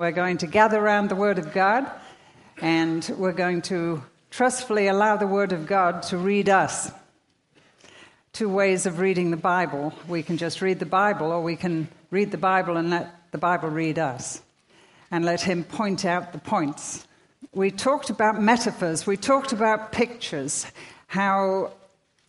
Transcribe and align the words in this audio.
We're 0.00 0.12
going 0.12 0.38
to 0.38 0.46
gather 0.46 0.78
around 0.78 1.08
the 1.08 1.16
Word 1.16 1.40
of 1.40 1.52
God 1.52 1.90
and 2.60 3.04
we're 3.18 3.32
going 3.32 3.62
to 3.62 4.00
trustfully 4.30 4.86
allow 4.86 5.16
the 5.16 5.26
Word 5.26 5.50
of 5.50 5.66
God 5.66 6.04
to 6.04 6.16
read 6.16 6.48
us. 6.48 6.92
Two 8.32 8.48
ways 8.48 8.86
of 8.86 9.00
reading 9.00 9.32
the 9.32 9.36
Bible. 9.36 9.92
We 10.06 10.22
can 10.22 10.36
just 10.36 10.62
read 10.62 10.78
the 10.78 10.86
Bible, 10.86 11.32
or 11.32 11.42
we 11.42 11.56
can 11.56 11.88
read 12.12 12.30
the 12.30 12.38
Bible 12.38 12.76
and 12.76 12.90
let 12.90 13.32
the 13.32 13.38
Bible 13.38 13.70
read 13.70 13.98
us 13.98 14.40
and 15.10 15.24
let 15.24 15.40
Him 15.40 15.64
point 15.64 16.04
out 16.04 16.32
the 16.32 16.38
points. 16.38 17.04
We 17.52 17.72
talked 17.72 18.08
about 18.08 18.40
metaphors, 18.40 19.04
we 19.04 19.16
talked 19.16 19.52
about 19.52 19.90
pictures, 19.90 20.64
how 21.08 21.72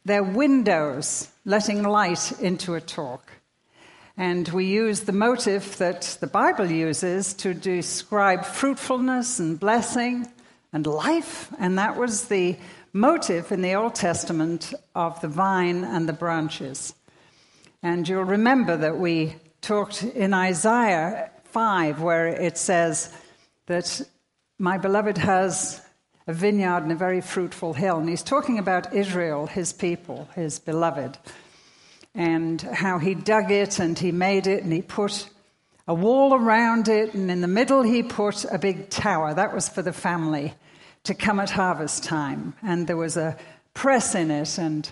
they're 0.05 0.23
windows 0.23 1.29
letting 1.45 1.83
light 1.83 2.31
into 2.41 2.73
a 2.73 2.81
talk. 2.81 3.31
And 4.20 4.49
we 4.49 4.65
use 4.65 4.99
the 4.99 5.13
motive 5.13 5.77
that 5.77 6.17
the 6.20 6.27
Bible 6.27 6.70
uses 6.70 7.33
to 7.35 7.54
describe 7.54 8.43
fruitfulness 8.43 9.39
and 9.39 9.57
blessing 9.57 10.27
and 10.73 10.85
life. 10.85 11.53
And 11.57 11.77
that 11.77 11.95
was 11.95 12.25
the 12.25 12.58
motive 12.91 13.53
in 13.53 13.61
the 13.61 13.75
Old 13.75 13.95
Testament 13.95 14.73
of 14.94 15.21
the 15.21 15.30
vine 15.30 15.85
and 15.85 16.09
the 16.09 16.11
branches. 16.11 16.94
And 17.81 18.09
you'll 18.09 18.25
remember 18.25 18.75
that 18.75 18.97
we 18.97 19.35
talked 19.61 20.03
in 20.03 20.33
Isaiah 20.33 21.31
5, 21.45 22.02
where 22.02 22.27
it 22.27 22.58
says 22.58 23.16
that 23.67 24.02
my 24.58 24.77
beloved 24.77 25.17
has 25.17 25.81
a 26.27 26.33
vineyard 26.33 26.83
and 26.83 26.91
a 26.91 26.95
very 26.95 27.22
fruitful 27.22 27.73
hill. 27.73 27.99
And 27.99 28.09
he's 28.09 28.22
talking 28.22 28.59
about 28.59 28.94
Israel, 28.94 29.47
his 29.47 29.72
people, 29.72 30.27
his 30.36 30.59
beloved 30.59 31.17
and 32.16 32.62
how 32.62 32.99
he 32.99 33.13
dug 33.16 33.52
it 33.52 33.80
and 33.80 33.98
he 33.98 34.12
made 34.12 34.48
it 34.48 34.63
and 34.63 34.73
he 34.73 34.81
put 34.81 35.30
a 35.88 35.94
wall 35.94 36.36
around 36.36 36.88
it, 36.88 37.16
and 37.16 37.31
in 37.31 37.41
the 37.41 37.48
middle 37.48 37.81
he 37.81 38.04
put 38.04 38.45
a 38.45 38.59
big 38.59 38.90
tower. 38.91 39.34
That 39.34 39.55
was 39.55 39.67
for 39.67 39.81
the 39.81 39.91
family 39.91 40.53
to 41.03 41.16
come 41.16 41.39
at 41.39 41.50
harvest 41.50 42.03
time. 42.03 42.53
And 42.61 42.86
there 42.86 42.95
was 42.95 43.17
a 43.17 43.36
press 43.73 44.14
in 44.14 44.30
it, 44.30 44.59
and 44.59 44.88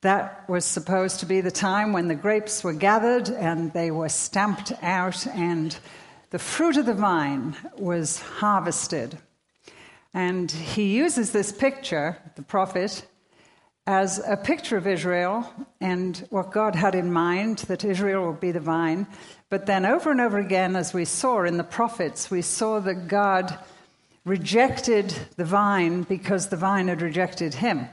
that 0.00 0.48
was 0.48 0.64
supposed 0.64 1.20
to 1.20 1.26
be 1.26 1.42
the 1.42 1.50
time 1.50 1.92
when 1.92 2.08
the 2.08 2.14
grapes 2.14 2.64
were 2.64 2.72
gathered 2.72 3.28
and 3.28 3.72
they 3.74 3.90
were 3.90 4.08
stamped 4.08 4.72
out, 4.80 5.26
and 5.26 5.76
the 6.30 6.38
fruit 6.38 6.78
of 6.78 6.86
the 6.86 6.94
vine 6.94 7.54
was 7.76 8.20
harvested. 8.20 9.18
And 10.14 10.50
he 10.50 10.96
uses 10.96 11.32
this 11.32 11.52
picture, 11.52 12.16
the 12.36 12.42
prophet, 12.42 13.06
as 13.88 14.20
a 14.28 14.36
picture 14.36 14.76
of 14.76 14.86
Israel 14.86 15.50
and 15.80 16.26
what 16.28 16.52
God 16.52 16.74
had 16.74 16.94
in 16.94 17.10
mind, 17.10 17.60
that 17.68 17.86
Israel 17.86 18.26
would 18.26 18.38
be 18.38 18.52
the 18.52 18.60
vine. 18.60 19.06
But 19.48 19.64
then 19.64 19.86
over 19.86 20.10
and 20.10 20.20
over 20.20 20.36
again, 20.36 20.76
as 20.76 20.92
we 20.92 21.06
saw 21.06 21.44
in 21.44 21.56
the 21.56 21.64
prophets, 21.64 22.30
we 22.30 22.42
saw 22.42 22.80
that 22.80 23.08
God 23.08 23.58
rejected 24.26 25.14
the 25.36 25.46
vine 25.46 26.02
because 26.02 26.48
the 26.48 26.56
vine 26.56 26.88
had 26.88 27.00
rejected 27.00 27.54
him. 27.54 27.88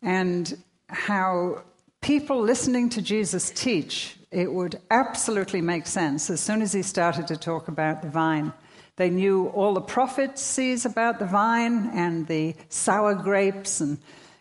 And 0.00 0.56
how 0.88 1.64
people 2.00 2.40
listening 2.40 2.88
to 2.88 3.02
Jesus 3.02 3.50
teach, 3.50 4.16
it 4.30 4.50
would 4.50 4.80
absolutely 4.90 5.60
make 5.60 5.86
sense 5.86 6.30
as 6.30 6.40
soon 6.40 6.62
as 6.62 6.72
he 6.72 6.80
started 6.80 7.26
to 7.26 7.36
talk 7.36 7.68
about 7.68 8.00
the 8.00 8.08
vine. 8.08 8.54
They 8.96 9.10
knew 9.10 9.48
all 9.48 9.74
the 9.74 9.82
prophecies 9.82 10.86
about 10.86 11.18
the 11.18 11.26
vine 11.26 11.90
and 11.92 12.26
the 12.26 12.54
sour 12.70 13.14
grapes 13.14 13.82
and 13.82 13.98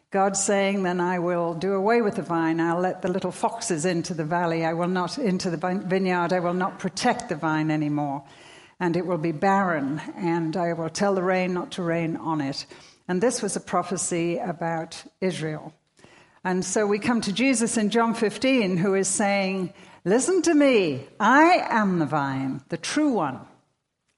God 0.10 0.38
saying, 0.38 0.84
Then 0.84 1.02
I 1.02 1.20
will 1.20 1.54
do 1.54 1.74
away 1.74 2.02
with 2.02 2.16
the 2.16 2.22
vine. 2.22 2.62
I'll 2.62 2.80
let 2.80 3.02
the 3.02 3.12
little 3.12 3.32
foxes 3.32 3.86
into 3.86 4.14
the 4.14 4.24
valley. 4.24 4.64
I 4.64 4.74
will 4.74 4.88
not 4.88 5.18
into 5.18 5.50
the 5.50 5.58
vineyard. 5.58 6.32
I 6.32 6.40
will 6.40 6.54
not 6.54 6.80
protect 6.80 7.28
the 7.28 7.36
vine 7.36 7.70
anymore. 7.70 8.24
And 8.80 8.96
it 8.96 9.06
will 9.06 9.18
be 9.18 9.34
barren. 9.34 10.00
And 10.16 10.56
I 10.56 10.72
will 10.74 10.90
tell 10.90 11.14
the 11.14 11.24
rain 11.24 11.54
not 11.54 11.72
to 11.72 11.84
rain 11.84 12.16
on 12.16 12.40
it. 12.40 12.66
And 13.10 13.22
this 13.22 13.42
was 13.42 13.58
a 13.58 13.62
prophecy 13.62 14.38
about 14.38 15.04
Israel. 15.20 15.74
And 16.42 16.64
so 16.64 16.88
we 16.88 17.00
come 17.00 17.20
to 17.22 17.34
Jesus 17.34 17.76
in 17.76 17.90
John 17.90 18.14
15, 18.14 18.78
who 18.78 18.96
is 18.96 19.10
saying, 19.10 19.73
Listen 20.06 20.42
to 20.44 20.54
me. 20.54 21.06
I 21.20 21.66
am 21.70 22.00
the 22.00 22.06
vine, 22.06 22.62
the 22.70 22.78
true 22.78 23.12
one, 23.12 23.42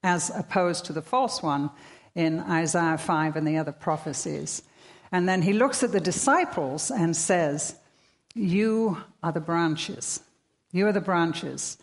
as 0.03 0.29
opposed 0.29 0.85
to 0.85 0.93
the 0.93 1.01
false 1.01 1.41
one 1.41 1.71
in 2.13 2.41
Isaiah 2.41 2.99
5 2.99 3.35
and 3.35 3.47
the 3.47 3.57
other 3.57 3.71
prophecies. 3.71 4.61
And 5.11 5.27
then 5.27 5.41
he 5.41 5.53
looks 5.53 5.83
at 5.83 5.91
the 5.91 5.99
disciples 5.99 6.91
and 6.91 7.15
says, 7.15 7.75
You 8.35 8.97
are 9.23 9.31
the 9.31 9.39
branches. 9.39 10.21
You 10.71 10.87
are 10.87 10.93
the 10.93 11.01
branches. 11.01 11.77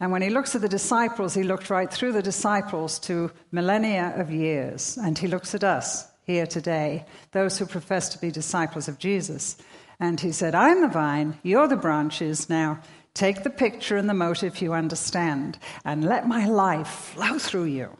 And 0.00 0.10
when 0.10 0.22
he 0.22 0.30
looks 0.30 0.54
at 0.56 0.62
the 0.62 0.68
disciples, 0.68 1.34
he 1.34 1.44
looked 1.44 1.70
right 1.70 1.90
through 1.90 2.12
the 2.12 2.22
disciples 2.22 2.98
to 3.00 3.30
millennia 3.52 4.12
of 4.16 4.32
years. 4.32 4.98
And 5.00 5.16
he 5.16 5.28
looks 5.28 5.54
at 5.54 5.62
us 5.62 6.08
here 6.24 6.46
today, 6.46 7.04
those 7.30 7.58
who 7.58 7.66
profess 7.66 8.08
to 8.10 8.18
be 8.18 8.30
disciples 8.30 8.88
of 8.88 8.98
Jesus. 8.98 9.56
And 10.00 10.18
he 10.18 10.32
said, 10.32 10.54
I'm 10.54 10.80
the 10.80 10.88
vine, 10.88 11.38
you're 11.44 11.68
the 11.68 11.76
branches. 11.76 12.50
Now 12.50 12.80
take 13.14 13.44
the 13.44 13.50
picture 13.50 13.96
and 13.96 14.08
the 14.08 14.14
motive 14.14 14.60
you 14.60 14.72
understand, 14.72 15.58
and 15.84 16.04
let 16.04 16.26
my 16.26 16.46
life 16.46 16.88
flow 16.88 17.38
through 17.38 17.64
you. 17.64 17.96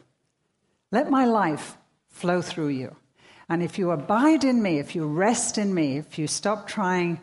Let 0.91 1.11
my 1.11 1.25
life 1.25 1.77
flow 2.09 2.43
through 2.43 2.69
you. 2.69 2.97
And 3.53 3.63
if 3.63 3.79
you 3.79 3.91
abide 3.91 4.45
in 4.45 4.63
me, 4.63 4.79
if 4.79 4.95
you 4.95 5.05
rest 5.05 5.59
in 5.59 5.75
me, 5.75 5.99
if 5.99 6.19
you 6.19 6.27
stop 6.27 6.67
trying 6.67 7.21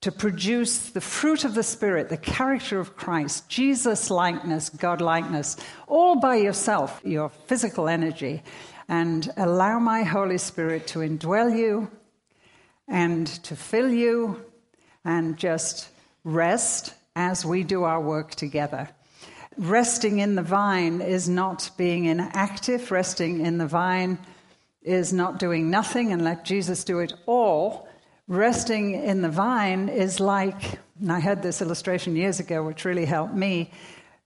to 0.00 0.10
produce 0.10 0.88
the 0.88 1.02
fruit 1.02 1.44
of 1.44 1.54
the 1.54 1.62
Spirit, 1.62 2.08
the 2.08 2.16
character 2.16 2.80
of 2.80 2.96
Christ, 2.96 3.46
Jesus 3.50 4.10
likeness, 4.10 4.70
God 4.70 5.02
likeness, 5.02 5.58
all 5.86 6.18
by 6.18 6.36
yourself, 6.36 6.98
your 7.04 7.28
physical 7.28 7.90
energy, 7.90 8.42
and 8.88 9.30
allow 9.36 9.78
my 9.78 10.02
Holy 10.02 10.38
Spirit 10.38 10.86
to 10.86 11.00
indwell 11.00 11.54
you 11.54 11.90
and 12.88 13.26
to 13.44 13.54
fill 13.54 13.90
you 13.90 14.46
and 15.04 15.36
just 15.36 15.90
rest 16.24 16.94
as 17.14 17.44
we 17.44 17.64
do 17.64 17.84
our 17.84 18.00
work 18.00 18.34
together. 18.34 18.88
Resting 19.58 20.20
in 20.20 20.36
the 20.36 20.42
vine 20.42 21.02
is 21.02 21.28
not 21.28 21.68
being 21.76 22.06
inactive, 22.06 22.90
resting 22.90 23.44
in 23.44 23.58
the 23.58 23.66
vine 23.66 24.16
is 24.86 25.12
not 25.12 25.38
doing 25.38 25.68
nothing 25.68 26.12
and 26.12 26.22
let 26.22 26.44
Jesus 26.44 26.84
do 26.84 27.00
it 27.00 27.12
all. 27.26 27.88
Resting 28.28 28.94
in 28.94 29.20
the 29.20 29.28
vine 29.28 29.88
is 29.88 30.20
like, 30.20 30.78
and 31.00 31.12
I 31.12 31.18
had 31.18 31.42
this 31.42 31.60
illustration 31.60 32.16
years 32.16 32.40
ago, 32.40 32.62
which 32.62 32.84
really 32.84 33.04
helped 33.04 33.34
me. 33.34 33.72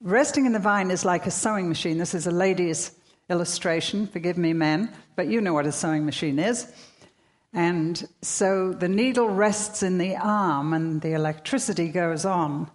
Resting 0.02 0.46
in 0.46 0.52
the 0.52 0.58
vine 0.58 0.90
is 0.90 1.04
like 1.04 1.26
a 1.26 1.30
sewing 1.30 1.68
machine. 1.68 1.98
This 1.98 2.14
is 2.14 2.26
a 2.26 2.30
lady's 2.30 2.92
illustration, 3.30 4.06
forgive 4.06 4.36
me, 4.36 4.52
men, 4.52 4.92
but 5.16 5.28
you 5.28 5.40
know 5.40 5.54
what 5.54 5.66
a 5.66 5.72
sewing 5.72 6.04
machine 6.04 6.38
is. 6.38 6.70
And 7.52 8.06
so 8.22 8.72
the 8.72 8.88
needle 8.88 9.28
rests 9.28 9.82
in 9.82 9.98
the 9.98 10.16
arm 10.16 10.72
and 10.72 11.00
the 11.00 11.14
electricity 11.14 11.88
goes 11.88 12.24
on. 12.24 12.70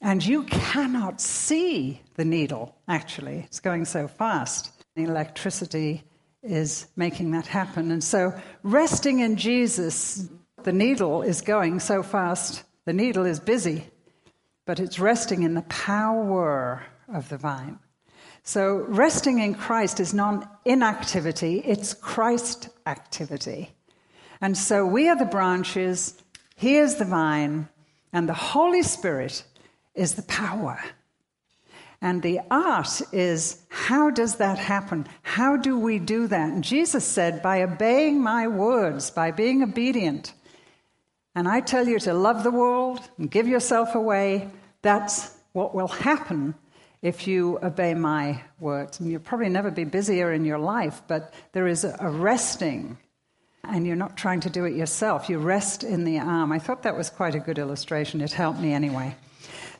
And 0.00 0.24
you 0.24 0.42
cannot 0.44 1.20
see 1.20 2.02
the 2.14 2.24
needle, 2.24 2.76
actually. 2.86 3.44
It's 3.46 3.60
going 3.60 3.86
so 3.86 4.06
fast. 4.06 4.70
The 4.94 5.04
electricity 5.04 6.04
is 6.44 6.86
making 6.96 7.30
that 7.32 7.46
happen. 7.46 7.90
And 7.90 8.04
so, 8.04 8.34
resting 8.62 9.20
in 9.20 9.36
Jesus, 9.36 10.28
the 10.62 10.72
needle 10.72 11.22
is 11.22 11.40
going 11.40 11.80
so 11.80 12.02
fast, 12.02 12.64
the 12.84 12.92
needle 12.92 13.24
is 13.24 13.40
busy, 13.40 13.86
but 14.66 14.78
it's 14.78 14.98
resting 14.98 15.42
in 15.42 15.54
the 15.54 15.62
power 15.62 16.84
of 17.12 17.28
the 17.28 17.38
vine. 17.38 17.78
So, 18.42 18.84
resting 18.88 19.38
in 19.38 19.54
Christ 19.54 20.00
is 20.00 20.12
not 20.12 20.60
inactivity, 20.64 21.60
it's 21.60 21.94
Christ 21.94 22.68
activity. 22.86 23.72
And 24.40 24.56
so, 24.56 24.84
we 24.84 25.08
are 25.08 25.16
the 25.16 25.24
branches, 25.24 26.22
He 26.56 26.76
is 26.76 26.96
the 26.96 27.06
vine, 27.06 27.68
and 28.12 28.28
the 28.28 28.34
Holy 28.34 28.82
Spirit 28.82 29.44
is 29.94 30.14
the 30.14 30.22
power. 30.22 30.82
And 32.04 32.20
the 32.20 32.40
art 32.50 33.00
is 33.12 33.62
how 33.70 34.10
does 34.10 34.36
that 34.36 34.58
happen? 34.58 35.06
How 35.22 35.56
do 35.56 35.78
we 35.78 35.98
do 35.98 36.26
that? 36.26 36.52
And 36.52 36.62
Jesus 36.62 37.02
said, 37.02 37.40
by 37.40 37.62
obeying 37.62 38.22
my 38.22 38.46
words, 38.46 39.10
by 39.10 39.30
being 39.30 39.62
obedient. 39.62 40.34
And 41.34 41.48
I 41.48 41.60
tell 41.60 41.88
you 41.88 41.98
to 42.00 42.12
love 42.12 42.44
the 42.44 42.50
world 42.50 43.00
and 43.16 43.30
give 43.30 43.48
yourself 43.48 43.94
away. 43.94 44.50
That's 44.82 45.34
what 45.54 45.74
will 45.74 45.88
happen 45.88 46.54
if 47.00 47.26
you 47.26 47.58
obey 47.62 47.94
my 47.94 48.42
words. 48.60 49.00
And 49.00 49.10
you'll 49.10 49.22
probably 49.22 49.48
never 49.48 49.70
be 49.70 49.84
busier 49.84 50.30
in 50.30 50.44
your 50.44 50.58
life, 50.58 51.00
but 51.08 51.32
there 51.52 51.66
is 51.66 51.84
a 51.84 52.10
resting. 52.10 52.98
And 53.62 53.86
you're 53.86 53.96
not 53.96 54.14
trying 54.14 54.40
to 54.40 54.50
do 54.50 54.66
it 54.66 54.76
yourself. 54.76 55.30
You 55.30 55.38
rest 55.38 55.82
in 55.82 56.04
the 56.04 56.18
arm. 56.18 56.52
I 56.52 56.58
thought 56.58 56.82
that 56.82 56.98
was 56.98 57.08
quite 57.08 57.34
a 57.34 57.40
good 57.40 57.58
illustration. 57.58 58.20
It 58.20 58.32
helped 58.32 58.60
me 58.60 58.74
anyway. 58.74 59.16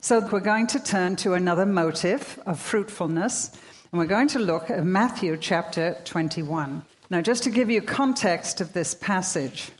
So 0.04 0.20
we're 0.20 0.40
going 0.40 0.66
to 0.66 0.80
turn 0.80 1.16
to 1.16 1.32
another 1.32 1.64
motive 1.64 2.38
of 2.44 2.60
fruitfulness, 2.60 3.50
and 3.90 3.98
we're 3.98 4.04
going 4.04 4.28
to 4.28 4.38
look 4.38 4.68
at 4.68 4.84
Matthew 4.84 5.38
chapter 5.38 5.96
21. 6.04 6.82
Now, 7.08 7.22
just 7.22 7.42
to 7.44 7.50
give 7.50 7.70
you 7.70 7.80
context 7.80 8.60
of 8.60 8.74
this 8.74 8.92
passage, 8.92 9.70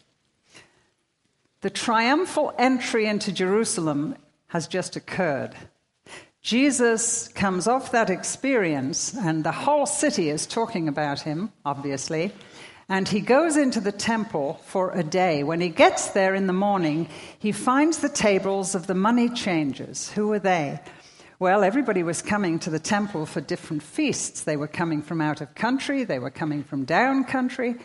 the 1.60 1.68
triumphal 1.68 2.54
entry 2.58 3.04
into 3.04 3.32
Jerusalem 3.32 4.16
has 4.46 4.66
just 4.66 4.96
occurred. 4.96 5.54
Jesus 6.40 7.28
comes 7.28 7.66
off 7.66 7.92
that 7.92 8.08
experience, 8.08 9.14
and 9.14 9.44
the 9.44 9.52
whole 9.52 9.84
city 9.84 10.30
is 10.30 10.46
talking 10.46 10.88
about 10.88 11.20
him, 11.20 11.52
obviously. 11.66 12.32
And 12.88 13.08
he 13.08 13.20
goes 13.20 13.56
into 13.56 13.80
the 13.80 13.92
temple 13.92 14.60
for 14.66 14.92
a 14.92 15.02
day. 15.02 15.42
When 15.42 15.60
he 15.60 15.70
gets 15.70 16.08
there 16.08 16.34
in 16.34 16.46
the 16.46 16.52
morning, 16.52 17.08
he 17.38 17.50
finds 17.50 17.98
the 17.98 18.10
tables 18.10 18.74
of 18.74 18.86
the 18.86 18.94
money 18.94 19.30
changers. 19.30 20.10
Who 20.10 20.30
are 20.32 20.38
they? 20.38 20.80
Well, 21.38 21.64
everybody 21.64 22.02
was 22.02 22.22
coming 22.22 22.58
to 22.60 22.70
the 22.70 22.78
temple 22.78 23.26
for 23.26 23.40
different 23.40 23.82
feasts. 23.82 24.42
They 24.42 24.56
were 24.56 24.68
coming 24.68 25.02
from 25.02 25.20
out 25.20 25.40
of 25.40 25.54
country, 25.54 26.04
they 26.04 26.18
were 26.18 26.30
coming 26.30 26.62
from 26.62 26.84
down 26.84 27.24
country, 27.24 27.76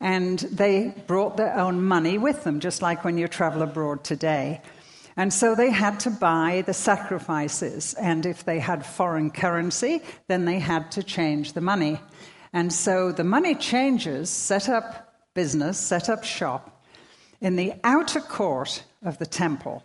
and 0.00 0.38
they 0.38 0.94
brought 1.06 1.36
their 1.36 1.56
own 1.56 1.82
money 1.82 2.18
with 2.18 2.44
them, 2.44 2.60
just 2.60 2.82
like 2.82 3.04
when 3.04 3.18
you 3.18 3.26
travel 3.26 3.62
abroad 3.62 4.04
today. 4.04 4.60
And 5.16 5.32
so 5.32 5.54
they 5.54 5.70
had 5.70 6.00
to 6.00 6.10
buy 6.10 6.62
the 6.66 6.74
sacrifices, 6.74 7.94
and 7.94 8.26
if 8.26 8.44
they 8.44 8.58
had 8.58 8.84
foreign 8.84 9.30
currency, 9.30 10.02
then 10.28 10.44
they 10.44 10.58
had 10.58 10.90
to 10.92 11.02
change 11.02 11.54
the 11.54 11.60
money. 11.60 12.00
And 12.52 12.72
so 12.72 13.12
the 13.12 13.24
money 13.24 13.54
changers 13.54 14.28
set 14.28 14.68
up 14.68 15.14
business, 15.34 15.78
set 15.78 16.08
up 16.08 16.24
shop 16.24 16.84
in 17.40 17.56
the 17.56 17.74
outer 17.84 18.20
court 18.20 18.84
of 19.02 19.18
the 19.18 19.26
temple. 19.26 19.84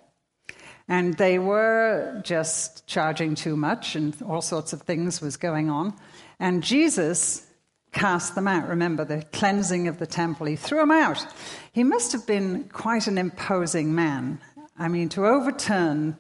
And 0.88 1.16
they 1.16 1.40
were 1.40 2.22
just 2.24 2.86
charging 2.86 3.34
too 3.34 3.56
much, 3.56 3.96
and 3.96 4.16
all 4.22 4.42
sorts 4.42 4.74
of 4.74 4.84
things 4.84 5.22
was 5.22 5.38
going 5.38 5.70
on. 5.70 5.94
And 6.40 6.64
Jesus 6.64 7.46
cast 7.92 8.36
them 8.36 8.48
out. 8.48 8.68
Remember 8.68 9.06
the 9.06 9.24
cleansing 9.32 9.88
of 9.88 9.98
the 9.98 10.06
temple. 10.06 10.46
He 10.46 10.56
threw 10.56 10.80
them 10.80 10.92
out. 10.92 11.26
He 11.72 11.84
must 11.84 12.12
have 12.12 12.28
been 12.28 12.66
quite 12.66 13.08
an 13.08 13.18
imposing 13.18 13.96
man. 13.96 14.40
I 14.78 14.90
mean, 14.90 15.10
to 15.10 15.26
overturn 15.26 16.18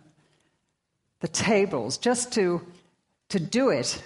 the 1.20 1.28
tables, 1.28 1.98
just 1.98 2.32
to, 2.34 2.62
to 3.30 3.40
do 3.40 3.70
it, 3.70 4.02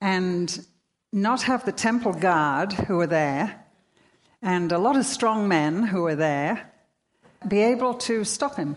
and 0.00 0.66
not 1.12 1.42
have 1.42 1.64
the 1.64 1.72
temple 1.72 2.12
guard 2.12 2.72
who 2.72 2.96
were 2.96 3.06
there 3.06 3.64
and 4.42 4.72
a 4.72 4.78
lot 4.78 4.96
of 4.96 5.04
strong 5.04 5.48
men 5.48 5.82
who 5.82 6.02
were 6.02 6.14
there 6.14 6.70
be 7.46 7.60
able 7.60 7.94
to 7.94 8.24
stop 8.24 8.56
him. 8.56 8.76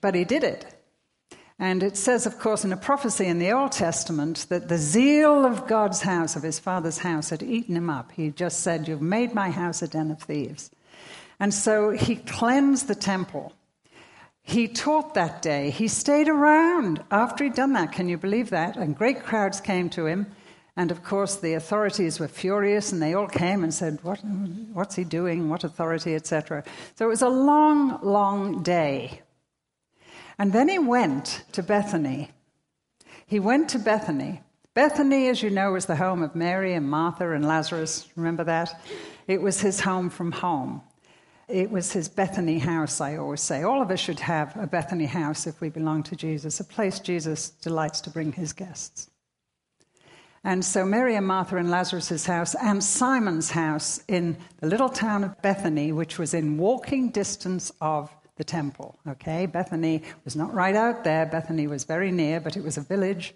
But 0.00 0.14
he 0.14 0.24
did 0.24 0.44
it. 0.44 0.66
And 1.58 1.82
it 1.82 1.98
says, 1.98 2.24
of 2.24 2.38
course, 2.38 2.64
in 2.64 2.72
a 2.72 2.76
prophecy 2.76 3.26
in 3.26 3.38
the 3.38 3.52
Old 3.52 3.72
Testament 3.72 4.46
that 4.48 4.68
the 4.68 4.78
zeal 4.78 5.44
of 5.44 5.66
God's 5.66 6.00
house, 6.00 6.34
of 6.34 6.42
his 6.42 6.58
father's 6.58 6.98
house, 6.98 7.28
had 7.28 7.42
eaten 7.42 7.76
him 7.76 7.90
up. 7.90 8.12
He 8.12 8.30
just 8.30 8.60
said, 8.60 8.88
You've 8.88 9.02
made 9.02 9.34
my 9.34 9.50
house 9.50 9.82
a 9.82 9.88
den 9.88 10.10
of 10.10 10.22
thieves. 10.22 10.70
And 11.38 11.52
so 11.52 11.90
he 11.90 12.16
cleansed 12.16 12.88
the 12.88 12.94
temple. 12.94 13.52
He 14.42 14.68
taught 14.68 15.12
that 15.14 15.42
day. 15.42 15.68
He 15.68 15.86
stayed 15.86 16.28
around 16.28 17.04
after 17.10 17.44
he'd 17.44 17.54
done 17.54 17.74
that. 17.74 17.92
Can 17.92 18.08
you 18.08 18.16
believe 18.16 18.48
that? 18.50 18.76
And 18.76 18.96
great 18.96 19.22
crowds 19.22 19.60
came 19.60 19.90
to 19.90 20.06
him. 20.06 20.26
And 20.76 20.90
of 20.90 21.02
course, 21.02 21.36
the 21.36 21.54
authorities 21.54 22.20
were 22.20 22.28
furious 22.28 22.92
and 22.92 23.02
they 23.02 23.14
all 23.14 23.26
came 23.26 23.64
and 23.64 23.74
said, 23.74 23.98
what, 24.02 24.20
What's 24.72 24.96
he 24.96 25.04
doing? 25.04 25.48
What 25.48 25.64
authority, 25.64 26.14
etc. 26.14 26.64
So 26.96 27.06
it 27.06 27.08
was 27.08 27.22
a 27.22 27.28
long, 27.28 28.00
long 28.02 28.62
day. 28.62 29.22
And 30.38 30.52
then 30.52 30.68
he 30.68 30.78
went 30.78 31.44
to 31.52 31.62
Bethany. 31.62 32.30
He 33.26 33.38
went 33.40 33.68
to 33.70 33.78
Bethany. 33.78 34.42
Bethany, 34.72 35.28
as 35.28 35.42
you 35.42 35.50
know, 35.50 35.72
was 35.72 35.86
the 35.86 35.96
home 35.96 36.22
of 36.22 36.34
Mary 36.34 36.74
and 36.74 36.88
Martha 36.88 37.32
and 37.32 37.44
Lazarus. 37.44 38.08
Remember 38.16 38.44
that? 38.44 38.80
It 39.26 39.42
was 39.42 39.60
his 39.60 39.80
home 39.80 40.08
from 40.08 40.32
home. 40.32 40.82
It 41.48 41.70
was 41.70 41.92
his 41.92 42.08
Bethany 42.08 42.58
house, 42.58 43.00
I 43.00 43.16
always 43.16 43.40
say. 43.40 43.64
All 43.64 43.82
of 43.82 43.90
us 43.90 43.98
should 43.98 44.20
have 44.20 44.56
a 44.56 44.68
Bethany 44.68 45.06
house 45.06 45.48
if 45.48 45.60
we 45.60 45.68
belong 45.68 46.04
to 46.04 46.16
Jesus, 46.16 46.60
a 46.60 46.64
place 46.64 47.00
Jesus 47.00 47.50
delights 47.50 48.00
to 48.02 48.10
bring 48.10 48.32
his 48.32 48.52
guests. 48.52 49.10
And 50.42 50.64
so 50.64 50.86
Mary 50.86 51.16
and 51.16 51.26
Martha 51.26 51.56
in 51.56 51.70
Lazarus' 51.70 52.24
house 52.24 52.54
and 52.54 52.82
Simon's 52.82 53.50
house 53.50 54.02
in 54.08 54.38
the 54.60 54.66
little 54.66 54.88
town 54.88 55.22
of 55.22 55.40
Bethany, 55.42 55.92
which 55.92 56.18
was 56.18 56.32
in 56.32 56.56
walking 56.56 57.10
distance 57.10 57.70
of 57.80 58.10
the 58.36 58.44
temple. 58.44 58.98
Okay, 59.06 59.44
Bethany 59.44 60.02
was 60.24 60.34
not 60.34 60.54
right 60.54 60.74
out 60.74 61.04
there, 61.04 61.26
Bethany 61.26 61.66
was 61.66 61.84
very 61.84 62.10
near, 62.10 62.40
but 62.40 62.56
it 62.56 62.64
was 62.64 62.78
a 62.78 62.82
village 62.82 63.34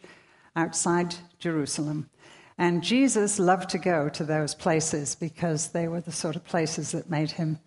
outside 0.56 1.14
Jerusalem. 1.38 2.08
And 2.56 2.82
Jesus 2.82 3.38
loved 3.38 3.68
to 3.70 3.78
go 3.78 4.08
to 4.08 4.24
those 4.24 4.54
places 4.54 5.14
because 5.14 5.68
they 5.68 5.88
were 5.88 6.00
the 6.00 6.12
sort 6.12 6.36
of 6.36 6.44
places 6.44 6.92
that 6.92 7.10
made 7.10 7.32
him 7.32 7.58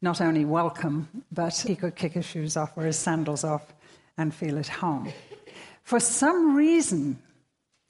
not 0.00 0.20
only 0.20 0.44
welcome, 0.44 1.08
but 1.30 1.56
he 1.56 1.76
could 1.76 1.94
kick 1.94 2.14
his 2.14 2.24
shoes 2.24 2.56
off 2.56 2.72
or 2.76 2.84
his 2.84 2.98
sandals 2.98 3.44
off 3.44 3.72
and 4.18 4.34
feel 4.34 4.58
at 4.58 4.66
home. 4.66 5.12
For 5.84 6.00
some 6.00 6.56
reason, 6.56 7.22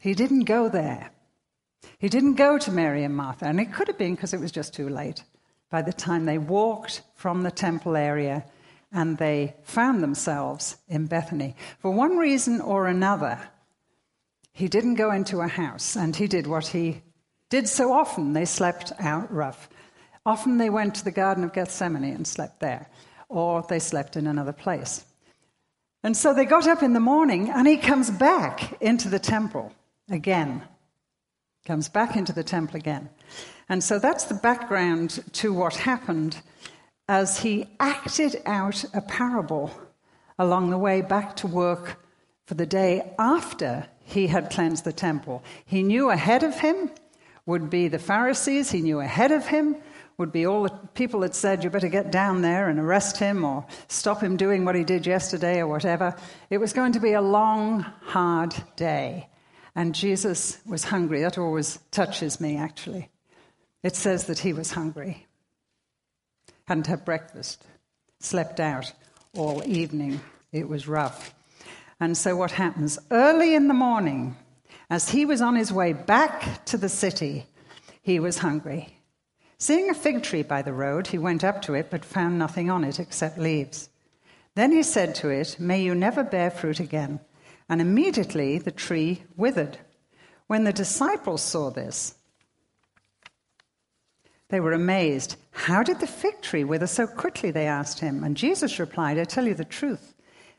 he 0.02 0.14
didn't 0.14 0.46
go 0.46 0.68
there. 0.68 1.12
He 2.00 2.08
didn't 2.08 2.34
go 2.34 2.58
to 2.58 2.72
Mary 2.72 3.04
and 3.04 3.14
Martha, 3.14 3.44
and 3.44 3.60
it 3.60 3.72
could 3.72 3.86
have 3.86 3.98
been 3.98 4.16
because 4.16 4.34
it 4.34 4.40
was 4.40 4.50
just 4.50 4.74
too 4.74 4.88
late. 4.88 5.22
By 5.70 5.82
the 5.82 5.92
time 5.92 6.24
they 6.24 6.38
walked 6.38 7.02
from 7.14 7.44
the 7.44 7.52
temple 7.52 7.94
area 7.94 8.44
and 8.90 9.16
they 9.16 9.54
found 9.62 10.02
themselves 10.02 10.76
in 10.88 11.06
Bethany, 11.06 11.54
for 11.78 11.92
one 11.92 12.16
reason 12.16 12.60
or 12.60 12.88
another, 12.88 13.38
he 14.52 14.66
didn't 14.66 14.96
go 14.96 15.12
into 15.12 15.38
a 15.38 15.46
house, 15.46 15.96
and 15.96 16.16
he 16.16 16.26
did 16.26 16.48
what 16.48 16.66
he 16.66 17.02
did 17.48 17.68
so 17.68 17.92
often. 17.92 18.32
They 18.32 18.44
slept 18.44 18.90
out 18.98 19.32
rough. 19.32 19.68
Often 20.26 20.58
they 20.58 20.68
went 20.68 20.96
to 20.96 21.04
the 21.04 21.12
Garden 21.12 21.44
of 21.44 21.52
Gethsemane 21.52 22.12
and 22.12 22.26
slept 22.26 22.58
there, 22.58 22.90
or 23.28 23.64
they 23.68 23.78
slept 23.78 24.16
in 24.16 24.26
another 24.26 24.52
place. 24.52 25.04
And 26.02 26.16
so 26.16 26.34
they 26.34 26.44
got 26.44 26.66
up 26.66 26.82
in 26.82 26.92
the 26.92 26.98
morning, 26.98 27.50
and 27.50 27.68
he 27.68 27.76
comes 27.76 28.10
back 28.10 28.76
into 28.82 29.08
the 29.08 29.20
temple 29.20 29.72
again. 30.10 30.62
Comes 31.64 31.88
back 31.88 32.16
into 32.16 32.32
the 32.32 32.42
temple 32.42 32.76
again. 32.76 33.08
And 33.68 33.82
so 33.82 33.98
that's 33.98 34.24
the 34.24 34.34
background 34.34 35.22
to 35.32 35.52
what 35.52 35.76
happened 35.76 36.40
as 37.08 37.38
he 37.38 37.68
acted 37.78 38.36
out 38.46 38.84
a 38.94 39.00
parable 39.00 39.70
along 40.38 40.70
the 40.70 40.78
way 40.78 41.02
back 41.02 41.36
to 41.36 41.46
work 41.46 42.04
for 42.46 42.54
the 42.54 42.66
day 42.66 43.14
after 43.18 43.86
he 44.04 44.26
had 44.26 44.50
cleansed 44.50 44.84
the 44.84 44.92
temple. 44.92 45.42
He 45.64 45.82
knew 45.82 46.10
ahead 46.10 46.42
of 46.42 46.58
him 46.58 46.90
would 47.46 47.70
be 47.70 47.88
the 47.88 47.98
Pharisees, 47.98 48.70
he 48.70 48.80
knew 48.80 49.00
ahead 49.00 49.30
of 49.30 49.46
him 49.46 49.76
would 50.18 50.32
be 50.32 50.46
all 50.46 50.64
the 50.64 50.70
people 50.94 51.20
that 51.20 51.34
said, 51.34 51.64
You 51.64 51.70
better 51.70 51.88
get 51.88 52.12
down 52.12 52.42
there 52.42 52.68
and 52.68 52.78
arrest 52.78 53.16
him 53.16 53.44
or 53.44 53.66
stop 53.88 54.22
him 54.22 54.36
doing 54.36 54.64
what 54.64 54.74
he 54.74 54.84
did 54.84 55.06
yesterday 55.06 55.58
or 55.58 55.66
whatever. 55.66 56.14
It 56.50 56.58
was 56.58 56.72
going 56.72 56.92
to 56.92 57.00
be 57.00 57.12
a 57.12 57.22
long, 57.22 57.80
hard 58.02 58.54
day. 58.76 59.28
And 59.74 59.94
Jesus 59.94 60.58
was 60.66 60.84
hungry. 60.84 61.22
That 61.22 61.38
always 61.38 61.78
touches 61.90 62.40
me, 62.40 62.56
actually. 62.56 63.08
It 63.82 63.96
says 63.96 64.26
that 64.26 64.38
he 64.38 64.52
was 64.52 64.72
hungry. 64.72 65.26
Hadn't 66.66 66.86
had 66.86 67.04
breakfast, 67.04 67.66
slept 68.20 68.60
out 68.60 68.92
all 69.36 69.62
evening. 69.66 70.20
It 70.52 70.68
was 70.68 70.86
rough. 70.86 71.34
And 71.98 72.16
so, 72.16 72.36
what 72.36 72.52
happens? 72.52 72.98
Early 73.10 73.54
in 73.54 73.68
the 73.68 73.74
morning, 73.74 74.36
as 74.90 75.08
he 75.08 75.24
was 75.24 75.40
on 75.40 75.56
his 75.56 75.72
way 75.72 75.92
back 75.92 76.64
to 76.66 76.76
the 76.76 76.88
city, 76.88 77.46
he 78.02 78.20
was 78.20 78.38
hungry. 78.38 78.98
Seeing 79.58 79.88
a 79.88 79.94
fig 79.94 80.22
tree 80.22 80.42
by 80.42 80.62
the 80.62 80.72
road, 80.72 81.06
he 81.06 81.18
went 81.18 81.44
up 81.44 81.62
to 81.62 81.74
it, 81.74 81.88
but 81.88 82.04
found 82.04 82.38
nothing 82.38 82.68
on 82.68 82.84
it 82.84 82.98
except 82.98 83.38
leaves. 83.38 83.88
Then 84.54 84.72
he 84.72 84.82
said 84.82 85.14
to 85.16 85.28
it, 85.28 85.56
May 85.58 85.82
you 85.82 85.94
never 85.94 86.22
bear 86.24 86.50
fruit 86.50 86.80
again. 86.80 87.20
And 87.68 87.80
immediately 87.80 88.58
the 88.58 88.70
tree 88.70 89.24
withered. 89.36 89.78
When 90.46 90.64
the 90.64 90.72
disciples 90.72 91.42
saw 91.42 91.70
this, 91.70 92.14
they 94.48 94.60
were 94.60 94.72
amazed. 94.72 95.36
How 95.50 95.82
did 95.82 96.00
the 96.00 96.06
fig 96.06 96.42
tree 96.42 96.62
wither 96.62 96.86
so 96.86 97.06
quickly? 97.06 97.50
They 97.50 97.66
asked 97.66 98.00
him. 98.00 98.22
And 98.22 98.36
Jesus 98.36 98.78
replied, 98.78 99.18
I 99.18 99.24
tell 99.24 99.46
you 99.46 99.54
the 99.54 99.64
truth. 99.64 100.14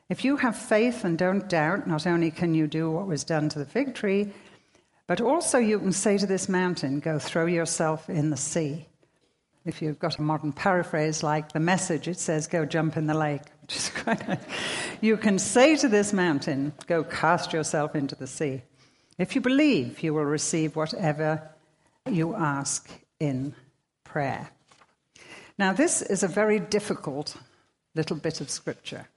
If 0.09 0.25
you 0.25 0.37
have 0.37 0.57
faith 0.57 1.05
and 1.05 1.17
don't 1.17 1.47
doubt, 1.47 1.87
not 1.87 2.07
only 2.07 2.31
can 2.31 2.55
you 2.55 2.67
do 2.67 2.89
what 2.89 3.07
was 3.07 3.23
done 3.23 3.49
to 3.49 3.59
the 3.59 3.65
fig 3.65 3.93
tree, 3.93 4.33
but 5.07 5.21
also 5.21 5.57
you 5.59 5.79
can 5.79 5.91
say 5.91 6.17
to 6.17 6.25
this 6.25 6.49
mountain, 6.49 6.99
Go 6.99 7.19
throw 7.19 7.45
yourself 7.45 8.09
in 8.09 8.29
the 8.29 8.37
sea. 8.37 8.87
If 9.65 9.81
you've 9.81 9.99
got 9.99 10.17
a 10.17 10.23
modern 10.23 10.53
paraphrase 10.53 11.23
like 11.23 11.51
the 11.51 11.59
message, 11.59 12.07
it 12.07 12.19
says, 12.19 12.47
Go 12.47 12.65
jump 12.65 12.97
in 12.97 13.05
the 13.05 13.13
lake. 13.13 13.43
Quite 14.03 14.39
you 15.01 15.17
can 15.17 15.39
say 15.39 15.75
to 15.77 15.87
this 15.87 16.13
mountain, 16.13 16.73
Go 16.87 17.03
cast 17.03 17.53
yourself 17.53 17.95
into 17.95 18.15
the 18.15 18.27
sea. 18.27 18.61
If 19.17 19.35
you 19.35 19.41
believe, 19.41 20.01
you 20.01 20.13
will 20.13 20.25
receive 20.25 20.75
whatever 20.75 21.49
you 22.09 22.35
ask 22.35 22.89
in 23.19 23.53
prayer. 24.03 24.49
Now, 25.57 25.71
this 25.71 26.01
is 26.01 26.23
a 26.23 26.27
very 26.27 26.59
difficult 26.59 27.37
little 27.95 28.17
bit 28.17 28.41
of 28.41 28.49
scripture. 28.49 29.07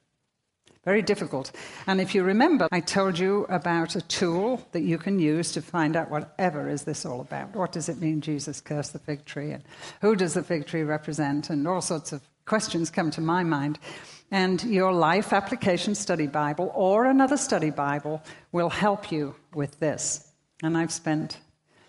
Very 0.84 1.02
difficult. 1.02 1.50
And 1.88 2.00
if 2.00 2.14
you 2.14 2.22
remember, 2.22 2.68
I 2.70 2.78
told 2.78 3.18
you 3.18 3.44
about 3.48 3.96
a 3.96 4.00
tool 4.02 4.64
that 4.70 4.82
you 4.82 4.98
can 4.98 5.18
use 5.18 5.50
to 5.52 5.60
find 5.60 5.96
out 5.96 6.12
whatever 6.12 6.68
is 6.68 6.84
this 6.84 7.04
all 7.04 7.20
about. 7.20 7.56
What 7.56 7.72
does 7.72 7.88
it 7.88 8.00
mean 8.00 8.20
Jesus 8.20 8.60
cursed 8.60 8.92
the 8.92 9.00
fig 9.00 9.24
tree? 9.24 9.50
And 9.50 9.64
who 10.00 10.14
does 10.14 10.34
the 10.34 10.44
fig 10.44 10.66
tree 10.66 10.84
represent? 10.84 11.50
And 11.50 11.66
all 11.66 11.80
sorts 11.80 12.12
of 12.12 12.22
questions 12.44 12.88
come 12.88 13.10
to 13.10 13.20
my 13.20 13.42
mind. 13.42 13.80
And 14.30 14.62
your 14.64 14.92
Life 14.92 15.32
Application 15.32 15.94
Study 15.94 16.26
Bible 16.26 16.72
or 16.74 17.06
another 17.06 17.36
study 17.36 17.70
Bible 17.70 18.22
will 18.50 18.70
help 18.70 19.12
you 19.12 19.36
with 19.54 19.78
this. 19.78 20.32
And 20.62 20.76
I've 20.76 20.92
spent 20.92 21.38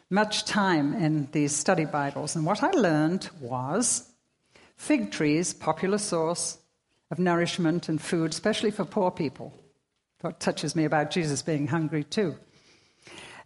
much 0.09 0.45
time 0.45 0.93
in 0.93 1.27
these 1.31 1.55
study 1.55 1.85
Bibles. 1.85 2.35
And 2.35 2.45
what 2.45 2.63
I 2.63 2.71
learned 2.71 3.29
was 3.41 4.07
fig 4.75 5.11
trees, 5.11 5.53
popular 5.53 5.97
source 5.97 6.59
of 7.09 7.17
nourishment 7.17 7.89
and 7.89 7.99
food, 7.99 8.31
especially 8.31 8.71
for 8.71 8.85
poor 8.85 9.09
people. 9.09 9.53
What 10.21 10.39
touches 10.39 10.75
me 10.75 10.85
about 10.85 11.11
Jesus 11.11 11.41
being 11.41 11.67
hungry 11.67 12.03
too. 12.03 12.35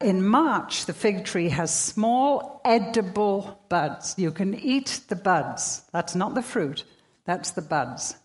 In 0.01 0.25
March, 0.25 0.86
the 0.86 0.93
fig 0.93 1.25
tree 1.25 1.50
has 1.50 1.74
small 1.74 2.62
edible 2.65 3.63
buds. 3.69 4.15
You 4.17 4.31
can 4.31 4.55
eat 4.55 5.01
the 5.10 5.15
buds. 5.15 5.83
That's 5.93 6.15
not 6.15 6.33
the 6.33 6.41
fruit, 6.41 6.83
that's 7.24 7.51
the 7.51 7.62
buds. 7.62 8.15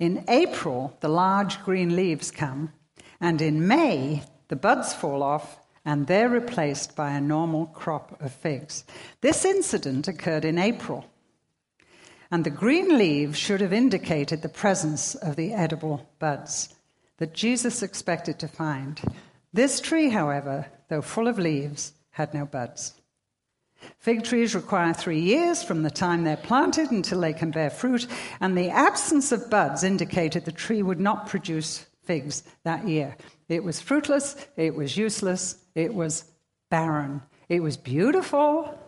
In 0.00 0.24
April, 0.28 0.96
the 1.00 1.08
large 1.08 1.62
green 1.62 1.94
leaves 1.94 2.30
come, 2.30 2.72
and 3.20 3.40
in 3.42 3.68
May, 3.68 4.24
the 4.48 4.56
buds 4.56 4.94
fall 4.94 5.22
off 5.22 5.58
and 5.84 6.06
they're 6.06 6.28
replaced 6.28 6.96
by 6.96 7.12
a 7.12 7.20
normal 7.20 7.66
crop 7.66 8.20
of 8.20 8.32
figs. 8.32 8.84
This 9.20 9.44
incident 9.44 10.08
occurred 10.08 10.44
in 10.44 10.58
April, 10.58 11.04
and 12.30 12.44
the 12.44 12.50
green 12.50 12.96
leaves 12.96 13.38
should 13.38 13.60
have 13.60 13.72
indicated 13.72 14.40
the 14.42 14.48
presence 14.48 15.14
of 15.14 15.36
the 15.36 15.52
edible 15.52 16.08
buds 16.18 16.74
that 17.18 17.34
Jesus 17.34 17.82
expected 17.82 18.38
to 18.38 18.48
find. 18.48 19.00
This 19.52 19.80
tree, 19.80 20.08
however, 20.08 20.66
though 20.88 21.02
full 21.02 21.28
of 21.28 21.38
leaves, 21.38 21.92
had 22.12 22.32
no 22.32 22.46
buds. 22.46 22.99
Fig 23.98 24.24
trees 24.24 24.54
require 24.54 24.92
three 24.92 25.20
years 25.20 25.62
from 25.62 25.82
the 25.82 25.90
time 25.90 26.24
they're 26.24 26.36
planted 26.36 26.90
until 26.90 27.20
they 27.20 27.32
can 27.32 27.50
bear 27.50 27.70
fruit, 27.70 28.06
and 28.40 28.56
the 28.56 28.70
absence 28.70 29.32
of 29.32 29.50
buds 29.50 29.84
indicated 29.84 30.44
the 30.44 30.52
tree 30.52 30.82
would 30.82 31.00
not 31.00 31.26
produce 31.26 31.86
figs 32.02 32.42
that 32.64 32.88
year. 32.88 33.16
It 33.48 33.64
was 33.64 33.80
fruitless, 33.80 34.36
it 34.56 34.74
was 34.74 34.96
useless, 34.96 35.56
it 35.74 35.94
was 35.94 36.24
barren. 36.70 37.22
It 37.48 37.62
was 37.62 37.76
beautiful, 37.76 38.78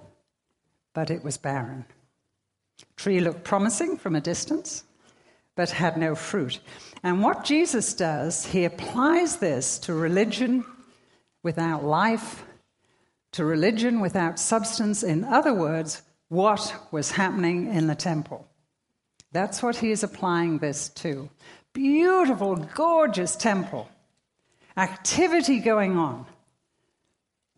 but 0.94 1.11
it 1.11 1.25
was 1.25 1.37
barren. 1.37 1.84
Tree 2.96 3.20
looked 3.20 3.44
promising 3.44 3.99
from 3.99 4.14
a 4.14 4.20
distance, 4.20 4.84
but 5.56 5.70
had 5.70 5.96
no 5.96 6.14
fruit. 6.14 6.61
And 7.02 7.22
what 7.22 7.44
Jesus 7.44 7.94
does, 7.94 8.46
he 8.46 8.64
applies 8.64 9.37
this 9.37 9.78
to 9.80 9.94
religion 9.94 10.64
without 11.42 11.84
life, 11.84 12.44
to 13.33 13.45
religion 13.45 14.01
without 14.01 14.39
substance. 14.39 15.03
In 15.03 15.25
other 15.25 15.55
words, 15.55 16.03
what 16.29 16.75
was 16.91 17.12
happening 17.12 17.73
in 17.75 17.87
the 17.87 17.95
temple. 17.95 18.47
That's 19.33 19.62
what 19.62 19.77
he 19.77 19.91
is 19.91 20.03
applying 20.03 20.59
this 20.59 20.89
to. 20.91 21.29
Beautiful, 21.73 22.57
gorgeous 22.57 23.37
temple. 23.37 23.89
Activity 24.77 25.59
going 25.59 25.97
on. 25.97 26.27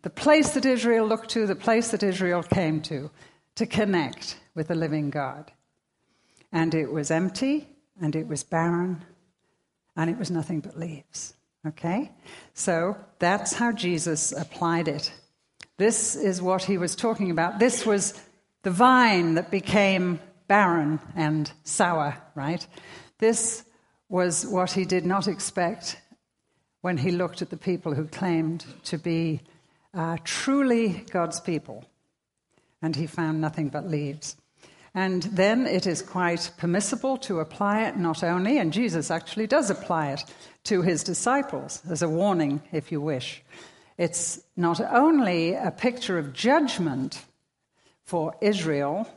The 0.01 0.09
place 0.09 0.51
that 0.51 0.65
Israel 0.65 1.07
looked 1.07 1.29
to, 1.31 1.47
the 1.47 1.55
place 1.55 1.91
that 1.91 2.03
Israel 2.03 2.43
came 2.43 2.81
to, 2.83 3.09
to 3.55 3.65
connect 3.65 4.37
with 4.53 4.67
the 4.67 4.75
living 4.75 5.09
God. 5.09 5.51
And 6.51 6.73
it 6.73 6.91
was 6.91 7.11
empty, 7.11 7.67
and 8.01 8.15
it 8.15 8.27
was 8.27 8.43
barren, 8.43 9.03
and 9.95 10.09
it 10.09 10.17
was 10.17 10.29
nothing 10.29 10.59
but 10.59 10.77
leaves. 10.77 11.33
Okay? 11.65 12.11
So 12.53 12.95
that's 13.19 13.53
how 13.53 13.71
Jesus 13.71 14.31
applied 14.31 14.87
it. 14.87 15.11
This 15.77 16.15
is 16.15 16.41
what 16.41 16.63
he 16.63 16.77
was 16.77 16.95
talking 16.95 17.31
about. 17.31 17.59
This 17.59 17.85
was 17.85 18.19
the 18.63 18.71
vine 18.71 19.35
that 19.35 19.51
became 19.51 20.19
barren 20.47 20.99
and 21.15 21.51
sour, 21.63 22.17
right? 22.33 22.65
This 23.19 23.63
was 24.09 24.45
what 24.45 24.71
he 24.71 24.85
did 24.85 25.05
not 25.05 25.27
expect 25.27 25.99
when 26.81 26.97
he 26.97 27.11
looked 27.11 27.41
at 27.41 27.49
the 27.49 27.57
people 27.57 27.93
who 27.93 28.05
claimed 28.05 28.65
to 28.83 28.97
be 28.97 29.41
uh, 29.93 30.17
truly 30.23 31.03
God's 31.11 31.39
people. 31.39 31.85
And 32.81 32.95
he 32.95 33.07
found 33.07 33.41
nothing 33.41 33.69
but 33.69 33.89
leaves. 33.89 34.35
And 34.93 35.23
then 35.23 35.65
it 35.67 35.87
is 35.87 36.01
quite 36.01 36.51
permissible 36.57 37.17
to 37.17 37.41
apply 37.41 37.83
it 37.83 37.97
not 37.97 38.23
only, 38.23 38.59
and 38.59 38.71
Jesus 38.71 39.11
actually 39.11 39.47
does 39.47 39.69
apply 39.69 40.11
it 40.11 40.23
to 40.65 40.81
his 40.83 41.03
disciples 41.03 41.81
as 41.89 42.01
a 42.01 42.07
warning, 42.07 42.61
if 42.71 42.91
you 42.91 43.01
wish. 43.01 43.43
It's 43.97 44.41
not 44.55 44.81
only 44.81 45.53
a 45.53 45.71
picture 45.71 46.17
of 46.17 46.33
judgment 46.33 47.23
for 48.03 48.35
Israel, 48.41 49.07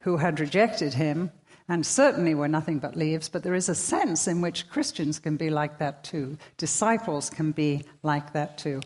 who 0.00 0.16
had 0.16 0.40
rejected 0.40 0.94
him 0.94 1.30
and 1.68 1.86
certainly 1.86 2.34
were 2.34 2.48
nothing 2.48 2.78
but 2.78 2.96
leaves, 2.96 3.28
but 3.28 3.42
there 3.42 3.54
is 3.54 3.68
a 3.68 3.74
sense 3.74 4.26
in 4.26 4.40
which 4.40 4.68
Christians 4.68 5.18
can 5.18 5.36
be 5.36 5.50
like 5.50 5.78
that 5.78 6.02
too. 6.02 6.36
Disciples 6.56 7.30
can 7.30 7.52
be 7.52 7.84
like 8.02 8.32
that 8.32 8.58
too. 8.58 8.80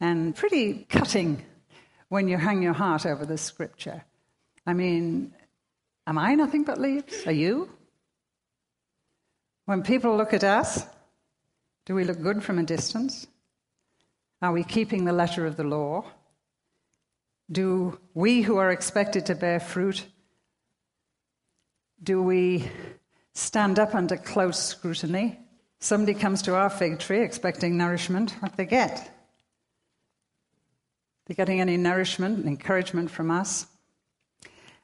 And 0.00 0.36
pretty 0.36 0.86
cutting 0.88 1.44
when 2.08 2.28
you 2.28 2.36
hang 2.36 2.62
your 2.62 2.74
heart 2.74 3.06
over 3.06 3.24
this 3.24 3.42
scripture. 3.42 4.04
I 4.66 4.74
mean, 4.74 5.32
am 6.06 6.18
I 6.18 6.34
nothing 6.34 6.64
but 6.64 6.80
leaves? 6.80 7.26
Are 7.26 7.32
you? 7.32 7.70
When 9.64 9.82
people 9.82 10.16
look 10.16 10.34
at 10.34 10.44
us, 10.44 10.84
do 11.86 11.94
we 11.94 12.04
look 12.04 12.20
good 12.20 12.42
from 12.42 12.58
a 12.58 12.64
distance? 12.64 13.26
Are 14.46 14.52
we 14.52 14.62
keeping 14.62 15.04
the 15.04 15.12
letter 15.12 15.44
of 15.44 15.56
the 15.56 15.64
law? 15.64 16.04
Do 17.50 17.98
we 18.14 18.42
who 18.42 18.58
are 18.58 18.70
expected 18.70 19.26
to 19.26 19.34
bear 19.34 19.58
fruit, 19.58 20.06
do 22.00 22.22
we 22.22 22.70
stand 23.34 23.80
up 23.80 23.96
under 23.96 24.16
close 24.16 24.56
scrutiny? 24.56 25.40
Somebody 25.80 26.14
comes 26.14 26.42
to 26.42 26.54
our 26.54 26.70
fig 26.70 27.00
tree 27.00 27.22
expecting 27.22 27.76
nourishment. 27.76 28.36
What 28.38 28.56
they 28.56 28.66
get? 28.66 29.10
They're 31.26 31.34
getting 31.34 31.60
any 31.60 31.76
nourishment 31.76 32.38
and 32.38 32.46
encouragement 32.46 33.10
from 33.10 33.32
us. 33.32 33.66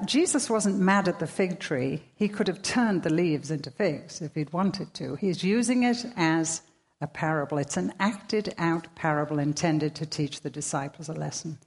Jesus 0.04 0.50
wasn't 0.50 0.80
mad 0.80 1.06
at 1.06 1.20
the 1.20 1.28
fig 1.28 1.60
tree. 1.60 2.02
He 2.16 2.28
could 2.28 2.48
have 2.48 2.62
turned 2.62 3.04
the 3.04 3.14
leaves 3.14 3.52
into 3.52 3.70
figs 3.70 4.20
if 4.20 4.34
he'd 4.34 4.52
wanted 4.52 4.92
to. 4.94 5.14
He's 5.14 5.44
using 5.44 5.84
it 5.84 6.04
as 6.16 6.62
a 7.02 7.06
parable. 7.06 7.58
It's 7.58 7.76
an 7.76 7.92
acted 7.98 8.54
out 8.58 8.94
parable 8.94 9.38
intended 9.38 9.94
to 9.96 10.06
teach 10.06 10.40
the 10.40 10.50
disciples 10.50 11.08
a 11.08 11.12
lesson. 11.12 11.58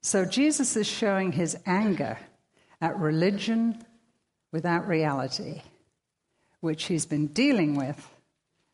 So 0.00 0.24
Jesus 0.24 0.76
is 0.76 0.86
showing 0.86 1.32
his 1.32 1.58
anger 1.66 2.18
at 2.80 2.98
religion 2.98 3.84
without 4.52 4.88
reality, 4.88 5.62
which 6.60 6.84
he's 6.84 7.06
been 7.06 7.26
dealing 7.26 7.74
with 7.74 8.08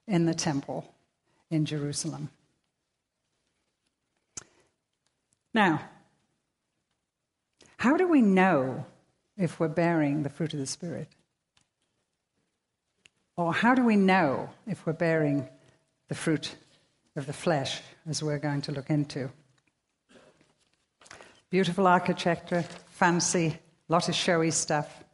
in 0.07 0.27
the 0.27 0.35
temple 0.35 0.93
in 1.51 1.65
Jerusalem. 1.65 2.31
Now, 5.53 5.81
how 7.79 7.97
do 7.97 8.07
we 8.07 8.21
know 8.21 8.85
if 9.37 9.59
we're 9.59 9.69
bearing 9.69 10.23
the 10.23 10.29
fruit 10.29 10.53
of 10.53 10.61
the 10.61 10.67
Spirit? 10.67 11.09
Or 13.37 13.53
how 13.53 13.75
do 13.75 13.85
we 13.85 13.97
know 13.97 14.51
if 14.67 14.87
we're 14.87 14.93
bearing 14.93 15.49
the 16.09 16.15
fruit 16.15 16.55
of 17.17 17.27
the 17.27 17.33
flesh, 17.33 17.81
as 18.09 18.23
we're 18.23 18.39
going 18.39 18.63
to 18.63 18.73
look 18.73 18.91
into? 18.91 19.31
Beautiful 21.51 21.87
architecture, 21.87 22.65
fancy, 22.89 23.59
lot 23.89 24.09
of 24.09 24.15
showy 24.15 24.51
stuff, 24.51 25.05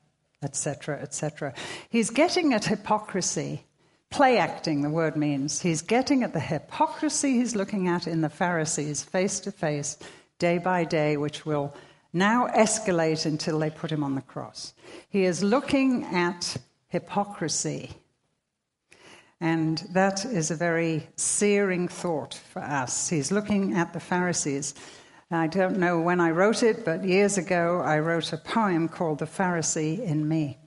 etc., 0.43 1.01
etc. 1.01 1.55
He's 1.91 2.11
getting 2.11 2.53
at 2.53 2.65
hypocrisy 2.65 3.65
Play 4.13 4.37
acting, 4.37 4.83
the 4.83 4.91
word 4.91 5.17
means. 5.17 5.63
He's 5.63 5.81
getting 5.81 6.23
at 6.23 6.35
the 6.35 6.41
hypocrisy 6.41 7.39
he's 7.39 7.57
looking 7.57 7.89
at 7.89 8.07
in 8.07 8.21
the 8.21 8.29
Pharisees 8.29 9.03
face 9.03 9.41
to 9.41 9.51
face 9.51 9.97
day 10.39 10.59
by 10.59 10.85
day, 10.85 11.17
which 11.17 11.47
will 11.47 11.75
now 12.13 12.47
escalate 12.49 13.25
until 13.25 13.59
they 13.59 13.71
put 13.71 13.91
him 13.91 14.05
on 14.05 14.15
the 14.15 14.21
cross. 14.21 14.75
He 15.09 15.25
is 15.25 15.43
looking 15.43 16.05
at 16.15 16.59
hypocrisy. 16.89 17.89
And 19.43 19.79
that 19.91 20.25
is 20.25 20.53
a 20.53 20.57
very 20.57 21.09
searing 21.17 21.89
thought 21.89 22.41
for 22.53 22.63
us. 22.63 23.09
He's 23.09 23.33
looking 23.33 23.75
at 23.75 23.93
the 23.93 23.99
Pharisees. 23.99 24.73
I 25.33 25.49
don't 25.49 25.79
know 25.79 26.01
when 26.01 26.21
I 26.21 26.31
wrote 26.31 26.63
it, 26.63 26.85
but 26.85 27.03
years 27.03 27.39
ago 27.39 27.81
I 27.85 27.99
wrote 27.99 28.33
a 28.33 28.37
poem 28.37 28.89
called 28.89 29.19
The 29.19 29.27
Pharisee 29.27 29.99
in 29.99 30.29
Me. 30.29 30.59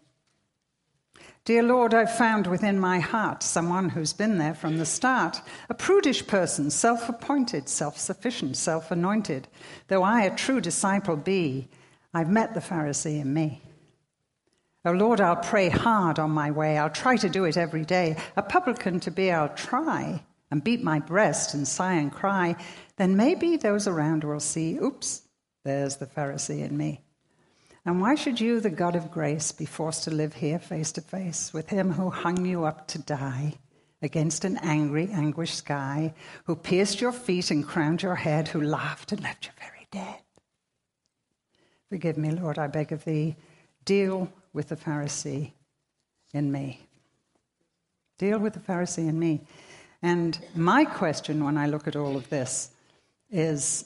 Dear 1.45 1.63
Lord, 1.63 1.93
I've 1.93 2.17
found 2.17 2.47
within 2.47 2.77
my 2.77 2.99
heart 2.99 3.43
someone 3.43 3.87
who's 3.87 4.11
been 4.11 4.39
there 4.39 4.53
from 4.53 4.77
the 4.77 4.85
start, 4.85 5.39
a 5.69 5.73
prudish 5.73 6.27
person, 6.27 6.69
self 6.69 7.07
appointed, 7.07 7.69
self 7.69 7.97
sufficient, 7.97 8.57
self 8.57 8.91
anointed. 8.91 9.47
Though 9.87 10.03
I 10.03 10.23
a 10.23 10.35
true 10.35 10.59
disciple 10.59 11.15
be, 11.15 11.69
I've 12.13 12.29
met 12.29 12.53
the 12.53 12.59
Pharisee 12.59 13.21
in 13.21 13.33
me. 13.33 13.61
Oh 14.85 14.91
Lord, 14.91 15.19
I'll 15.19 15.35
pray 15.35 15.69
hard 15.69 16.19
on 16.19 16.29
my 16.29 16.51
way. 16.51 16.77
I'll 16.77 16.91
try 16.91 17.17
to 17.17 17.27
do 17.27 17.45
it 17.45 17.57
every 17.57 17.83
day. 17.83 18.17
A 18.37 18.43
publican 18.43 18.99
to 19.01 19.11
be, 19.11 19.31
I'll 19.31 19.49
try 19.49 20.23
and 20.51 20.63
beat 20.63 20.83
my 20.83 20.99
breast 20.99 21.55
and 21.55 21.67
sigh 21.67 21.93
and 21.93 22.11
cry. 22.11 22.55
Then 22.97 23.17
maybe 23.17 23.57
those 23.57 23.87
around 23.87 24.23
will 24.23 24.39
see, 24.39 24.77
oops, 24.77 25.23
there's 25.63 25.95
the 25.97 26.05
Pharisee 26.05 26.63
in 26.63 26.77
me. 26.77 27.01
And 27.83 27.99
why 27.99 28.13
should 28.13 28.39
you, 28.39 28.59
the 28.59 28.69
God 28.69 28.95
of 28.95 29.11
grace, 29.11 29.51
be 29.51 29.65
forced 29.65 30.03
to 30.03 30.11
live 30.11 30.35
here 30.35 30.59
face 30.59 30.91
to 30.93 31.01
face 31.01 31.51
with 31.51 31.69
him 31.69 31.91
who 31.91 32.11
hung 32.11 32.45
you 32.45 32.65
up 32.65 32.87
to 32.89 32.99
die 32.99 33.55
against 34.03 34.45
an 34.45 34.57
angry, 34.57 35.09
anguished 35.11 35.55
sky, 35.55 36.13
who 36.45 36.55
pierced 36.55 37.01
your 37.01 37.11
feet 37.11 37.49
and 37.49 37.67
crowned 37.67 38.03
your 38.03 38.15
head, 38.15 38.49
who 38.49 38.61
laughed 38.61 39.11
and 39.11 39.21
left 39.23 39.45
you 39.45 39.51
very 39.59 39.87
dead? 39.91 40.21
Forgive 41.89 42.17
me, 42.17 42.31
Lord, 42.31 42.59
I 42.59 42.67
beg 42.67 42.91
of 42.91 43.03
thee. 43.03 43.35
Deal 43.83 44.31
with 44.55 44.69
the 44.69 44.75
Pharisee 44.75 45.51
in 46.33 46.51
me. 46.51 46.79
Deal 48.17 48.39
with 48.39 48.53
the 48.53 48.59
Pharisee 48.59 49.09
in 49.09 49.19
me. 49.19 49.41
And 50.01 50.39
my 50.55 50.85
question 50.85 51.43
when 51.43 51.57
I 51.57 51.67
look 51.67 51.87
at 51.87 51.95
all 51.95 52.15
of 52.15 52.29
this 52.29 52.69
is 53.29 53.85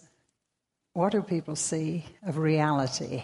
what 0.94 1.12
do 1.12 1.22
people 1.22 1.56
see 1.56 2.06
of 2.26 2.38
reality 2.38 3.24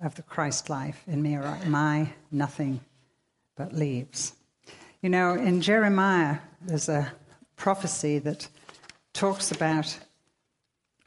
of 0.00 0.14
the 0.14 0.22
Christ 0.22 0.70
life 0.70 1.02
in 1.08 1.20
me, 1.20 1.34
or 1.34 1.42
am 1.42 1.74
I 1.74 2.12
nothing 2.30 2.80
but 3.56 3.72
leaves? 3.72 4.32
You 5.02 5.08
know, 5.08 5.34
in 5.34 5.60
Jeremiah, 5.60 6.38
there's 6.62 6.88
a 6.88 7.12
prophecy 7.56 8.20
that 8.20 8.48
talks 9.12 9.50
about 9.50 9.98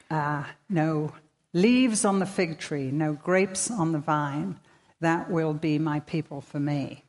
uh, 0.10 0.44
no 0.70 1.14
leaves 1.54 2.04
on 2.04 2.20
the 2.20 2.26
fig 2.26 2.60
tree, 2.60 2.92
no 2.92 3.14
grapes 3.14 3.72
on 3.72 3.94
the 3.94 4.00
vine. 4.00 4.60
That 5.02 5.30
will 5.30 5.54
be 5.54 5.78
my 5.78 6.00
people 6.00 6.42
for 6.42 6.60
me. 6.60 7.04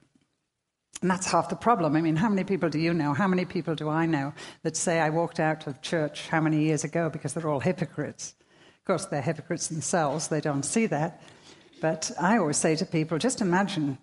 And 1.01 1.11
that's 1.11 1.27
half 1.27 1.49
the 1.49 1.57
problem. 1.57 1.97
I 1.97 2.01
mean, 2.01 2.17
how 2.17 2.29
many 2.29 2.45
people 2.45 2.69
do 2.69 2.79
you 2.79 2.95
know? 2.95 3.13
How 3.13 3.27
many 3.27 3.45
people 3.45 3.75
do 3.75 3.89
I 3.89 4.07
know 4.07 4.33
that 4.63 4.77
say 4.77 5.01
I 5.01 5.11
walked 5.11 5.41
out 5.41 5.67
of 5.67 5.81
church 5.83 6.29
how 6.29 6.41
many 6.41 6.63
years 6.65 6.85
ago 6.85 7.11
because 7.11 7.35
they're 7.35 7.49
all 7.49 7.61
hypocrites? 7.61 8.35
Of 8.79 8.85
course, 8.85 9.07
they're 9.07 9.23
hypocrites 9.23 9.69
themselves, 9.69 10.29
they 10.29 10.41
don't 10.41 10.65
see 10.65 10.87
that. 10.87 11.21
But 11.81 12.13
I 12.21 12.39
always 12.39 12.57
say 12.57 12.77
to 12.77 12.87
people 12.87 13.19
just 13.19 13.41
imagine 13.41 13.99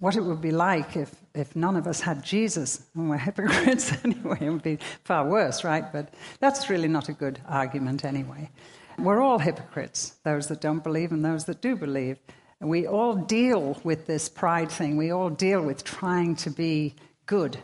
what 0.00 0.16
it 0.16 0.22
would 0.22 0.40
be 0.40 0.50
like 0.50 0.96
if, 0.96 1.14
if 1.34 1.54
none 1.54 1.76
of 1.76 1.86
us 1.86 2.00
had 2.00 2.24
Jesus 2.24 2.86
and 2.94 3.10
we're 3.10 3.18
hypocrites 3.18 3.92
anyway. 4.04 4.38
It 4.40 4.50
would 4.50 4.62
be 4.62 4.78
far 5.04 5.28
worse, 5.28 5.62
right? 5.62 5.84
But 5.92 6.14
that's 6.40 6.70
really 6.70 6.88
not 6.88 7.10
a 7.10 7.12
good 7.12 7.38
argument 7.46 8.04
anyway. 8.06 8.50
We're 8.98 9.20
all 9.20 9.38
hypocrites, 9.38 10.14
those 10.24 10.48
that 10.48 10.62
don't 10.62 10.82
believe 10.82 11.12
and 11.12 11.24
those 11.24 11.44
that 11.44 11.60
do 11.60 11.76
believe. 11.76 12.18
We 12.60 12.86
all 12.86 13.16
deal 13.16 13.80
with 13.84 14.06
this 14.06 14.28
pride 14.28 14.70
thing. 14.70 14.98
We 14.98 15.10
all 15.10 15.30
deal 15.30 15.62
with 15.62 15.82
trying 15.82 16.36
to 16.36 16.50
be 16.50 16.94
good 17.24 17.56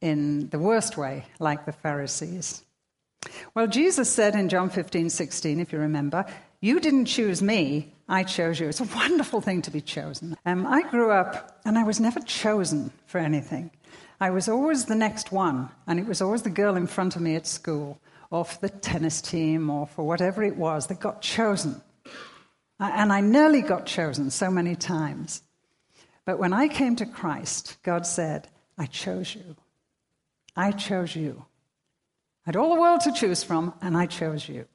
in 0.00 0.48
the 0.50 0.58
worst 0.58 0.96
way, 0.96 1.26
like 1.40 1.66
the 1.66 1.72
Pharisees. 1.72 2.62
Well, 3.54 3.66
Jesus 3.66 4.08
said 4.08 4.36
in 4.36 4.48
John 4.48 4.70
15, 4.70 5.10
16, 5.10 5.58
if 5.58 5.72
you 5.72 5.80
remember, 5.80 6.24
You 6.60 6.78
didn't 6.78 7.06
choose 7.06 7.42
me, 7.42 7.92
I 8.08 8.22
chose 8.22 8.60
you. 8.60 8.68
It's 8.68 8.80
a 8.80 8.84
wonderful 8.84 9.40
thing 9.40 9.62
to 9.62 9.70
be 9.70 9.80
chosen. 9.80 10.36
Um, 10.46 10.64
I 10.64 10.82
grew 10.90 11.10
up 11.10 11.60
and 11.64 11.76
I 11.76 11.82
was 11.82 11.98
never 11.98 12.20
chosen 12.20 12.92
for 13.06 13.18
anything. 13.18 13.72
I 14.20 14.30
was 14.30 14.48
always 14.48 14.84
the 14.84 14.94
next 14.94 15.32
one, 15.32 15.68
and 15.86 15.98
it 15.98 16.06
was 16.06 16.22
always 16.22 16.42
the 16.42 16.50
girl 16.50 16.76
in 16.76 16.86
front 16.86 17.16
of 17.16 17.22
me 17.22 17.34
at 17.34 17.46
school, 17.46 17.98
or 18.30 18.44
for 18.44 18.58
the 18.60 18.70
tennis 18.70 19.20
team, 19.20 19.68
or 19.68 19.86
for 19.86 20.06
whatever 20.06 20.42
it 20.42 20.56
was 20.56 20.86
that 20.86 21.00
got 21.00 21.20
chosen. 21.20 21.82
Uh, 22.78 22.90
and 22.92 23.12
I 23.12 23.20
nearly 23.20 23.62
got 23.62 23.86
chosen 23.86 24.30
so 24.30 24.50
many 24.50 24.76
times. 24.76 25.42
But 26.24 26.38
when 26.38 26.52
I 26.52 26.68
came 26.68 26.96
to 26.96 27.06
Christ, 27.06 27.78
God 27.82 28.06
said, 28.06 28.48
I 28.76 28.86
chose 28.86 29.34
you. 29.34 29.56
I 30.54 30.72
chose 30.72 31.16
you. 31.16 31.44
I 32.44 32.50
had 32.50 32.56
all 32.56 32.74
the 32.74 32.80
world 32.80 33.00
to 33.02 33.12
choose 33.12 33.42
from, 33.42 33.72
and 33.80 33.96
I 33.96 34.06
chose 34.06 34.48
you. 34.48 34.66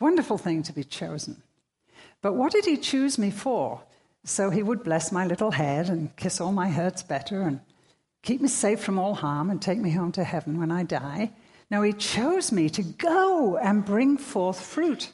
Wonderful 0.00 0.38
thing 0.38 0.62
to 0.64 0.72
be 0.72 0.84
chosen. 0.84 1.42
But 2.22 2.34
what 2.34 2.52
did 2.52 2.64
He 2.64 2.76
choose 2.76 3.18
me 3.18 3.30
for? 3.30 3.82
So 4.24 4.50
He 4.50 4.62
would 4.62 4.82
bless 4.82 5.12
my 5.12 5.26
little 5.26 5.52
head 5.52 5.88
and 5.88 6.14
kiss 6.16 6.40
all 6.40 6.52
my 6.52 6.68
hurts 6.68 7.02
better 7.02 7.42
and 7.42 7.60
keep 8.22 8.40
me 8.40 8.48
safe 8.48 8.80
from 8.80 8.98
all 8.98 9.14
harm 9.14 9.50
and 9.50 9.62
take 9.62 9.78
me 9.78 9.90
home 9.90 10.12
to 10.12 10.24
heaven 10.24 10.58
when 10.58 10.72
I 10.72 10.82
die. 10.82 11.32
No, 11.70 11.82
He 11.82 11.92
chose 11.92 12.50
me 12.50 12.68
to 12.70 12.82
go 12.82 13.56
and 13.56 13.84
bring 13.84 14.18
forth 14.18 14.60
fruit. 14.60 15.12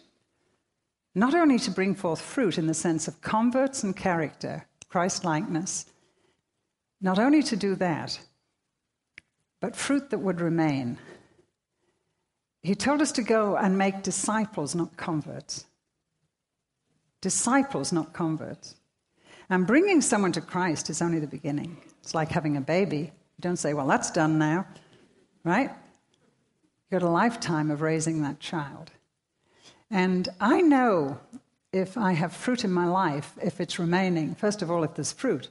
Not 1.14 1.34
only 1.34 1.58
to 1.60 1.70
bring 1.70 1.94
forth 1.94 2.20
fruit 2.20 2.58
in 2.58 2.66
the 2.66 2.74
sense 2.74 3.06
of 3.06 3.20
converts 3.20 3.82
and 3.82 3.94
character, 3.94 4.66
Christ 4.88 5.24
likeness, 5.24 5.86
not 7.00 7.18
only 7.18 7.42
to 7.42 7.56
do 7.56 7.74
that, 7.76 8.18
but 9.60 9.76
fruit 9.76 10.10
that 10.10 10.18
would 10.18 10.40
remain. 10.40 10.98
He 12.62 12.74
told 12.74 13.02
us 13.02 13.12
to 13.12 13.22
go 13.22 13.56
and 13.56 13.76
make 13.76 14.02
disciples, 14.02 14.74
not 14.74 14.96
converts. 14.96 15.66
Disciples, 17.20 17.92
not 17.92 18.12
converts. 18.12 18.76
And 19.50 19.66
bringing 19.66 20.00
someone 20.00 20.32
to 20.32 20.40
Christ 20.40 20.88
is 20.88 21.02
only 21.02 21.18
the 21.18 21.26
beginning. 21.26 21.76
It's 22.00 22.14
like 22.14 22.30
having 22.30 22.56
a 22.56 22.60
baby. 22.60 22.98
You 22.98 23.40
don't 23.40 23.56
say, 23.56 23.74
well, 23.74 23.86
that's 23.86 24.10
done 24.10 24.38
now, 24.38 24.66
right? 25.44 25.70
You've 26.90 27.00
got 27.00 27.06
a 27.06 27.10
lifetime 27.10 27.70
of 27.70 27.80
raising 27.80 28.22
that 28.22 28.40
child. 28.40 28.90
And 29.92 30.30
I 30.40 30.62
know 30.62 31.20
if 31.70 31.98
I 31.98 32.12
have 32.12 32.32
fruit 32.32 32.64
in 32.64 32.72
my 32.72 32.86
life, 32.86 33.34
if 33.42 33.60
it's 33.60 33.78
remaining, 33.78 34.34
first 34.34 34.62
of 34.62 34.70
all, 34.70 34.84
if 34.84 34.94
there's 34.94 35.12
fruit, 35.12 35.50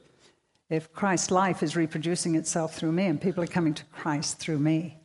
if 0.68 0.92
Christ's 0.92 1.30
life 1.30 1.62
is 1.62 1.76
reproducing 1.76 2.34
itself 2.34 2.74
through 2.74 2.90
me 2.90 3.06
and 3.06 3.20
people 3.20 3.44
are 3.44 3.46
coming 3.46 3.72
to 3.74 3.84
Christ 3.84 4.38
through 4.38 4.58
me. 4.58 4.98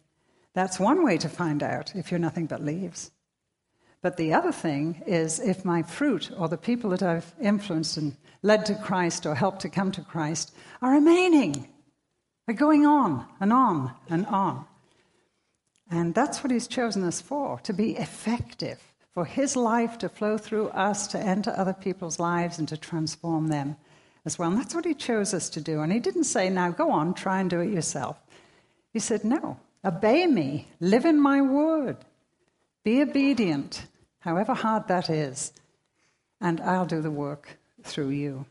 That's 0.54 0.80
one 0.80 1.04
way 1.06 1.20
to 1.20 1.30
find 1.30 1.62
out 1.62 1.96
if 1.96 2.10
you're 2.10 2.20
nothing 2.20 2.48
but 2.48 2.66
leaves. 2.66 3.12
But 4.02 4.18
the 4.18 4.34
other 4.34 4.52
thing 4.52 5.04
is 5.06 5.40
if 5.40 5.64
my 5.64 5.84
fruit 5.84 6.32
or 6.36 6.48
the 6.48 6.58
people 6.58 6.90
that 6.90 7.04
I've 7.04 7.32
influenced 7.40 7.98
and 7.98 8.18
led 8.42 8.66
to 8.66 8.76
Christ 8.76 9.28
or 9.28 9.36
helped 9.36 9.62
to 9.62 9.70
come 9.70 9.92
to 9.92 10.02
Christ 10.02 10.52
are 10.82 10.94
remaining, 10.94 11.68
are 12.48 12.56
going 12.56 12.88
on 12.88 13.28
and 13.40 13.54
on 13.54 13.94
and 14.10 14.26
on. 14.26 14.66
And 15.92 16.16
that's 16.16 16.44
what 16.44 16.50
He's 16.50 16.68
chosen 16.68 17.04
us 17.04 17.22
for, 17.22 17.60
to 17.60 17.74
be 17.74 17.96
effective 17.98 18.82
for 19.18 19.26
His 19.26 19.56
life 19.56 19.98
to 19.98 20.10
flow 20.10 20.38
through 20.38 20.68
us, 20.68 21.08
to 21.08 21.18
enter 21.18 21.52
other 21.58 21.74
people's 21.74 22.20
lives, 22.20 22.60
and 22.60 22.68
to 22.68 22.78
transform 22.78 23.48
them 23.48 23.76
as 24.26 24.38
well. 24.38 24.50
And 24.50 24.60
that's 24.60 24.76
what 24.76 24.86
He 24.86 24.94
chose 24.94 25.34
us 25.34 25.50
to 25.50 25.60
do. 25.60 25.82
And 25.82 25.92
He 25.92 26.00
didn't 26.00 26.26
say, 26.26 26.52
now 26.52 26.70
go 26.70 26.92
on, 26.92 27.16
try 27.16 27.40
and 27.42 27.50
do 27.50 27.60
it 27.62 27.74
yourself. 27.74 28.16
He 28.94 29.00
said, 29.00 29.24
no, 29.24 29.58
obey 29.84 30.28
me, 30.28 30.68
live 30.80 31.04
in 31.04 31.20
my 31.20 31.42
word, 31.42 31.98
be 32.84 33.02
obedient, 33.02 33.88
however 34.20 34.54
hard 34.54 34.88
that 34.88 35.10
is, 35.10 35.52
and 36.40 36.62
I'll 36.62 36.86
do 36.86 37.02
the 37.02 37.10
work 37.10 37.58
through 37.82 38.10
you. 38.10 38.46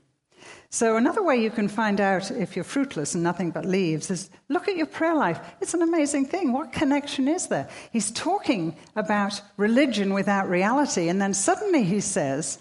So, 0.71 0.97
another 0.97 1.23
way 1.23 1.37
you 1.37 1.51
can 1.51 1.69
find 1.69 2.01
out 2.01 2.31
if 2.31 2.57
you're 2.57 2.65
fruitless 2.65 3.15
and 3.15 3.23
nothing 3.23 3.51
but 3.51 3.65
leaves 3.65 4.11
is 4.11 4.31
look 4.49 4.69
at 4.69 4.77
your 4.77 4.87
prayer 4.87 5.15
life. 5.15 5.39
It's 5.61 5.75
an 5.75 5.83
amazing 5.83 6.27
thing. 6.27 6.53
What 6.53 6.73
connection 6.73 7.29
is 7.29 7.47
there? 7.47 7.69
He's 7.93 8.11
talking 8.11 8.77
about 8.97 9.41
religion 9.57 10.13
without 10.13 10.49
reality, 10.49 11.09
and 11.09 11.23
then 11.23 11.35
suddenly 11.35 11.85
he 11.85 12.01
says, 12.01 12.59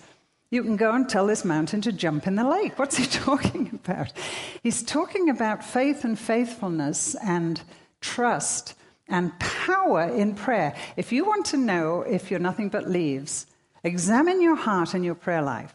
You 0.52 0.64
can 0.64 0.76
go 0.76 0.92
and 0.92 1.10
tell 1.10 1.26
this 1.26 1.44
mountain 1.44 1.82
to 1.82 1.92
jump 1.92 2.28
in 2.28 2.36
the 2.36 2.48
lake. 2.48 2.78
What's 2.78 2.98
he 2.98 3.06
talking 3.26 3.72
about? 3.74 4.14
He's 4.62 4.84
talking 4.84 5.30
about 5.30 5.64
faith 5.64 6.06
and 6.06 6.18
faithfulness 6.18 7.16
and 7.24 7.62
trust 8.02 8.76
and 9.08 9.38
power 9.40 10.04
in 10.04 10.36
prayer. 10.36 10.76
If 10.96 11.12
you 11.12 11.26
want 11.26 11.48
to 11.48 11.58
know 11.58 12.02
if 12.02 12.30
you're 12.30 12.40
nothing 12.40 12.70
but 12.70 12.88
leaves, 12.88 13.48
examine 13.84 14.42
your 14.42 14.56
heart 14.56 14.94
and 14.94 15.04
your 15.04 15.16
prayer 15.16 15.42
life. 15.42 15.74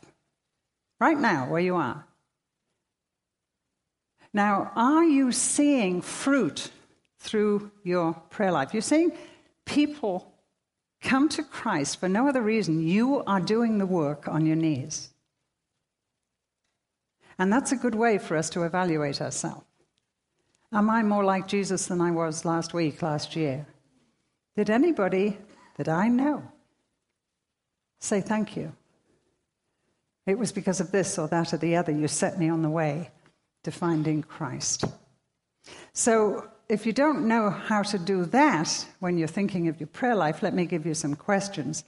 Right 1.01 1.19
now, 1.19 1.49
where 1.49 1.61
you 1.61 1.77
are. 1.77 2.05
Now, 4.33 4.71
are 4.77 5.05
you 5.05 5.33
seeing 5.33 6.03
fruit 6.03 6.71
through 7.19 7.71
your 7.83 8.14
prayer 8.31 8.53
life? 8.53 8.73
You're 8.73 8.83
seeing 8.83 9.12
people 9.64 10.33
come 11.01 11.29
to 11.31 11.43
Christ 11.43 11.99
for 11.99 12.09
no 12.09 12.29
other 12.29 12.43
reason. 12.43 12.87
You 12.87 13.25
are 13.25 13.40
doing 13.40 13.79
the 13.79 13.87
work 13.87 14.29
on 14.29 14.47
your 14.47 14.57
knees. 14.57 15.11
And 17.38 17.53
that's 17.53 17.73
a 17.73 17.77
good 17.77 17.95
way 17.95 18.19
for 18.19 18.37
us 18.37 18.51
to 18.51 18.64
evaluate 18.64 19.21
ourselves. 19.21 19.64
Am 20.73 20.88
I 20.88 21.03
more 21.03 21.25
like 21.25 21.49
Jesus 21.49 21.87
than 21.87 22.01
I 22.01 22.12
was 22.12 22.45
last 22.45 22.75
week, 22.75 23.03
last 23.03 23.35
year? 23.35 23.66
Did 24.57 24.71
anybody 24.71 25.38
that 25.77 25.88
I 25.88 26.09
know 26.09 26.43
say 27.99 28.21
thank 28.21 28.57
you? 28.57 28.73
It 30.27 30.38
was 30.38 30.53
because 30.53 30.81
of 30.81 30.93
this 30.93 31.19
or 31.19 31.27
that 31.29 31.53
or 31.53 31.57
the 31.57 31.75
other 31.75 31.90
you 31.90 32.07
set 32.07 32.38
me 32.38 32.49
on 32.49 32.62
the 32.62 32.71
way 32.71 33.11
to 33.64 33.70
finding 33.70 34.23
Christ. 34.23 34.85
So, 35.92 36.49
if 36.68 36.87
you 36.87 36.92
don't 36.92 37.27
know 37.27 37.51
how 37.51 37.83
to 37.83 37.99
do 37.99 38.25
that 38.27 38.87
when 39.01 39.18
you're 39.18 39.27
thinking 39.27 39.66
of 39.66 39.81
your 39.81 39.88
prayer 39.88 40.14
life, 40.14 40.40
let 40.40 40.55
me 40.55 40.66
give 40.66 40.87
you 40.87 40.94
some 40.94 41.16
questions. 41.16 41.85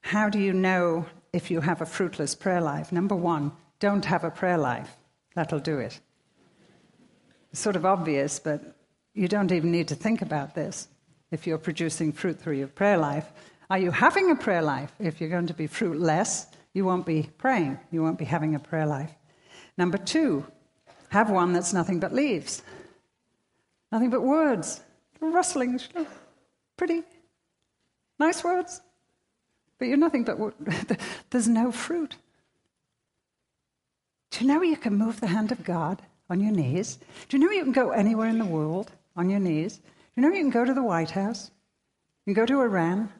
How 0.00 0.30
do 0.30 0.38
you 0.38 0.54
know 0.54 1.04
if 1.34 1.50
you 1.50 1.60
have 1.60 1.82
a 1.82 1.86
fruitless 1.86 2.34
prayer 2.34 2.62
life? 2.62 2.90
Number 2.90 3.14
one, 3.14 3.52
don't 3.80 4.06
have 4.06 4.24
a 4.24 4.30
prayer 4.30 4.56
life. 4.56 4.96
That'll 5.34 5.60
do 5.60 5.78
it. 5.78 6.00
It's 7.52 7.60
sort 7.60 7.76
of 7.76 7.84
obvious, 7.84 8.38
but 8.38 8.76
you 9.14 9.28
don't 9.28 9.52
even 9.52 9.70
need 9.70 9.88
to 9.88 9.94
think 9.94 10.22
about 10.22 10.54
this 10.54 10.88
if 11.30 11.46
you're 11.46 11.58
producing 11.58 12.12
fruit 12.12 12.40
through 12.40 12.56
your 12.56 12.68
prayer 12.68 12.96
life. 12.96 13.30
Are 13.70 13.78
you 13.78 13.90
having 13.90 14.30
a 14.30 14.36
prayer 14.36 14.62
life? 14.62 14.92
If 14.98 15.20
you're 15.20 15.28
going 15.28 15.48
to 15.48 15.54
be 15.54 15.66
fruitless, 15.66 16.46
you 16.72 16.84
won't 16.84 17.04
be 17.04 17.28
praying. 17.36 17.78
You 17.90 18.02
won't 18.02 18.18
be 18.18 18.24
having 18.24 18.54
a 18.54 18.58
prayer 18.58 18.86
life. 18.86 19.12
Number 19.76 19.98
two, 19.98 20.46
have 21.10 21.30
one 21.30 21.52
that's 21.52 21.72
nothing 21.72 22.00
but 22.00 22.12
leaves, 22.12 22.62
nothing 23.90 24.10
but 24.10 24.22
words, 24.22 24.80
rustling, 25.20 25.80
pretty, 26.76 27.02
nice 28.18 28.44
words, 28.44 28.80
but 29.78 29.88
you're 29.88 29.96
nothing 29.96 30.24
but 30.24 30.38
there's 31.30 31.48
no 31.48 31.70
fruit. 31.72 32.16
Do 34.30 34.44
you 34.44 34.52
know 34.52 34.62
you 34.62 34.76
can 34.76 34.94
move 34.94 35.20
the 35.20 35.26
hand 35.26 35.52
of 35.52 35.64
God 35.64 36.02
on 36.28 36.40
your 36.40 36.52
knees? 36.52 36.98
Do 37.28 37.36
you 37.36 37.44
know 37.44 37.50
you 37.50 37.64
can 37.64 37.72
go 37.72 37.90
anywhere 37.90 38.28
in 38.28 38.38
the 38.38 38.44
world 38.44 38.92
on 39.16 39.30
your 39.30 39.40
knees? 39.40 39.76
Do 39.78 39.82
you 40.16 40.22
know 40.22 40.28
you 40.28 40.42
can 40.42 40.50
go 40.50 40.64
to 40.64 40.74
the 40.74 40.82
White 40.82 41.10
House? 41.10 41.50
You 42.26 42.34
can 42.34 42.42
go 42.42 42.46
to 42.46 42.60
Iran? 42.60 43.10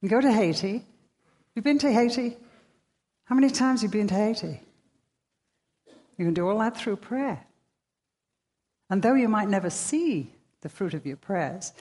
You 0.00 0.08
can 0.08 0.18
go 0.18 0.20
to 0.20 0.32
Haiti? 0.32 0.84
You've 1.54 1.64
been 1.64 1.78
to 1.78 1.92
Haiti? 1.92 2.36
How 3.26 3.34
many 3.34 3.50
times 3.50 3.82
have 3.82 3.94
you 3.94 4.00
been 4.00 4.08
to 4.08 4.14
Haiti? 4.14 4.60
You 6.16 6.24
can 6.24 6.34
do 6.34 6.48
all 6.48 6.58
that 6.58 6.76
through 6.76 6.96
prayer. 6.96 7.44
And 8.90 9.02
though 9.02 9.14
you 9.14 9.28
might 9.28 9.48
never 9.48 9.70
see 9.70 10.30
the 10.60 10.68
fruit 10.68 10.94
of 10.94 11.06
your 11.06 11.16
prayers, 11.16 11.72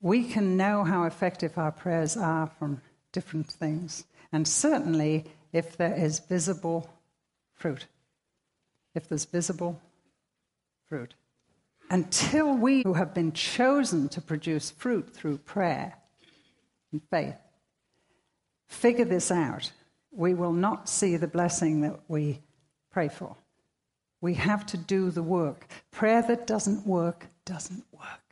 we 0.00 0.24
can 0.24 0.56
know 0.56 0.84
how 0.84 1.04
effective 1.04 1.58
our 1.58 1.72
prayers 1.72 2.16
are 2.16 2.46
from 2.58 2.80
different 3.12 3.48
things. 3.48 4.04
And 4.32 4.46
certainly 4.46 5.24
if 5.52 5.76
there 5.76 5.94
is 5.94 6.20
visible 6.20 6.88
fruit. 7.54 7.86
If 8.94 9.08
there's 9.08 9.24
visible 9.24 9.80
fruit. 10.88 11.14
Until 11.90 12.54
we 12.54 12.82
who 12.82 12.94
have 12.94 13.14
been 13.14 13.32
chosen 13.32 14.08
to 14.10 14.20
produce 14.20 14.70
fruit 14.70 15.12
through 15.12 15.38
prayer 15.38 15.94
and 16.92 17.00
faith 17.10 17.36
figure 18.68 19.06
this 19.06 19.30
out, 19.30 19.72
we 20.12 20.34
will 20.34 20.52
not 20.52 20.88
see 20.88 21.16
the 21.16 21.26
blessing 21.26 21.80
that 21.80 21.98
we 22.06 22.40
pray 22.90 23.08
for. 23.08 23.34
We 24.20 24.34
have 24.34 24.66
to 24.66 24.76
do 24.76 25.10
the 25.10 25.22
work. 25.22 25.66
Prayer 25.90 26.22
that 26.22 26.46
doesn't 26.46 26.86
work 26.86 27.26
doesn't 27.44 27.84
work. 27.92 28.28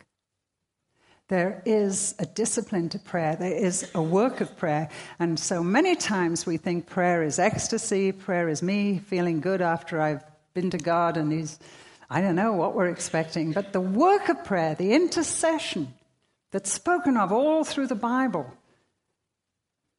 There 1.29 1.61
is 1.66 2.14
a 2.20 2.27
discipline 2.27 2.88
to 2.90 3.01
prayer. 3.01 3.35
There 3.35 3.53
is 3.53 3.90
a 3.94 4.03
work 4.03 4.40
of 4.40 4.57
prayer. 4.57 4.88
And 5.18 5.38
so 5.38 5.62
many 5.62 5.96
times 5.96 6.46
we 6.46 6.57
think 6.57 6.87
prayer 6.87 7.22
is 7.25 7.38
ecstasy, 7.38 8.12
prayer 8.12 8.49
is 8.49 8.62
me 8.62 8.99
feeling 8.99 9.40
good 9.40 9.61
after 9.61 10.01
I've 10.01 10.22
been 10.55 10.70
to 10.70 10.79
God 10.79 11.16
and 11.16 11.33
He's, 11.33 11.59
I 12.09 12.20
don't 12.20 12.37
know 12.37 12.53
what 12.53 12.75
we're 12.75 12.88
expecting. 12.88 13.53
But 13.53 13.72
the 13.72 13.81
work 13.81 14.29
of 14.29 14.44
prayer, 14.44 14.77
the 14.77 14.92
intercession 14.92 15.94
that's 16.53 16.72
spoken 16.72 17.16
of 17.16 17.33
all 17.33 17.64
through 17.64 17.88
the 17.88 17.96
Bible, 17.96 18.53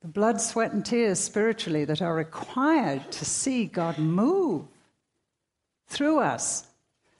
the 0.02 0.08
blood, 0.08 0.40
sweat, 0.40 0.72
and 0.72 0.86
tears 0.86 1.20
spiritually 1.20 1.84
that 1.84 2.02
are 2.02 2.16
required 2.16 3.12
to 3.12 3.26
see 3.26 3.66
God 3.66 3.98
move 3.98 4.66
through 5.88 6.20
us, 6.20 6.68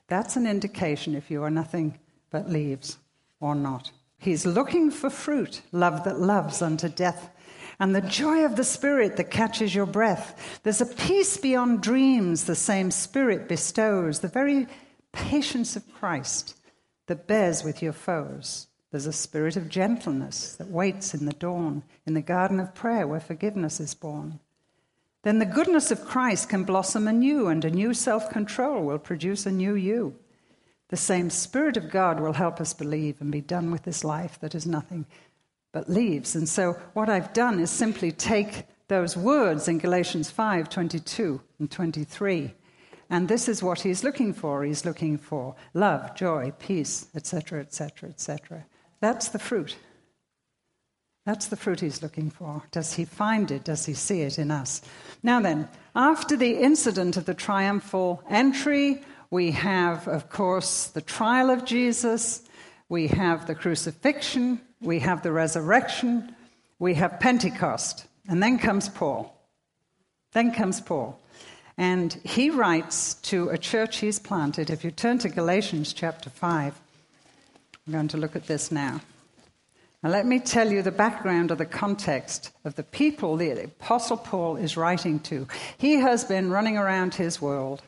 that's 0.06 0.36
an 0.36 0.46
indication 0.46 1.14
if 1.14 1.30
you 1.30 1.42
are 1.42 1.50
nothing 1.50 1.98
but 2.30 2.48
leaves 2.48 2.98
or 3.40 3.54
not. 3.54 3.90
He's 4.18 4.46
looking 4.46 4.90
for 4.90 5.10
fruit, 5.10 5.62
love 5.70 6.04
that 6.04 6.18
loves 6.18 6.60
unto 6.62 6.88
death, 6.88 7.30
and 7.78 7.94
the 7.94 8.00
joy 8.00 8.44
of 8.44 8.56
the 8.56 8.64
Spirit 8.64 9.16
that 9.16 9.30
catches 9.30 9.74
your 9.74 9.86
breath. 9.86 10.60
There's 10.64 10.80
a 10.80 10.86
peace 10.86 11.36
beyond 11.36 11.82
dreams 11.82 12.44
the 12.44 12.56
same 12.56 12.90
Spirit 12.90 13.48
bestows, 13.48 14.20
the 14.20 14.28
very 14.28 14.66
patience 15.12 15.76
of 15.76 15.92
Christ 15.94 16.56
that 17.06 17.26
bears 17.26 17.62
with 17.62 17.82
your 17.82 17.92
foes. 17.92 18.66
There's 18.90 19.06
a 19.06 19.12
spirit 19.12 19.56
of 19.56 19.68
gentleness 19.68 20.54
that 20.56 20.68
waits 20.68 21.12
in 21.12 21.26
the 21.26 21.32
dawn, 21.32 21.82
in 22.06 22.14
the 22.14 22.22
garden 22.22 22.58
of 22.58 22.74
prayer 22.74 23.06
where 23.06 23.20
forgiveness 23.20 23.80
is 23.80 23.94
born. 23.94 24.40
Then 25.22 25.38
the 25.38 25.46
goodness 25.46 25.90
of 25.90 26.04
Christ 26.04 26.48
can 26.48 26.64
blossom 26.64 27.08
anew, 27.08 27.48
and 27.48 27.64
a 27.64 27.70
new 27.70 27.92
self 27.92 28.30
control 28.30 28.84
will 28.84 28.98
produce 28.98 29.46
a 29.46 29.52
new 29.52 29.74
you. 29.74 30.16
The 30.88 30.96
same 30.96 31.28
Spirit 31.28 31.76
of 31.76 31.90
God 31.90 32.20
will 32.20 32.32
help 32.32 32.60
us 32.60 32.72
believe 32.72 33.20
and 33.20 33.30
be 33.30 33.40
done 33.40 33.70
with 33.70 33.82
this 33.82 34.04
life 34.04 34.40
that 34.40 34.54
is 34.54 34.66
nothing 34.66 35.06
but 35.72 35.90
leaves. 35.90 36.34
And 36.34 36.48
so, 36.48 36.74
what 36.94 37.10
I've 37.10 37.32
done 37.32 37.60
is 37.60 37.70
simply 37.70 38.10
take 38.10 38.64
those 38.88 39.16
words 39.16 39.68
in 39.68 39.78
Galatians 39.78 40.30
5 40.30 40.68
22 40.68 41.40
and 41.58 41.70
23. 41.70 42.54
And 43.10 43.28
this 43.28 43.48
is 43.48 43.62
what 43.62 43.80
he's 43.80 44.04
looking 44.04 44.32
for. 44.34 44.64
He's 44.64 44.84
looking 44.84 45.18
for 45.18 45.54
love, 45.74 46.14
joy, 46.14 46.52
peace, 46.58 47.08
etc., 47.14 47.60
etc., 47.60 48.10
etc. 48.10 48.66
That's 49.00 49.28
the 49.28 49.38
fruit. 49.38 49.76
That's 51.28 51.48
the 51.48 51.56
fruit 51.56 51.80
he's 51.80 52.00
looking 52.00 52.30
for. 52.30 52.62
Does 52.70 52.94
he 52.94 53.04
find 53.04 53.50
it? 53.50 53.62
Does 53.62 53.84
he 53.84 53.92
see 53.92 54.22
it 54.22 54.38
in 54.38 54.50
us? 54.50 54.80
Now 55.22 55.40
then, 55.40 55.68
after 55.94 56.38
the 56.38 56.56
incident 56.56 57.18
of 57.18 57.26
the 57.26 57.34
triumphal 57.34 58.22
entry, 58.30 59.02
we 59.30 59.50
have, 59.50 60.08
of 60.08 60.30
course, 60.30 60.86
the 60.86 61.02
trial 61.02 61.50
of 61.50 61.66
Jesus, 61.66 62.44
we 62.88 63.08
have 63.08 63.46
the 63.46 63.54
crucifixion, 63.54 64.62
we 64.80 65.00
have 65.00 65.22
the 65.22 65.30
resurrection, 65.30 66.34
we 66.78 66.94
have 66.94 67.20
Pentecost, 67.20 68.06
and 68.26 68.42
then 68.42 68.58
comes 68.58 68.88
Paul. 68.88 69.38
Then 70.32 70.50
comes 70.50 70.80
Paul. 70.80 71.20
And 71.76 72.18
he 72.24 72.48
writes 72.48 73.16
to 73.24 73.50
a 73.50 73.58
church 73.58 73.98
he's 73.98 74.18
planted. 74.18 74.70
If 74.70 74.82
you 74.82 74.90
turn 74.90 75.18
to 75.18 75.28
Galatians 75.28 75.92
chapter 75.92 76.30
5, 76.30 76.80
I'm 77.86 77.92
going 77.92 78.08
to 78.08 78.16
look 78.16 78.34
at 78.34 78.46
this 78.46 78.72
now. 78.72 79.02
Now, 80.02 80.10
let 80.10 80.26
me 80.26 80.38
tell 80.38 80.70
you 80.70 80.80
the 80.82 80.92
background 80.92 81.50
or 81.50 81.56
the 81.56 81.66
context 81.66 82.52
of 82.64 82.76
the 82.76 82.84
people 82.84 83.36
the 83.36 83.64
Apostle 83.64 84.16
Paul 84.16 84.56
is 84.56 84.76
writing 84.76 85.18
to. 85.20 85.48
He 85.76 85.94
has 85.94 86.24
been 86.24 86.50
running 86.50 86.76
around 86.76 87.14
his 87.14 87.42
world 87.42 87.82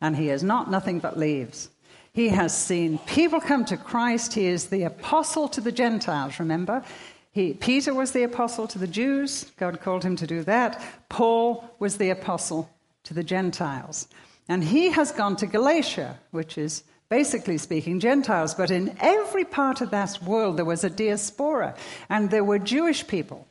and 0.00 0.14
he 0.16 0.28
is 0.28 0.42
not 0.42 0.70
nothing 0.70 0.98
but 0.98 1.18
leaves. 1.18 1.70
He 2.12 2.28
has 2.28 2.56
seen 2.56 2.98
people 2.98 3.40
come 3.40 3.64
to 3.64 3.78
Christ. 3.78 4.34
He 4.34 4.46
is 4.46 4.66
the 4.66 4.82
apostle 4.82 5.48
to 5.48 5.60
the 5.60 5.72
Gentiles, 5.72 6.38
remember? 6.38 6.84
He, 7.32 7.54
Peter 7.54 7.94
was 7.94 8.12
the 8.12 8.22
apostle 8.22 8.68
to 8.68 8.78
the 8.78 8.86
Jews. 8.86 9.50
God 9.56 9.80
called 9.80 10.04
him 10.04 10.14
to 10.16 10.26
do 10.26 10.42
that. 10.44 10.80
Paul 11.08 11.68
was 11.80 11.96
the 11.96 12.10
apostle 12.10 12.70
to 13.04 13.14
the 13.14 13.24
Gentiles. 13.24 14.06
And 14.48 14.62
he 14.62 14.90
has 14.90 15.10
gone 15.10 15.34
to 15.36 15.46
Galatia, 15.46 16.18
which 16.30 16.58
is 16.58 16.84
basically 17.14 17.58
speaking 17.58 18.00
Gentiles. 18.00 18.54
But 18.54 18.72
in 18.72 18.96
every 18.98 19.44
part 19.44 19.80
of 19.80 19.90
that 19.90 20.20
world, 20.20 20.56
there 20.56 20.64
was 20.64 20.82
a 20.82 20.90
diaspora, 20.90 21.76
and 22.10 22.28
there 22.28 22.42
were 22.42 22.58
Jewish 22.58 23.06
people. 23.06 23.46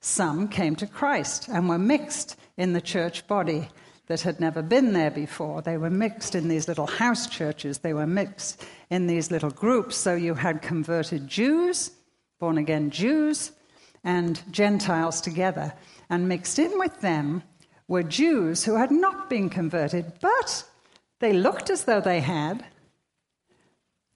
Some 0.00 0.46
came 0.46 0.76
to 0.76 0.86
Christ 0.86 1.48
and 1.48 1.68
were 1.68 1.88
mixed 1.94 2.36
in 2.56 2.72
the 2.72 2.80
church 2.80 3.26
body 3.26 3.68
that 4.06 4.20
had 4.20 4.38
never 4.38 4.62
been 4.62 4.92
there 4.92 5.10
before. 5.10 5.60
They 5.60 5.76
were 5.76 5.90
mixed 5.90 6.36
in 6.36 6.46
these 6.46 6.68
little 6.68 6.86
house 6.86 7.26
churches, 7.26 7.78
they 7.78 7.94
were 7.94 8.06
mixed 8.06 8.64
in 8.90 9.08
these 9.08 9.28
little 9.32 9.50
groups. 9.50 9.96
So 9.96 10.14
you 10.14 10.34
had 10.34 10.62
converted 10.62 11.26
Jews, 11.26 11.90
born 12.38 12.58
again 12.58 12.90
Jews, 12.90 13.50
and 14.04 14.40
Gentiles 14.52 15.20
together. 15.20 15.74
And 16.08 16.28
mixed 16.28 16.60
in 16.60 16.78
with 16.78 17.00
them 17.00 17.42
were 17.88 18.04
Jews 18.04 18.62
who 18.62 18.76
had 18.76 18.92
not 18.92 19.28
been 19.28 19.50
converted, 19.50 20.12
but 20.20 20.62
they 21.18 21.32
looked 21.32 21.70
as 21.70 21.84
though 21.84 22.00
they 22.00 22.20
had, 22.20 22.64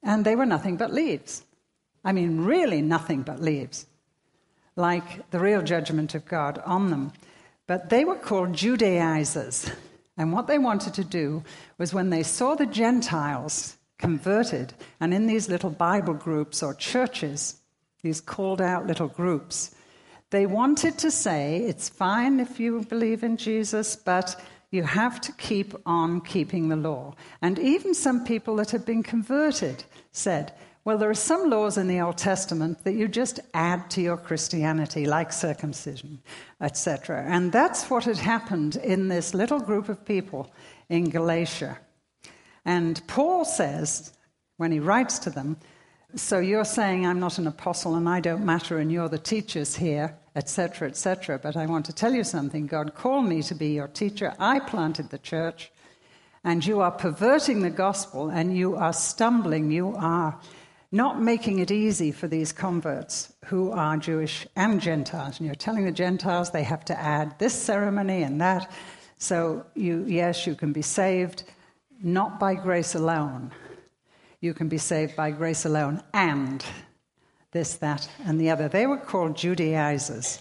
and 0.02 0.24
they 0.24 0.36
were 0.36 0.46
nothing 0.46 0.76
but 0.76 0.92
leaves. 0.92 1.44
I 2.04 2.12
mean, 2.12 2.42
really 2.42 2.80
nothing 2.80 3.22
but 3.22 3.40
leaves, 3.40 3.86
like 4.76 5.30
the 5.30 5.40
real 5.40 5.62
judgment 5.62 6.14
of 6.14 6.26
God 6.26 6.62
on 6.64 6.90
them. 6.90 7.12
But 7.66 7.90
they 7.90 8.04
were 8.04 8.16
called 8.16 8.54
Judaizers. 8.54 9.70
And 10.16 10.32
what 10.32 10.46
they 10.46 10.58
wanted 10.58 10.94
to 10.94 11.04
do 11.04 11.44
was 11.76 11.94
when 11.94 12.10
they 12.10 12.22
saw 12.22 12.54
the 12.54 12.66
Gentiles 12.66 13.76
converted 13.98 14.74
and 15.00 15.12
in 15.12 15.26
these 15.26 15.48
little 15.48 15.70
Bible 15.70 16.14
groups 16.14 16.62
or 16.62 16.74
churches, 16.74 17.60
these 18.02 18.20
called 18.20 18.60
out 18.60 18.86
little 18.86 19.08
groups, 19.08 19.74
they 20.30 20.46
wanted 20.46 20.98
to 20.98 21.10
say 21.10 21.58
it's 21.58 21.88
fine 21.88 22.38
if 22.40 22.60
you 22.60 22.80
believe 22.82 23.22
in 23.22 23.36
Jesus, 23.36 23.96
but 23.96 24.40
you 24.70 24.82
have 24.82 25.20
to 25.22 25.32
keep 25.32 25.74
on 25.86 26.20
keeping 26.20 26.68
the 26.68 26.76
law. 26.76 27.14
And 27.40 27.58
even 27.58 27.94
some 27.94 28.24
people 28.24 28.56
that 28.56 28.70
had 28.70 28.84
been 28.84 29.02
converted 29.02 29.84
said, 30.12 30.52
well, 30.84 30.98
there 30.98 31.10
are 31.10 31.14
some 31.14 31.50
laws 31.50 31.76
in 31.76 31.86
the 31.86 32.00
Old 32.00 32.16
Testament 32.16 32.82
that 32.84 32.94
you 32.94 33.08
just 33.08 33.40
add 33.52 33.90
to 33.90 34.00
your 34.00 34.16
Christianity, 34.16 35.06
like 35.06 35.32
circumcision, 35.32 36.20
etc. 36.60 37.24
And 37.28 37.52
that's 37.52 37.90
what 37.90 38.04
had 38.04 38.16
happened 38.16 38.76
in 38.76 39.08
this 39.08 39.34
little 39.34 39.60
group 39.60 39.88
of 39.88 40.04
people 40.04 40.50
in 40.88 41.10
Galatia. 41.10 41.78
And 42.64 43.00
Paul 43.06 43.44
says, 43.44 44.12
when 44.56 44.72
he 44.72 44.80
writes 44.80 45.18
to 45.20 45.30
them, 45.30 45.56
so 46.14 46.38
you're 46.38 46.64
saying 46.64 47.06
I'm 47.06 47.20
not 47.20 47.38
an 47.38 47.46
apostle 47.46 47.96
and 47.96 48.08
I 48.08 48.20
don't 48.20 48.44
matter 48.44 48.78
and 48.78 48.90
you're 48.90 49.10
the 49.10 49.18
teachers 49.18 49.76
here, 49.76 50.16
etc., 50.38 50.88
etc. 50.88 51.38
But 51.38 51.56
I 51.56 51.66
want 51.66 51.84
to 51.86 51.92
tell 51.92 52.14
you 52.14 52.24
something. 52.24 52.66
God 52.66 52.94
called 52.94 53.26
me 53.26 53.42
to 53.42 53.54
be 53.54 53.74
your 53.74 53.88
teacher. 53.88 54.34
I 54.38 54.60
planted 54.60 55.10
the 55.10 55.18
church, 55.18 55.70
and 56.44 56.64
you 56.64 56.80
are 56.80 56.90
perverting 56.90 57.60
the 57.60 57.70
gospel 57.70 58.30
and 58.30 58.56
you 58.56 58.76
are 58.76 58.92
stumbling. 58.92 59.70
You 59.70 59.94
are 59.96 60.40
not 60.90 61.20
making 61.20 61.58
it 61.58 61.70
easy 61.70 62.12
for 62.12 62.28
these 62.28 62.52
converts 62.52 63.34
who 63.46 63.72
are 63.72 63.96
Jewish 63.96 64.46
and 64.56 64.80
Gentiles. 64.80 65.38
And 65.38 65.46
you're 65.46 65.54
telling 65.54 65.84
the 65.84 65.92
Gentiles 65.92 66.50
they 66.50 66.62
have 66.62 66.84
to 66.86 66.98
add 66.98 67.38
this 67.38 67.52
ceremony 67.52 68.22
and 68.22 68.40
that. 68.40 68.70
So, 69.18 69.66
you, 69.74 70.04
yes, 70.06 70.46
you 70.46 70.54
can 70.54 70.72
be 70.72 70.82
saved 70.82 71.44
not 72.02 72.38
by 72.38 72.54
grace 72.54 72.94
alone. 72.94 73.50
You 74.40 74.54
can 74.54 74.68
be 74.68 74.78
saved 74.78 75.16
by 75.16 75.32
grace 75.32 75.66
alone 75.66 76.02
and 76.14 76.64
this, 77.58 77.74
that, 77.74 78.08
and 78.24 78.40
the 78.40 78.50
other. 78.50 78.68
They 78.68 78.86
were 78.86 78.98
called 78.98 79.36
Judaizers. 79.36 80.40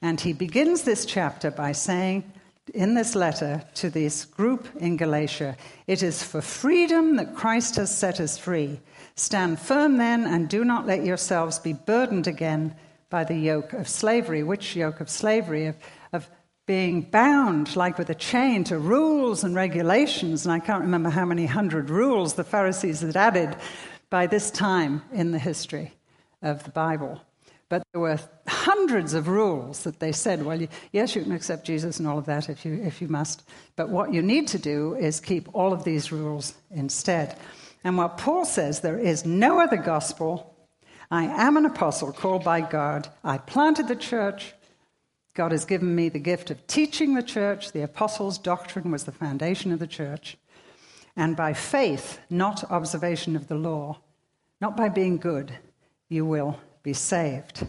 And 0.00 0.18
he 0.18 0.32
begins 0.32 0.82
this 0.82 1.04
chapter 1.04 1.50
by 1.50 1.72
saying, 1.72 2.24
in 2.72 2.94
this 2.94 3.14
letter 3.14 3.62
to 3.74 3.90
this 3.90 4.24
group 4.24 4.66
in 4.76 4.96
Galatia, 4.96 5.54
it 5.86 6.02
is 6.02 6.22
for 6.22 6.40
freedom 6.40 7.16
that 7.16 7.34
Christ 7.34 7.76
has 7.76 7.94
set 7.94 8.20
us 8.20 8.38
free. 8.38 8.80
Stand 9.16 9.60
firm 9.60 9.98
then, 9.98 10.24
and 10.24 10.48
do 10.48 10.64
not 10.64 10.86
let 10.86 11.04
yourselves 11.04 11.58
be 11.58 11.74
burdened 11.74 12.26
again 12.26 12.74
by 13.10 13.22
the 13.24 13.36
yoke 13.36 13.74
of 13.74 13.86
slavery. 13.86 14.42
Which 14.42 14.74
yoke 14.74 15.00
of 15.00 15.10
slavery? 15.10 15.66
Of, 15.66 15.76
of 16.14 16.30
being 16.64 17.02
bound, 17.02 17.76
like 17.76 17.98
with 17.98 18.08
a 18.08 18.14
chain, 18.14 18.64
to 18.64 18.78
rules 18.78 19.44
and 19.44 19.54
regulations. 19.54 20.46
And 20.46 20.54
I 20.54 20.60
can't 20.60 20.80
remember 20.80 21.10
how 21.10 21.26
many 21.26 21.44
hundred 21.44 21.90
rules 21.90 22.32
the 22.32 22.44
Pharisees 22.44 23.02
had 23.02 23.16
added 23.16 23.56
by 24.08 24.26
this 24.26 24.50
time 24.50 25.02
in 25.12 25.32
the 25.32 25.38
history 25.38 25.92
of 26.42 26.64
the 26.64 26.70
Bible. 26.70 27.20
But 27.68 27.82
there 27.92 28.00
were 28.00 28.20
hundreds 28.46 29.12
of 29.14 29.26
rules 29.26 29.82
that 29.82 29.98
they 29.98 30.12
said, 30.12 30.44
well, 30.44 30.60
yes, 30.92 31.16
you 31.16 31.22
can 31.22 31.32
accept 31.32 31.66
Jesus 31.66 31.98
and 31.98 32.06
all 32.06 32.18
of 32.18 32.26
that 32.26 32.48
if 32.48 32.64
you, 32.64 32.74
if 32.74 33.02
you 33.02 33.08
must, 33.08 33.42
but 33.74 33.88
what 33.88 34.12
you 34.12 34.22
need 34.22 34.46
to 34.48 34.58
do 34.58 34.94
is 34.94 35.18
keep 35.18 35.48
all 35.52 35.72
of 35.72 35.82
these 35.82 36.12
rules 36.12 36.54
instead. 36.70 37.36
And 37.82 37.96
what 37.96 38.18
Paul 38.18 38.44
says, 38.44 38.80
there 38.80 38.98
is 38.98 39.24
no 39.24 39.60
other 39.60 39.76
gospel. 39.76 40.54
I 41.10 41.24
am 41.24 41.56
an 41.56 41.66
apostle 41.66 42.12
called 42.12 42.44
by 42.44 42.60
God. 42.60 43.08
I 43.24 43.38
planted 43.38 43.88
the 43.88 43.96
church. 43.96 44.54
God 45.34 45.52
has 45.52 45.64
given 45.64 45.94
me 45.94 46.08
the 46.08 46.18
gift 46.18 46.50
of 46.50 46.66
teaching 46.66 47.14
the 47.14 47.22
church. 47.22 47.72
The 47.72 47.82
apostles' 47.82 48.38
doctrine 48.38 48.90
was 48.90 49.04
the 49.04 49.12
foundation 49.12 49.72
of 49.72 49.80
the 49.80 49.86
church. 49.86 50.36
And 51.16 51.36
by 51.36 51.52
faith, 51.52 52.20
not 52.30 52.70
observation 52.70 53.36
of 53.36 53.48
the 53.48 53.54
law, 53.54 53.98
not 54.60 54.76
by 54.76 54.88
being 54.88 55.16
good, 55.16 55.52
you 56.08 56.24
will 56.24 56.58
be 56.82 56.92
saved 56.92 57.66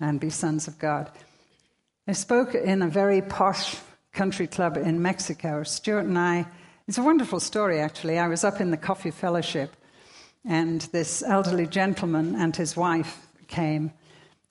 and 0.00 0.18
be 0.18 0.30
sons 0.30 0.66
of 0.66 0.78
God. 0.78 1.10
I 2.08 2.12
spoke 2.12 2.54
in 2.54 2.82
a 2.82 2.88
very 2.88 3.20
posh 3.22 3.76
country 4.12 4.46
club 4.46 4.76
in 4.76 5.02
Mexico. 5.02 5.62
Stuart 5.62 6.06
and 6.06 6.18
I, 6.18 6.46
it's 6.88 6.98
a 6.98 7.02
wonderful 7.02 7.40
story 7.40 7.80
actually. 7.80 8.18
I 8.18 8.28
was 8.28 8.44
up 8.44 8.60
in 8.60 8.70
the 8.70 8.76
Coffee 8.76 9.10
Fellowship, 9.10 9.76
and 10.44 10.80
this 10.92 11.22
elderly 11.22 11.66
gentleman 11.66 12.34
and 12.34 12.56
his 12.56 12.76
wife 12.76 13.26
came, 13.46 13.92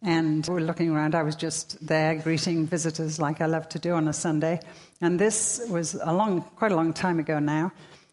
and 0.04 0.48
we 0.48 0.54
were 0.54 0.62
looking 0.62 0.92
around. 0.92 1.16
I 1.16 1.24
was 1.24 1.36
just 1.36 1.86
there 1.86 2.16
greeting 2.16 2.68
visitors 2.68 3.20
like 3.20 3.42
I 3.42 3.48
love 3.48 3.68
to 3.70 3.80
do 3.80 3.94
on 3.94 4.08
a 4.08 4.14
Sunday. 4.14 4.60
And 5.02 5.20
this 5.20 5.62
was 5.70 5.96
a 5.96 6.14
long, 6.14 6.42
quite 6.42 6.72
a 6.72 6.76
long 6.76 6.94
time 6.94 7.20
ago 7.20 7.40
now. 7.40 7.72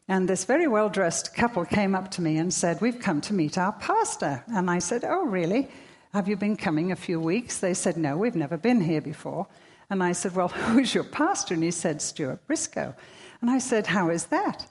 And 0.08 0.28
this 0.28 0.44
very 0.44 0.68
well 0.68 0.88
dressed 0.88 1.34
couple 1.34 1.64
came 1.64 1.94
up 1.94 2.10
to 2.12 2.22
me 2.22 2.36
and 2.36 2.52
said, 2.52 2.80
We've 2.80 3.00
come 3.00 3.20
to 3.22 3.34
meet 3.34 3.58
our 3.58 3.72
pastor. 3.72 4.44
And 4.46 4.70
I 4.70 4.78
said, 4.78 5.04
Oh, 5.04 5.24
really? 5.24 5.68
Have 6.12 6.28
you 6.28 6.36
been 6.36 6.56
coming 6.56 6.92
a 6.92 6.96
few 6.96 7.18
weeks? 7.20 7.58
They 7.58 7.74
said, 7.74 7.96
No, 7.96 8.16
we've 8.16 8.36
never 8.36 8.56
been 8.56 8.80
here 8.80 9.00
before. 9.00 9.48
And 9.90 10.02
I 10.02 10.12
said, 10.12 10.34
Well, 10.34 10.48
who's 10.48 10.94
your 10.94 11.04
pastor? 11.04 11.54
And 11.54 11.62
he 11.62 11.72
said, 11.72 12.00
Stuart 12.00 12.46
Briscoe. 12.46 12.94
And 13.40 13.50
I 13.50 13.58
said, 13.58 13.88
How 13.88 14.10
is 14.10 14.26
that? 14.26 14.66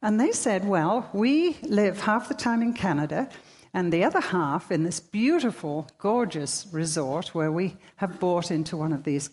And 0.00 0.18
they 0.18 0.32
said, 0.32 0.66
Well, 0.66 1.08
we 1.12 1.58
live 1.62 2.00
half 2.00 2.28
the 2.28 2.34
time 2.34 2.62
in 2.62 2.72
Canada 2.72 3.28
and 3.74 3.92
the 3.92 4.04
other 4.04 4.20
half 4.20 4.70
in 4.70 4.84
this 4.84 5.00
beautiful, 5.00 5.86
gorgeous 5.98 6.66
resort 6.72 7.34
where 7.34 7.52
we 7.52 7.76
have 7.96 8.20
bought 8.20 8.50
into 8.50 8.76
one 8.76 8.92
of 8.92 9.04
these 9.04 9.30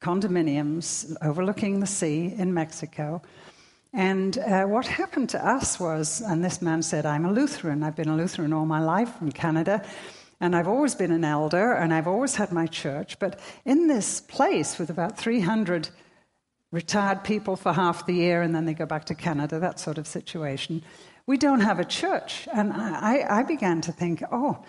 condominiums 0.00 1.16
overlooking 1.22 1.80
the 1.80 1.86
sea 1.86 2.34
in 2.36 2.52
Mexico. 2.52 3.22
And 3.92 4.38
uh, 4.38 4.64
what 4.64 4.86
happened 4.86 5.30
to 5.30 5.46
us 5.46 5.80
was, 5.80 6.20
and 6.20 6.44
this 6.44 6.60
man 6.60 6.82
said, 6.82 7.06
I'm 7.06 7.24
a 7.24 7.32
Lutheran. 7.32 7.82
I've 7.82 7.96
been 7.96 8.08
a 8.08 8.16
Lutheran 8.16 8.52
all 8.52 8.66
my 8.66 8.80
life 8.80 9.16
from 9.16 9.32
Canada, 9.32 9.84
and 10.40 10.54
I've 10.54 10.68
always 10.68 10.94
been 10.94 11.12
an 11.12 11.24
elder, 11.24 11.72
and 11.72 11.94
I've 11.94 12.06
always 12.06 12.34
had 12.34 12.52
my 12.52 12.66
church. 12.66 13.18
But 13.18 13.40
in 13.64 13.86
this 13.86 14.20
place 14.20 14.78
with 14.78 14.90
about 14.90 15.16
300 15.16 15.88
retired 16.72 17.24
people 17.24 17.56
for 17.56 17.72
half 17.72 18.06
the 18.06 18.14
year, 18.14 18.42
and 18.42 18.54
then 18.54 18.66
they 18.66 18.74
go 18.74 18.86
back 18.86 19.04
to 19.06 19.14
Canada, 19.14 19.58
that 19.60 19.80
sort 19.80 19.98
of 19.98 20.06
situation, 20.06 20.82
we 21.26 21.36
don't 21.36 21.60
have 21.60 21.78
a 21.78 21.84
church. 21.84 22.46
And 22.52 22.72
I, 22.72 23.24
I 23.28 23.42
began 23.42 23.80
to 23.82 23.92
think, 23.92 24.22
oh, 24.30 24.64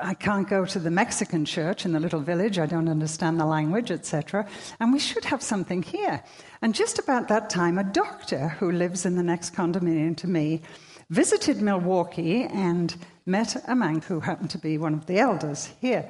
I 0.00 0.14
can't 0.14 0.48
go 0.48 0.64
to 0.64 0.78
the 0.78 0.90
Mexican 0.90 1.44
church 1.44 1.84
in 1.84 1.92
the 1.92 2.00
little 2.00 2.20
village. 2.20 2.58
I 2.58 2.66
don't 2.66 2.88
understand 2.88 3.38
the 3.38 3.44
language, 3.44 3.90
etc. 3.90 4.48
And 4.80 4.92
we 4.92 4.98
should 4.98 5.24
have 5.24 5.42
something 5.42 5.82
here. 5.82 6.22
And 6.62 6.74
just 6.74 6.98
about 6.98 7.28
that 7.28 7.50
time, 7.50 7.78
a 7.78 7.84
doctor 7.84 8.48
who 8.48 8.70
lives 8.70 9.04
in 9.04 9.16
the 9.16 9.22
next 9.22 9.54
condominium 9.54 10.16
to 10.18 10.28
me 10.28 10.62
visited 11.10 11.60
Milwaukee 11.60 12.44
and 12.44 12.96
met 13.26 13.56
a 13.68 13.74
man 13.74 14.00
who 14.00 14.20
happened 14.20 14.50
to 14.50 14.58
be 14.58 14.78
one 14.78 14.94
of 14.94 15.06
the 15.06 15.18
elders 15.18 15.70
here. 15.80 16.08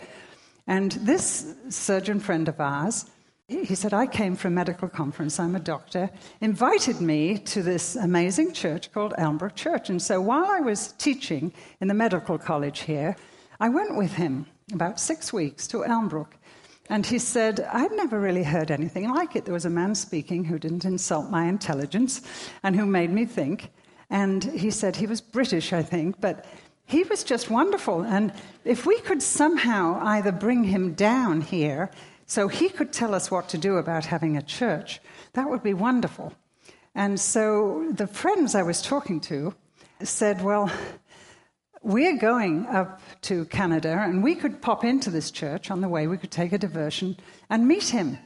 And 0.66 0.92
this 0.92 1.54
surgeon 1.68 2.20
friend 2.20 2.48
of 2.48 2.60
ours, 2.60 3.06
he 3.48 3.74
said, 3.74 3.94
I 3.94 4.06
came 4.06 4.34
from 4.34 4.52
a 4.52 4.56
medical 4.56 4.88
conference, 4.88 5.38
I'm 5.38 5.54
a 5.54 5.60
doctor, 5.60 6.10
invited 6.40 7.00
me 7.00 7.38
to 7.38 7.62
this 7.62 7.94
amazing 7.94 8.52
church 8.52 8.92
called 8.92 9.14
Elmbrook 9.18 9.54
Church. 9.54 9.88
And 9.88 10.02
so 10.02 10.20
while 10.20 10.46
I 10.46 10.60
was 10.60 10.92
teaching 10.98 11.52
in 11.80 11.86
the 11.88 11.94
medical 11.94 12.38
college 12.38 12.80
here, 12.80 13.16
I 13.60 13.68
went 13.68 13.96
with 13.96 14.12
him 14.12 14.46
about 14.72 15.00
six 15.00 15.32
weeks 15.32 15.66
to 15.68 15.84
Elmbrook. 15.84 16.32
And 16.88 17.04
he 17.04 17.18
said, 17.18 17.60
I'd 17.72 17.92
never 17.92 18.20
really 18.20 18.44
heard 18.44 18.70
anything 18.70 19.10
like 19.10 19.34
it. 19.34 19.44
There 19.44 19.54
was 19.54 19.64
a 19.64 19.70
man 19.70 19.94
speaking 19.94 20.44
who 20.44 20.58
didn't 20.58 20.84
insult 20.84 21.30
my 21.30 21.46
intelligence 21.46 22.22
and 22.62 22.76
who 22.76 22.86
made 22.86 23.10
me 23.10 23.24
think. 23.24 23.70
And 24.08 24.44
he 24.44 24.70
said 24.70 24.94
he 24.94 25.06
was 25.06 25.20
British, 25.20 25.72
I 25.72 25.82
think, 25.82 26.20
but 26.20 26.44
he 26.84 27.02
was 27.02 27.24
just 27.24 27.50
wonderful. 27.50 28.02
And 28.02 28.32
if 28.64 28.86
we 28.86 29.00
could 29.00 29.20
somehow 29.20 29.98
either 30.00 30.30
bring 30.30 30.64
him 30.64 30.94
down 30.94 31.40
here 31.40 31.90
so 32.26 32.46
he 32.46 32.68
could 32.68 32.92
tell 32.92 33.14
us 33.14 33.30
what 33.30 33.48
to 33.48 33.58
do 33.58 33.76
about 33.76 34.04
having 34.04 34.36
a 34.36 34.42
church, 34.42 35.00
that 35.32 35.50
would 35.50 35.62
be 35.62 35.74
wonderful. 35.74 36.32
And 36.94 37.18
so 37.18 37.90
the 37.92 38.06
friends 38.06 38.54
I 38.54 38.62
was 38.62 38.80
talking 38.80 39.20
to 39.22 39.54
said, 40.02 40.42
Well, 40.42 40.70
we're 41.86 42.18
going 42.18 42.66
up 42.66 43.00
to 43.22 43.44
Canada, 43.44 43.96
and 44.02 44.20
we 44.20 44.34
could 44.34 44.60
pop 44.60 44.84
into 44.84 45.08
this 45.08 45.30
church 45.30 45.70
on 45.70 45.80
the 45.80 45.88
way. 45.88 46.08
We 46.08 46.18
could 46.18 46.32
take 46.32 46.52
a 46.52 46.58
diversion 46.58 47.16
and 47.48 47.68
meet 47.68 47.88
him. 47.90 48.18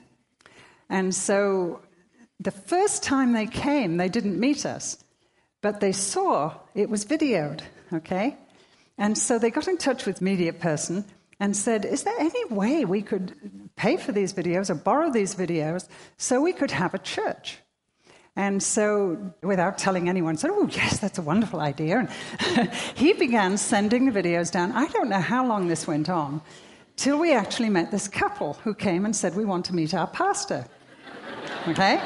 And 0.89 1.15
so 1.15 1.83
the 2.41 2.51
first 2.51 3.03
time 3.03 3.35
they 3.35 3.47
came, 3.47 3.99
they 3.99 4.09
didn't 4.09 4.41
meet 4.41 4.65
us, 4.65 5.05
but 5.61 5.81
they 5.81 5.93
saw 5.93 6.55
it 6.75 6.89
was 6.89 7.05
videoed, 7.05 7.61
okay? 7.93 8.39
And 8.97 9.17
so 9.17 9.39
they 9.39 9.51
got 9.51 9.69
in 9.69 9.77
touch 9.77 10.07
with 10.07 10.23
media 10.23 10.55
person 10.55 11.05
and 11.39 11.55
said, 11.55 11.85
Is 11.85 12.05
there 12.05 12.19
any 12.19 12.47
way 12.47 12.87
we 12.87 13.03
could 13.03 13.35
pay 13.77 13.99
for 13.99 14.13
these 14.13 14.33
videos 14.33 14.71
or 14.71 14.75
borrow 14.75 15.13
these 15.13 15.35
videos 15.35 15.87
so 16.17 16.41
we 16.41 16.55
could 16.55 16.71
have 16.71 16.95
a 16.95 16.99
church? 16.99 17.59
And 18.41 18.63
so, 18.63 19.35
without 19.43 19.77
telling 19.77 20.09
anyone, 20.09 20.39
said, 20.39 20.51
Oh, 20.51 20.67
yes, 20.73 20.99
that's 20.99 21.19
a 21.19 21.23
wonderful 21.23 21.61
idea. 21.61 22.09
And 22.49 22.73
he 22.95 23.13
began 23.13 23.59
sending 23.59 24.11
the 24.11 24.23
videos 24.23 24.51
down. 24.51 24.73
I 24.73 24.87
don't 24.87 25.11
know 25.11 25.21
how 25.21 25.47
long 25.47 25.69
this 25.69 25.87
went 25.87 26.09
on, 26.09 26.41
till 26.97 27.19
we 27.19 27.35
actually 27.35 27.69
met 27.69 27.91
this 27.91 28.09
couple 28.09 28.55
who 28.65 28.73
came 28.73 29.05
and 29.05 29.15
said, 29.15 29.37
We 29.37 29.45
want 29.45 29.67
to 29.67 29.75
meet 29.75 29.93
our 29.93 30.07
pastor. 30.07 30.65
Okay? 31.69 32.01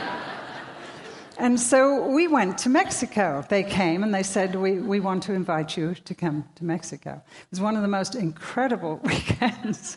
And 1.38 1.60
so 1.60 2.04
we 2.08 2.26
went 2.26 2.58
to 2.58 2.68
Mexico. 2.68 3.44
They 3.48 3.62
came 3.62 4.02
and 4.02 4.12
they 4.12 4.24
said, 4.24 4.54
we, 4.54 4.78
we 4.78 4.98
want 5.00 5.22
to 5.24 5.32
invite 5.32 5.76
you 5.76 5.94
to 6.04 6.14
come 6.14 6.44
to 6.54 6.64
Mexico. 6.64 7.10
It 7.26 7.50
was 7.50 7.60
one 7.60 7.74
of 7.74 7.82
the 7.82 7.88
most 7.88 8.14
incredible 8.14 8.96
weekends 9.04 9.96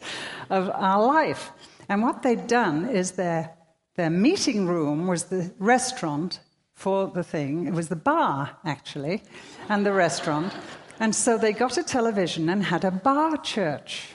of 0.50 0.70
our 0.74 1.04
life. 1.04 1.52
And 1.90 2.02
what 2.02 2.24
they'd 2.24 2.48
done 2.48 2.90
is 2.90 3.12
their 3.12 3.57
their 3.98 4.10
meeting 4.10 4.68
room 4.68 5.08
was 5.08 5.26
the 5.26 5.52
restaurant 5.60 6.40
for 6.74 7.08
the 7.08 7.24
thing. 7.24 7.68
It 7.68 7.74
was 7.74 7.90
the 7.90 7.96
bar, 7.96 8.56
actually, 8.64 9.24
and 9.68 9.86
the 9.86 9.92
restaurant. 9.92 10.54
And 11.00 11.14
so 11.14 11.38
they 11.38 11.52
got 11.52 11.78
a 11.78 11.84
television 11.84 12.48
and 12.50 12.64
had 12.64 12.86
a 12.86 12.92
bar 12.92 13.38
church, 13.38 14.10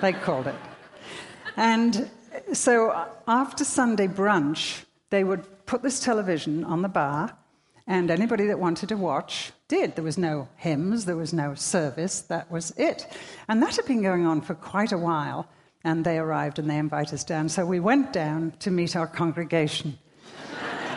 they 0.00 0.12
called 0.12 0.46
it. 0.46 0.54
And 1.56 2.10
so 2.54 3.06
after 3.28 3.64
Sunday 3.64 4.08
brunch, 4.08 4.84
they 5.10 5.24
would 5.24 5.44
put 5.66 5.82
this 5.82 6.00
television 6.00 6.64
on 6.64 6.80
the 6.80 6.88
bar, 6.88 7.36
and 7.86 8.10
anybody 8.10 8.46
that 8.46 8.58
wanted 8.58 8.88
to 8.88 8.96
watch 8.96 9.52
did. 9.68 9.94
There 9.94 10.04
was 10.04 10.16
no 10.16 10.48
hymns, 10.56 11.04
there 11.04 11.16
was 11.16 11.34
no 11.34 11.54
service, 11.54 12.22
that 12.22 12.50
was 12.50 12.70
it. 12.78 13.06
And 13.48 13.62
that 13.62 13.76
had 13.76 13.84
been 13.84 14.02
going 14.02 14.24
on 14.24 14.40
for 14.40 14.54
quite 14.54 14.92
a 14.92 14.98
while 14.98 15.48
and 15.84 16.04
they 16.04 16.18
arrived 16.18 16.58
and 16.58 16.68
they 16.68 16.78
invited 16.78 17.14
us 17.14 17.24
down. 17.24 17.48
So 17.48 17.64
we 17.64 17.80
went 17.80 18.12
down 18.12 18.52
to 18.60 18.70
meet 18.70 18.96
our 18.96 19.06
congregation. 19.06 19.98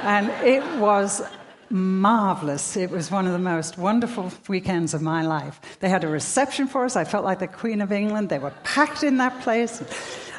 and 0.04 0.30
it 0.46 0.64
was 0.80 1.22
marvelous. 1.70 2.78
It 2.78 2.92
was 2.92 3.10
one 3.12 3.26
of 3.26 3.34
the 3.34 3.40
most 3.40 3.78
wonderful 3.78 4.32
weekends 4.48 4.94
of 4.94 5.02
my 5.02 5.24
life. 5.24 5.60
They 5.80 5.90
had 5.90 6.04
a 6.04 6.08
reception 6.08 6.68
for 6.68 6.86
us. 6.86 6.96
I 6.96 7.04
felt 7.04 7.26
like 7.26 7.40
the 7.40 7.48
Queen 7.48 7.82
of 7.82 7.92
England. 7.92 8.30
They 8.30 8.40
were 8.40 8.54
packed 8.64 9.04
in 9.04 9.18
that 9.18 9.42
place. 9.42 9.82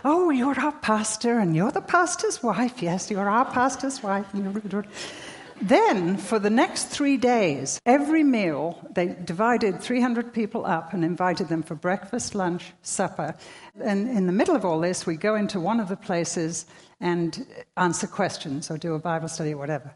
Oh, 0.04 0.30
you're 0.30 0.58
our 0.60 0.72
pastor, 0.72 1.38
and 1.38 1.56
you're 1.56 1.72
the 1.72 1.80
pastor's 1.80 2.42
wife. 2.42 2.80
Yes, 2.80 3.10
you're 3.10 3.28
our 3.28 3.44
pastor's 3.44 4.02
wife. 4.02 4.26
Then, 5.60 6.18
for 6.18 6.38
the 6.38 6.50
next 6.50 6.84
three 6.84 7.16
days, 7.16 7.80
every 7.86 8.22
meal, 8.22 8.78
they 8.90 9.16
divided 9.24 9.80
300 9.80 10.32
people 10.32 10.66
up 10.66 10.92
and 10.92 11.04
invited 11.04 11.48
them 11.48 11.62
for 11.62 11.74
breakfast, 11.74 12.34
lunch, 12.34 12.72
supper. 12.82 13.34
And 13.80 14.08
in 14.08 14.26
the 14.26 14.32
middle 14.32 14.54
of 14.54 14.64
all 14.64 14.80
this, 14.80 15.06
we 15.06 15.16
go 15.16 15.34
into 15.34 15.58
one 15.58 15.80
of 15.80 15.88
the 15.88 15.96
places 15.96 16.66
and 17.00 17.46
answer 17.76 18.06
questions 18.06 18.70
or 18.70 18.76
do 18.76 18.94
a 18.94 18.98
Bible 18.98 19.28
study 19.28 19.54
or 19.54 19.56
whatever. 19.56 19.94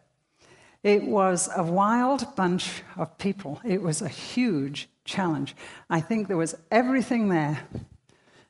It 0.83 1.05
was 1.05 1.51
a 1.55 1.63
wild 1.63 2.35
bunch 2.37 2.83
of 2.97 3.19
people. 3.19 3.61
It 3.63 3.83
was 3.83 4.01
a 4.01 4.09
huge 4.09 4.89
challenge. 5.05 5.55
I 5.91 6.01
think 6.01 6.29
there 6.29 6.39
was 6.39 6.55
everything 6.71 7.29
there 7.29 7.61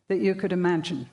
that 0.07 0.21
you 0.21 0.37
could 0.37 0.53
imagine. 0.53 1.09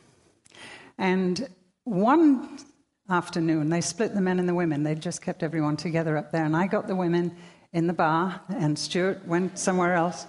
And 0.98 1.50
one 1.86 2.60
afternoon. 3.10 3.70
They 3.70 3.82
split 3.82 4.14
the 4.14 4.22
men 4.22 4.40
and 4.40 4.48
the 4.48 4.54
women. 4.54 4.84
They 4.84 4.96
just 4.96 5.22
kept 5.22 5.44
everyone 5.44 5.78
together 5.78 6.18
up 6.18 6.32
there. 6.32 6.46
And 6.46 6.56
I 6.56 6.68
got 6.68 6.88
the 6.88 6.96
women 6.96 7.36
in 7.74 7.88
the 7.88 7.94
bar, 7.94 8.42
and 8.50 8.78
Stuart 8.78 9.26
went 9.28 9.60
somewhere 9.60 9.94
else 9.94 10.26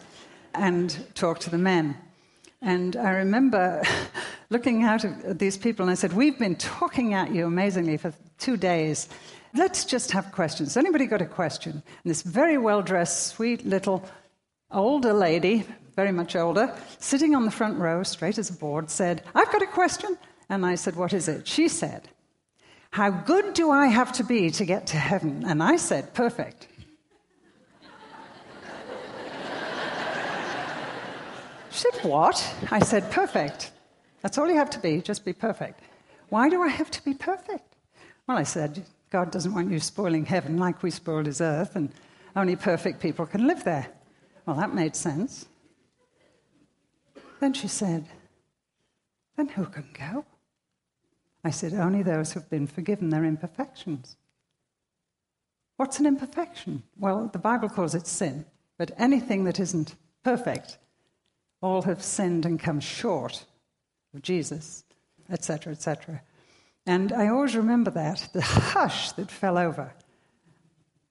and 0.54 0.96
talked 1.14 1.42
to 1.42 1.50
the 1.50 1.58
men. 1.58 1.96
And 2.60 2.96
I 2.96 3.10
remember 3.10 3.82
looking 4.50 4.82
out 4.82 5.04
at 5.04 5.38
these 5.38 5.56
people, 5.56 5.84
and 5.84 5.90
I 5.90 5.94
said, 5.94 6.12
We've 6.12 6.38
been 6.38 6.56
talking 6.56 7.14
at 7.14 7.32
you 7.32 7.46
amazingly 7.46 7.96
for 7.96 8.12
two 8.38 8.56
days. 8.56 9.08
Let's 9.54 9.84
just 9.84 10.10
have 10.12 10.32
questions. 10.32 10.76
Anybody 10.76 11.06
got 11.06 11.22
a 11.22 11.26
question? 11.26 11.72
And 11.72 12.10
this 12.10 12.22
very 12.22 12.58
well 12.58 12.82
dressed, 12.82 13.28
sweet 13.28 13.64
little 13.64 14.04
older 14.70 15.12
lady, 15.12 15.64
very 15.96 16.12
much 16.12 16.36
older, 16.36 16.74
sitting 16.98 17.34
on 17.34 17.44
the 17.44 17.50
front 17.50 17.78
row, 17.78 18.02
straight 18.02 18.38
as 18.38 18.50
a 18.50 18.52
board, 18.52 18.90
said, 18.90 19.22
I've 19.34 19.50
got 19.50 19.62
a 19.62 19.66
question. 19.66 20.18
And 20.48 20.66
I 20.66 20.74
said, 20.74 20.96
What 20.96 21.12
is 21.12 21.28
it? 21.28 21.46
She 21.46 21.68
said, 21.68 22.08
how 22.90 23.10
good 23.10 23.54
do 23.54 23.70
I 23.70 23.86
have 23.86 24.12
to 24.14 24.24
be 24.24 24.50
to 24.50 24.64
get 24.64 24.88
to 24.88 24.96
heaven? 24.96 25.44
And 25.46 25.62
I 25.62 25.76
said, 25.76 26.14
Perfect. 26.14 26.68
she 31.70 31.78
said, 31.78 32.02
What? 32.02 32.54
I 32.70 32.80
said, 32.80 33.10
Perfect. 33.10 33.72
That's 34.22 34.38
all 34.38 34.48
you 34.48 34.56
have 34.56 34.70
to 34.70 34.80
be, 34.80 35.00
just 35.00 35.24
be 35.24 35.32
perfect. 35.32 35.80
Why 36.28 36.48
do 36.48 36.62
I 36.62 36.68
have 36.68 36.90
to 36.90 37.04
be 37.04 37.14
perfect? 37.14 37.76
Well, 38.26 38.36
I 38.36 38.42
said, 38.42 38.84
God 39.10 39.30
doesn't 39.30 39.54
want 39.54 39.70
you 39.70 39.80
spoiling 39.80 40.26
heaven 40.26 40.58
like 40.58 40.82
we 40.82 40.90
spoiled 40.90 41.26
his 41.26 41.40
earth, 41.40 41.76
and 41.76 41.90
only 42.36 42.56
perfect 42.56 43.00
people 43.00 43.26
can 43.26 43.46
live 43.46 43.64
there. 43.64 43.88
Well, 44.44 44.56
that 44.56 44.74
made 44.74 44.96
sense. 44.96 45.46
Then 47.40 47.54
she 47.54 47.68
said, 47.68 48.06
Then 49.36 49.48
who 49.48 49.66
can 49.66 49.88
go? 49.94 50.24
I 51.44 51.50
said, 51.50 51.72
only 51.74 52.02
those 52.02 52.32
who've 52.32 52.50
been 52.50 52.66
forgiven 52.66 53.10
their 53.10 53.24
imperfections. 53.24 54.16
What's 55.76 56.00
an 56.00 56.06
imperfection? 56.06 56.82
Well, 56.98 57.30
the 57.32 57.38
Bible 57.38 57.68
calls 57.68 57.94
it 57.94 58.06
sin, 58.06 58.44
but 58.76 58.90
anything 58.98 59.44
that 59.44 59.60
isn't 59.60 59.94
perfect, 60.24 60.78
all 61.60 61.82
have 61.82 62.02
sinned 62.02 62.44
and 62.44 62.58
come 62.58 62.80
short 62.80 63.44
of 64.14 64.22
Jesus, 64.22 64.84
etc., 65.30 65.72
etc. 65.72 66.22
And 66.86 67.12
I 67.12 67.28
always 67.28 67.54
remember 67.54 67.90
that, 67.92 68.28
the 68.32 68.40
hush 68.40 69.12
that 69.12 69.30
fell 69.30 69.58
over. 69.58 69.94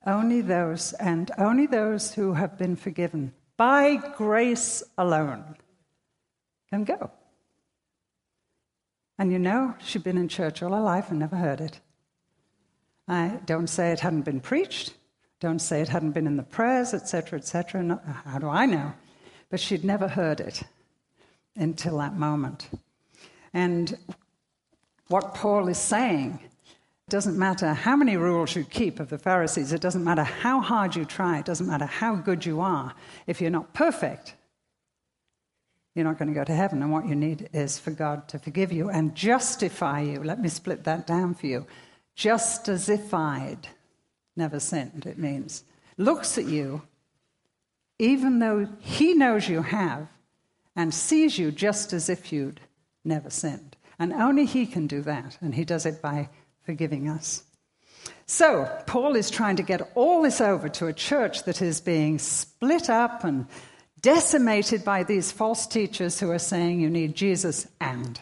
Only 0.05 0.41
those, 0.41 0.93
and 0.93 1.31
only 1.37 1.67
those 1.67 2.13
who 2.13 2.33
have 2.33 2.57
been 2.57 2.75
forgiven 2.75 3.33
by 3.57 3.95
grace 4.15 4.83
alone 4.97 5.55
can 6.69 6.83
go. 6.83 7.11
And 9.17 9.31
you 9.31 9.39
know, 9.39 9.75
she'd 9.83 10.03
been 10.03 10.17
in 10.17 10.27
church 10.27 10.61
all 10.61 10.73
her 10.73 10.81
life 10.81 11.09
and 11.09 11.19
never 11.19 11.35
heard 11.35 11.61
it. 11.61 11.79
I 13.07 13.39
don't 13.45 13.67
say 13.67 13.91
it 13.91 14.01
hadn't 14.01 14.23
been 14.23 14.41
preached. 14.41 14.93
Don't 15.39 15.59
say 15.59 15.81
it 15.81 15.89
hadn't 15.89 16.11
been 16.11 16.27
in 16.27 16.37
the 16.37 16.43
prayers, 16.43 16.93
etc., 16.93 17.39
etc. 17.39 18.01
How 18.25 18.39
do 18.39 18.49
I 18.49 18.65
know? 18.65 18.93
But 19.49 19.59
she'd 19.59 19.83
never 19.83 20.07
heard 20.07 20.39
it 20.39 20.63
until 21.55 21.97
that 21.99 22.15
moment. 22.15 22.69
And 23.53 23.97
what 25.07 25.33
Paul 25.33 25.67
is 25.67 25.77
saying 25.77 26.39
it 27.07 27.11
doesn't 27.11 27.37
matter 27.39 27.73
how 27.73 27.95
many 27.95 28.17
rules 28.17 28.53
you 28.53 28.65
keep 28.65 28.99
of 28.99 29.09
the 29.09 29.17
Pharisees, 29.17 29.71
it 29.71 29.79
doesn't 29.79 30.03
matter 30.03 30.25
how 30.25 30.59
hard 30.59 30.93
you 30.93 31.05
try, 31.05 31.39
it 31.39 31.45
doesn't 31.45 31.67
matter 31.67 31.85
how 31.85 32.15
good 32.15 32.45
you 32.45 32.59
are. 32.59 32.93
If 33.27 33.39
you're 33.39 33.49
not 33.49 33.73
perfect, 33.73 34.35
you're 35.97 36.05
not 36.05 36.19
going 36.19 36.29
to 36.29 36.39
go 36.39 36.43
to 36.43 36.53
heaven. 36.53 36.83
And 36.83 36.91
what 36.91 37.07
you 37.07 37.15
need 37.15 37.49
is 37.53 37.79
for 37.79 37.91
God 37.91 38.27
to 38.29 38.39
forgive 38.39 38.71
you 38.71 38.89
and 38.89 39.15
justify 39.15 40.01
you. 40.01 40.23
Let 40.23 40.39
me 40.39 40.47
split 40.47 40.83
that 40.83 41.07
down 41.07 41.33
for 41.33 41.47
you. 41.47 41.65
Justified, 42.15 43.67
never 44.35 44.59
sinned, 44.59 45.05
it 45.07 45.17
means. 45.17 45.63
Looks 45.97 46.37
at 46.37 46.45
you, 46.45 46.83
even 47.97 48.39
though 48.39 48.67
he 48.79 49.15
knows 49.15 49.49
you 49.49 49.63
have, 49.63 50.07
and 50.75 50.93
sees 50.93 51.39
you 51.39 51.51
just 51.51 51.93
as 51.93 52.09
if 52.09 52.31
you'd 52.31 52.61
never 53.03 53.31
sinned. 53.31 53.75
And 53.97 54.13
only 54.13 54.45
he 54.45 54.67
can 54.67 54.85
do 54.85 55.01
that, 55.01 55.37
and 55.41 55.55
he 55.55 55.65
does 55.65 55.87
it 55.87 56.01
by 56.01 56.29
forgiving 56.63 57.09
us. 57.09 57.43
So, 58.27 58.69
Paul 58.85 59.15
is 59.15 59.31
trying 59.31 59.55
to 59.55 59.63
get 59.63 59.91
all 59.95 60.21
this 60.21 60.41
over 60.41 60.69
to 60.69 60.87
a 60.87 60.93
church 60.93 61.43
that 61.43 61.61
is 61.61 61.81
being 61.81 62.19
split 62.19 62.89
up 62.89 63.23
and 63.23 63.47
decimated 64.07 64.85
by 64.85 65.03
these 65.03 65.33
false 65.33 65.67
teachers 65.67 66.17
who 66.17 66.31
are 66.31 66.39
saying 66.39 66.79
you 66.79 66.89
need 66.89 67.13
Jesus 67.13 67.67
and. 67.81 68.17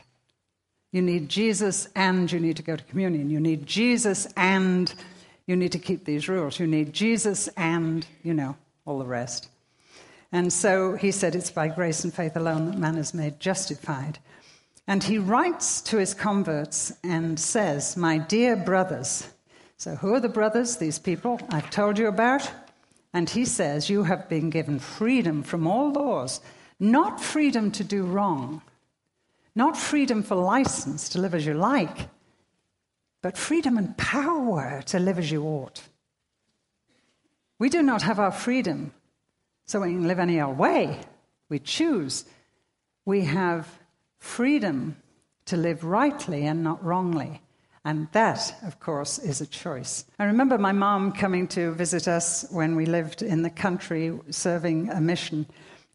You 0.92 1.04
need 1.04 1.30
Jesus 1.30 1.88
and 1.96 2.32
you 2.32 2.40
need 2.40 2.58
to 2.58 2.64
go 2.64 2.76
to 2.76 2.84
communion. 2.86 3.30
You 3.30 3.40
need 3.40 3.68
Jesus 3.68 4.26
and 4.36 4.92
you 5.46 5.56
need 5.56 5.74
to 5.74 5.78
keep 5.78 6.04
these 6.04 6.28
rules. 6.28 6.60
You 6.60 6.66
need 6.66 6.92
Jesus 6.92 7.50
and, 7.50 8.04
you 8.24 8.34
know, 8.34 8.58
all 8.88 8.98
the 8.98 9.06
rest. 9.06 9.48
And 10.32 10.52
so 10.52 10.96
he 10.96 11.12
said 11.12 11.36
it's 11.36 11.52
by 11.52 11.68
grace 11.68 12.04
and 12.04 12.12
faith 12.12 12.36
alone 12.36 12.66
that 12.66 12.80
man 12.80 12.98
is 12.98 13.14
made 13.14 13.40
justified. 13.40 14.18
And 14.88 15.04
he 15.04 15.20
writes 15.20 15.82
to 15.82 15.98
his 15.98 16.16
converts 16.16 16.94
and 17.04 17.40
says, 17.40 17.96
My 17.96 18.18
dear 18.18 18.56
brothers. 18.56 19.28
So, 19.78 19.94
who 19.94 20.16
are 20.16 20.20
the 20.20 20.30
brothers, 20.30 20.78
these 20.78 20.98
people 20.98 21.40
I've 21.52 21.70
told 21.70 22.00
you 22.00 22.08
about? 22.08 22.50
And 23.16 23.30
he 23.30 23.46
says, 23.46 23.90
You 23.90 24.04
have 24.04 24.28
been 24.28 24.50
given 24.50 24.78
freedom 24.78 25.42
from 25.42 25.66
all 25.66 25.94
laws, 25.94 26.42
not 26.82 27.22
freedom 27.22 27.72
to 27.72 27.84
do 27.86 28.04
wrong, 28.04 28.62
not 29.56 29.78
freedom 29.78 30.22
for 30.22 30.36
license 30.36 31.08
to 31.10 31.22
live 31.22 31.34
as 31.34 31.46
you 31.46 31.54
like, 31.54 32.10
but 33.22 33.38
freedom 33.38 33.78
and 33.78 33.98
power 33.98 34.84
to 34.88 35.00
live 35.00 35.18
as 35.18 35.32
you 35.32 35.46
ought. 35.46 35.82
We 37.58 37.70
do 37.70 37.82
not 37.82 38.02
have 38.02 38.20
our 38.20 38.34
freedom 38.34 38.94
so 39.66 39.80
we 39.80 39.94
can 39.94 40.10
live 40.10 40.20
any 40.20 40.42
old 40.42 40.58
way. 40.58 41.00
We 41.48 41.60
choose. 41.60 42.26
We 43.06 43.22
have 43.22 43.80
freedom 44.18 44.98
to 45.46 45.56
live 45.56 45.86
rightly 45.86 46.46
and 46.46 46.66
not 46.66 46.84
wrongly. 46.84 47.42
And 47.86 48.08
that, 48.14 48.56
of 48.64 48.80
course, 48.80 49.20
is 49.20 49.42
a 49.42 49.46
choice. 49.46 50.06
I 50.18 50.26
remember 50.26 50.58
my 50.58 50.72
mom 50.72 51.12
coming 51.12 51.48
to 51.50 51.72
visit 51.72 52.08
us 52.08 52.44
when 52.50 52.76
we 52.76 52.88
lived 52.88 53.22
in 53.22 53.44
the 53.44 53.52
country 53.52 54.20
serving 54.32 54.90
a 54.90 55.00
mission. 55.00 55.46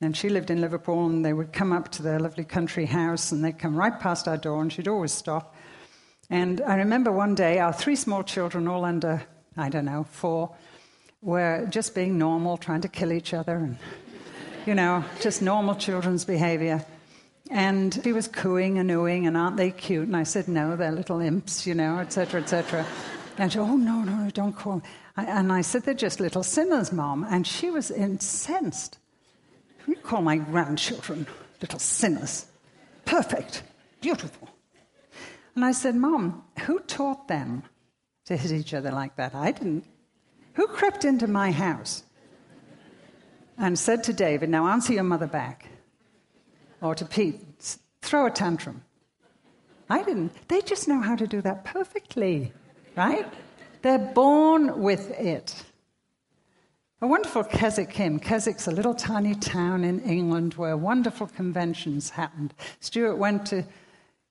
And 0.01 0.17
she 0.17 0.29
lived 0.29 0.51
in 0.51 0.61
Liverpool, 0.61 1.07
and 1.07 1.25
they 1.25 1.33
would 1.33 1.53
come 1.53 1.73
up 1.73 1.91
to 1.91 2.03
their 2.03 2.21
lovely 2.21 2.45
country 2.45 2.87
house, 2.87 3.33
and 3.33 3.45
they'd 3.45 3.59
come 3.59 3.77
right 3.77 3.99
past 3.99 4.29
our 4.29 4.37
door, 4.37 4.63
and 4.63 4.73
she'd 4.73 4.89
always 4.89 5.13
stop. 5.13 5.55
And 6.31 6.61
I 6.61 6.77
remember 6.77 7.11
one 7.11 7.35
day, 7.35 7.59
our 7.59 7.73
three 7.73 7.97
small 7.97 8.23
children, 8.23 8.69
all 8.69 8.85
under, 8.85 9.23
I 9.57 9.69
don't 9.69 9.85
know, 9.85 10.05
four, 10.05 10.55
were 11.23 11.67
just 11.69 11.95
being 11.95 12.17
normal, 12.17 12.57
trying 12.57 12.83
to 12.83 12.89
kill 12.89 13.13
each 13.13 13.35
other, 13.35 13.57
and, 13.57 13.77
you 14.65 14.77
know, 14.77 15.05
just 15.21 15.43
normal 15.43 15.75
children's 15.75 16.25
behavior. 16.25 16.87
And 17.51 17.93
he 18.05 18.13
was 18.13 18.29
cooing 18.29 18.79
and 18.79 18.91
oohing, 18.91 19.27
and 19.27 19.37
aren't 19.37 19.57
they 19.57 19.73
cute? 19.73 20.07
And 20.07 20.17
I 20.17 20.23
said, 20.23 20.47
no, 20.47 20.77
they're 20.77 20.93
little 20.93 21.19
imps, 21.19 21.67
you 21.67 21.75
know, 21.75 21.99
etc., 21.99 22.43
etc. 22.43 22.87
And 23.39 23.53
she 23.53 23.59
oh, 23.59 23.77
no, 23.77 24.03
no, 24.03 24.31
don't 24.31 24.53
call. 24.53 24.83
And 25.17 25.53
I 25.53 25.63
said, 25.63 25.83
they're 25.83 25.95
just 25.95 26.21
little 26.21 26.45
sinners, 26.45 26.93
Mom. 26.93 27.27
And 27.29 27.45
she 27.45 27.71
was 27.71 27.91
incensed. 27.91 28.99
You 29.87 29.97
call 29.97 30.23
my 30.23 30.37
grandchildren 30.37 31.27
little 31.61 31.81
sinners. 31.81 32.47
Perfect. 33.05 33.65
Beautiful. 34.01 34.49
And 35.57 35.65
I 35.65 35.73
said, 35.73 35.97
Mom, 35.97 36.45
who 36.61 36.79
taught 36.81 37.27
them 37.27 37.65
to 38.27 38.37
hit 38.37 38.53
each 38.53 38.73
other 38.73 38.93
like 38.93 39.17
that? 39.17 39.35
I 39.35 39.51
didn't. 39.51 39.85
Who 40.55 40.69
crept 40.69 41.05
into 41.05 41.27
my 41.27 41.51
house 41.51 42.05
and 43.59 43.77
said 43.77 44.05
to 44.05 44.13
David, 44.13 44.49
Now 44.49 44.69
answer 44.69 44.93
your 44.93 45.03
mother 45.03 45.27
back? 45.27 45.70
Or 46.83 46.95
to 46.95 47.05
Pete, 47.05 47.41
throw 48.03 48.27
a 48.27 48.31
tantrum. 48.31 48.83
I 49.89 50.03
didn't. 50.03 50.33
They 50.49 50.61
just 50.61 50.89
know 50.89 51.01
how 51.01 51.17
to 51.17 51.27
do 51.27 51.41
that 51.43 51.65
perfectly, 51.65 52.53
right? 52.97 53.27
They're 53.83 53.99
born 53.99 54.81
with 54.81 55.11
it. 55.11 55.65
A 57.03 57.07
wonderful 57.07 57.45
Keswick 57.45 57.93
hymn. 57.93 58.19
Keswick's 58.21 58.67
a 58.67 58.71
little 58.71 58.95
tiny 58.95 59.35
town 59.35 59.85
in 59.85 60.01
England 60.01 60.55
where 60.55 60.77
wonderful 60.77 61.27
conventions 61.27 62.11
happened. 62.11 62.53
Stuart 62.81 63.17
went 63.17 63.47
to 63.47 63.65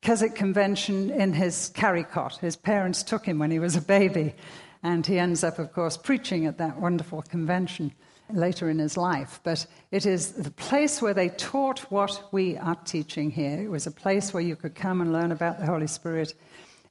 Keswick 0.01 0.35
Convention 0.35 1.09
in 1.09 1.33
his 1.33 1.69
carry 1.69 2.03
cot. 2.03 2.37
His 2.37 2.55
parents 2.55 3.03
took 3.03 3.25
him 3.25 3.39
when 3.39 3.51
he 3.51 3.59
was 3.59 3.75
a 3.75 3.81
baby, 3.81 4.35
and 4.83 5.05
he 5.05 5.19
ends 5.19 5.43
up, 5.43 5.59
of 5.59 5.73
course, 5.73 5.97
preaching 5.97 6.45
at 6.45 6.59
that 6.59 6.79
wonderful 6.79 7.21
convention 7.23 7.91
later 8.31 8.69
in 8.69 8.79
his 8.79 8.97
life. 8.97 9.39
But 9.43 9.65
it 9.91 10.05
is 10.05 10.33
the 10.33 10.51
place 10.51 11.01
where 11.01 11.13
they 11.13 11.29
taught 11.29 11.79
what 11.91 12.23
we 12.31 12.57
are 12.57 12.75
teaching 12.85 13.31
here. 13.31 13.61
It 13.61 13.69
was 13.69 13.87
a 13.87 13.91
place 13.91 14.33
where 14.33 14.43
you 14.43 14.55
could 14.55 14.75
come 14.75 15.01
and 15.01 15.13
learn 15.13 15.31
about 15.31 15.59
the 15.59 15.65
Holy 15.65 15.87
Spirit 15.87 16.33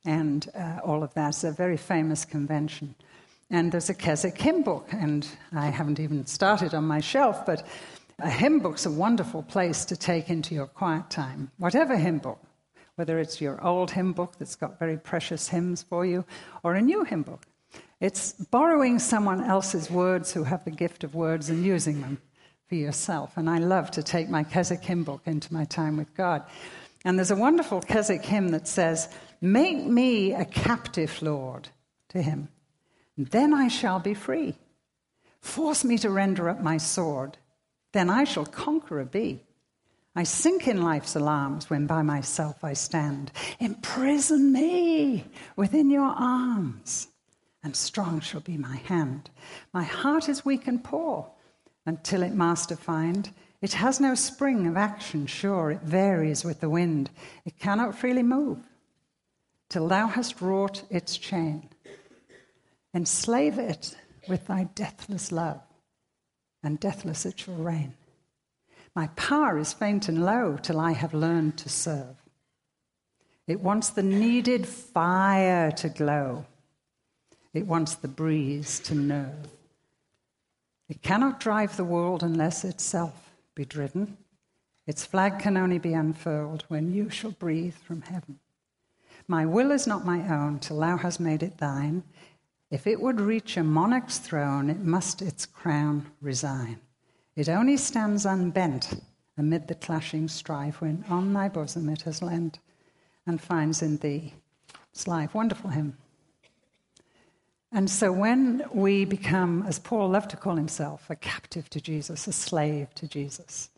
and 0.04 0.48
uh, 0.54 0.78
all 0.84 1.02
of 1.02 1.12
that. 1.14 1.28
It's 1.28 1.44
a 1.44 1.52
very 1.52 1.76
famous 1.76 2.24
convention. 2.24 2.94
And 3.50 3.72
there's 3.72 3.88
a 3.88 3.94
Keswick 3.94 4.38
hymn 4.38 4.62
book, 4.62 4.88
and 4.92 5.26
I 5.52 5.66
haven't 5.66 6.00
even 6.00 6.26
started 6.26 6.74
on 6.74 6.84
my 6.84 7.00
shelf, 7.00 7.46
but 7.46 7.66
a 8.18 8.28
hymn 8.28 8.58
book's 8.58 8.84
a 8.84 8.90
wonderful 8.90 9.42
place 9.42 9.84
to 9.86 9.96
take 9.96 10.28
into 10.28 10.54
your 10.54 10.66
quiet 10.66 11.08
time. 11.08 11.50
Whatever 11.58 11.96
hymn 11.96 12.18
book, 12.18 12.40
whether 12.96 13.18
it's 13.18 13.40
your 13.40 13.64
old 13.64 13.90
hymn 13.90 14.12
book 14.12 14.36
that's 14.38 14.56
got 14.56 14.78
very 14.78 14.98
precious 14.98 15.48
hymns 15.48 15.82
for 15.82 16.04
you, 16.04 16.24
or 16.62 16.74
a 16.74 16.82
new 16.82 17.04
hymn 17.04 17.22
book. 17.22 17.46
It's 18.00 18.32
borrowing 18.32 18.98
someone 18.98 19.42
else's 19.42 19.90
words 19.90 20.32
who 20.32 20.44
have 20.44 20.64
the 20.64 20.70
gift 20.70 21.02
of 21.04 21.14
words 21.14 21.50
and 21.50 21.64
using 21.64 22.00
them 22.00 22.20
for 22.68 22.76
yourself. 22.76 23.36
And 23.36 23.50
I 23.50 23.58
love 23.58 23.90
to 23.92 24.02
take 24.02 24.28
my 24.28 24.44
Keswick 24.44 24.84
hymn 24.84 25.02
book 25.02 25.22
into 25.24 25.52
my 25.52 25.64
time 25.64 25.96
with 25.96 26.14
God. 26.14 26.44
And 27.04 27.18
there's 27.18 27.30
a 27.30 27.36
wonderful 27.36 27.80
Keswick 27.80 28.24
hymn 28.24 28.48
that 28.50 28.68
says, 28.68 29.08
Make 29.40 29.84
me 29.84 30.32
a 30.32 30.44
captive, 30.44 31.20
Lord, 31.22 31.68
to 32.10 32.22
him. 32.22 32.48
Then 33.16 33.52
I 33.52 33.68
shall 33.68 33.98
be 33.98 34.14
free. 34.14 34.54
Force 35.40 35.84
me 35.84 35.98
to 35.98 36.10
render 36.10 36.48
up 36.48 36.60
my 36.60 36.76
sword. 36.76 37.38
Then 37.92 38.10
I 38.10 38.24
shall 38.24 38.46
conqueror 38.46 39.04
be. 39.04 39.42
I 40.14 40.24
sink 40.24 40.66
in 40.66 40.82
life's 40.82 41.14
alarms 41.14 41.70
when 41.70 41.86
by 41.86 42.02
myself 42.02 42.64
I 42.64 42.72
stand. 42.72 43.30
Imprison 43.60 44.52
me 44.52 45.24
within 45.54 45.90
your 45.90 46.08
arms, 46.08 47.06
and 47.62 47.74
strong 47.74 48.20
shall 48.20 48.40
be 48.40 48.56
my 48.56 48.76
hand. 48.76 49.30
My 49.72 49.84
heart 49.84 50.28
is 50.28 50.44
weak 50.44 50.66
and 50.66 50.82
poor 50.82 51.30
until 51.86 52.22
it 52.22 52.32
master 52.32 52.76
find. 52.76 53.30
It 53.60 53.72
has 53.74 54.00
no 54.00 54.14
spring 54.14 54.66
of 54.66 54.76
action, 54.76 55.26
sure, 55.26 55.70
it 55.70 55.82
varies 55.82 56.44
with 56.44 56.60
the 56.60 56.70
wind. 56.70 57.10
It 57.44 57.58
cannot 57.58 57.96
freely 57.96 58.22
move 58.22 58.58
till 59.68 59.88
thou 59.88 60.06
hast 60.06 60.40
wrought 60.40 60.82
its 60.90 61.16
chain. 61.16 61.68
Enslave 62.94 63.58
it 63.58 63.96
with 64.28 64.46
thy 64.46 64.64
deathless 64.64 65.30
love, 65.30 65.60
and 66.62 66.80
deathless 66.80 67.26
it 67.26 67.38
shall 67.40 67.54
reign. 67.54 67.94
My 68.94 69.08
power 69.08 69.58
is 69.58 69.72
faint 69.72 70.08
and 70.08 70.24
low 70.24 70.58
till 70.60 70.80
I 70.80 70.92
have 70.92 71.14
learned 71.14 71.58
to 71.58 71.68
serve. 71.68 72.16
It 73.46 73.60
wants 73.60 73.90
the 73.90 74.02
needed 74.02 74.66
fire 74.66 75.70
to 75.72 75.88
glow. 75.88 76.46
It 77.54 77.66
wants 77.66 77.94
the 77.94 78.08
breeze 78.08 78.80
to 78.80 78.94
nerve. 78.94 79.48
It 80.88 81.02
cannot 81.02 81.40
drive 81.40 81.76
the 81.76 81.84
world 81.84 82.22
unless 82.22 82.64
itself 82.64 83.32
be 83.54 83.64
driven. 83.64 84.16
Its 84.86 85.04
flag 85.04 85.38
can 85.38 85.56
only 85.56 85.78
be 85.78 85.92
unfurled 85.92 86.64
when 86.68 86.92
you 86.92 87.10
shall 87.10 87.32
breathe 87.32 87.74
from 87.74 88.02
heaven. 88.02 88.38
My 89.26 89.44
will 89.44 89.70
is 89.70 89.86
not 89.86 90.06
my 90.06 90.26
own 90.34 90.58
till 90.58 90.80
thou 90.80 90.96
hast 90.96 91.20
made 91.20 91.42
it 91.42 91.58
thine. 91.58 92.02
If 92.70 92.86
it 92.86 93.00
would 93.00 93.20
reach 93.20 93.56
a 93.56 93.62
monarch's 93.62 94.18
throne, 94.18 94.70
it 94.70 94.80
must 94.80 95.20
its 95.20 95.44
crown 95.44 96.06
resign. 96.20 96.78
It 97.36 97.48
only 97.48 97.76
stands 97.76 98.24
unbent 98.24 99.00
amid 99.36 99.68
the 99.68 99.74
clashing 99.74 100.28
strife 100.28 100.80
when 100.80 101.04
on 101.08 101.32
thy 101.32 101.48
bosom 101.48 101.88
it 101.88 102.02
has 102.02 102.22
lent 102.22 102.58
and 103.26 103.40
finds 103.40 103.82
in 103.82 103.98
thee 103.98 104.34
its 104.92 105.06
life. 105.06 105.34
Wonderful 105.34 105.70
hymn. 105.70 105.96
And 107.70 107.90
so 107.90 108.10
when 108.10 108.62
we 108.72 109.04
become, 109.04 109.64
as 109.66 109.78
Paul 109.78 110.08
loved 110.08 110.30
to 110.30 110.36
call 110.36 110.56
himself, 110.56 111.10
a 111.10 111.16
captive 111.16 111.68
to 111.70 111.80
Jesus, 111.80 112.26
a 112.26 112.32
slave 112.32 112.94
to 112.94 113.06
Jesus, 113.06 113.68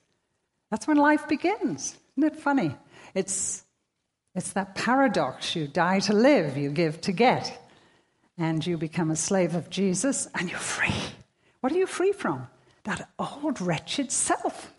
that's 0.71 0.87
when 0.87 0.97
life 0.97 1.27
begins. 1.27 1.97
Isn't 2.17 2.33
it 2.33 2.37
funny? 2.37 2.77
It's, 3.15 3.65
it's 4.35 4.53
that 4.53 4.77
paradox. 4.77 5.57
You 5.57 5.67
die 5.67 6.01
to 6.01 6.13
live, 6.13 6.57
you 6.57 6.71
give 6.71 7.01
to 7.03 7.13
get. 7.13 7.67
And 8.39 8.65
you 8.65 8.79
become 8.79 9.11
a 9.11 9.17
slave 9.17 9.55
of 9.55 9.69
Jesus, 9.71 10.29
and 10.35 10.49
you're 10.49 10.59
free. 10.59 10.95
What 11.61 11.73
are 11.73 11.77
you 11.77 11.87
free 11.87 12.13
from? 12.13 12.47
that 12.85 13.09
old 13.19 13.61
wretched 13.61 14.11
self. 14.11 14.73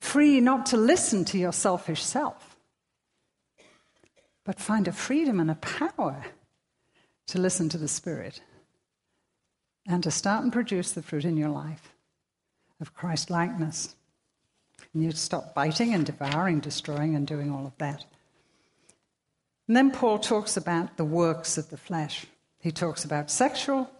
Free 0.00 0.40
not 0.40 0.66
to 0.66 0.76
listen 0.76 1.24
to 1.26 1.38
your 1.38 1.52
selfish 1.52 2.02
self, 2.02 2.56
but 4.44 4.58
find 4.58 4.88
a 4.88 4.92
freedom 4.92 5.38
and 5.40 5.50
a 5.50 5.54
power 5.54 6.24
to 7.26 7.40
listen 7.40 7.68
to 7.70 7.78
the 7.78 7.88
Spirit 7.88 8.40
and 9.86 10.02
to 10.02 10.10
start 10.10 10.42
and 10.42 10.52
produce 10.52 10.92
the 10.92 11.02
fruit 11.02 11.24
in 11.24 11.36
your 11.36 11.48
life 11.48 11.92
of 12.80 12.94
Christ 12.94 13.30
likeness. 13.30 13.94
And 14.92 15.02
you 15.02 15.12
stop 15.12 15.54
biting 15.54 15.94
and 15.94 16.04
devouring, 16.04 16.60
destroying, 16.60 17.14
and 17.14 17.26
doing 17.26 17.50
all 17.50 17.66
of 17.66 17.76
that. 17.78 18.04
And 19.68 19.76
then 19.76 19.90
Paul 19.90 20.18
talks 20.18 20.56
about 20.56 20.96
the 20.96 21.04
works 21.04 21.56
of 21.56 21.70
the 21.70 21.76
flesh. 21.76 22.26
He 22.58 22.70
talks 22.70 23.04
about 23.04 23.30
sexual 23.30 23.90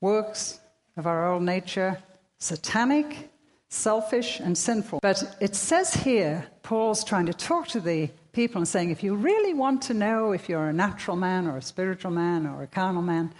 works, 0.00 0.60
of 0.96 1.06
our 1.06 1.32
old 1.32 1.42
nature, 1.42 1.98
satanic, 2.38 3.30
selfish, 3.68 4.40
and 4.40 4.56
sinful. 4.56 5.00
But 5.02 5.36
it 5.40 5.54
says 5.54 5.94
here, 5.94 6.46
Paul's 6.62 7.04
trying 7.04 7.26
to 7.26 7.34
talk 7.34 7.68
to 7.68 7.80
the 7.80 8.10
people 8.36 8.58
and 8.58 8.68
saying, 8.68 8.90
if 8.90 9.02
you 9.02 9.16
really 9.16 9.54
want 9.54 9.80
to 9.82 9.94
know 9.94 10.32
if 10.32 10.48
you're 10.48 10.68
a 10.68 10.72
natural 10.72 11.16
man 11.16 11.46
or 11.48 11.56
a 11.56 11.62
spiritual 11.62 12.10
man 12.12 12.46
or 12.46 12.62
a 12.62 12.66
carnal 12.66 13.02
man, 13.02 13.32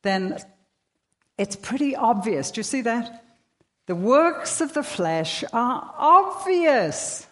then 0.00 0.38
it's 1.36 1.54
pretty 1.54 1.94
obvious. 1.94 2.50
Do 2.50 2.60
you 2.60 2.64
see 2.64 2.80
that? 2.80 3.24
The 3.86 3.94
works 3.94 4.62
of 4.62 4.72
the 4.72 4.82
flesh 4.82 5.44
are 5.52 5.94
obvious, 5.98 7.26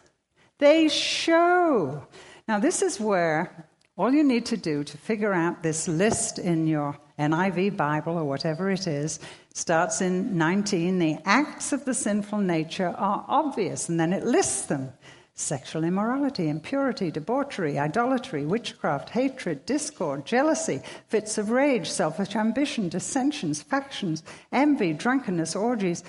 they 0.59 0.89
show. 0.89 2.07
Now, 2.47 2.59
this 2.61 2.83
is 2.83 3.01
where 3.01 3.67
all 3.97 4.13
you 4.13 4.23
need 4.23 4.47
to 4.47 4.59
do 4.59 4.85
to 4.85 4.97
figure 4.99 5.33
out 5.33 5.63
this 5.63 5.89
list 5.89 6.39
in 6.39 6.67
your 6.67 6.99
NIV 7.19 7.79
Bible 7.79 8.19
or 8.19 8.25
whatever 8.25 8.71
it 8.71 8.87
is 8.87 9.21
starts 9.55 10.01
in 10.03 10.37
19. 10.37 10.99
The 10.99 11.19
acts 11.25 11.73
of 11.73 11.85
the 11.87 11.95
sinful 11.95 12.41
nature 12.41 12.89
are 12.89 13.25
obvious, 13.27 13.89
and 13.89 13.99
then 13.99 14.13
it 14.13 14.25
lists 14.25 14.63
them 14.67 14.93
sexual 15.41 15.85
immorality, 15.85 16.49
impurity, 16.49 17.11
debauchery, 17.11 17.79
idolatry, 17.79 18.45
witchcraft, 18.45 19.11
hatred, 19.11 19.65
discord, 19.67 20.25
jealousy, 20.27 20.81
fits 21.09 21.39
of 21.39 21.51
rage, 21.51 21.91
selfish 21.91 22.37
ambition, 22.37 22.89
dissensions, 22.89 23.63
factions, 23.63 24.23
envy, 24.53 24.93
drunkenness, 24.93 25.57
orgies, 25.57 26.05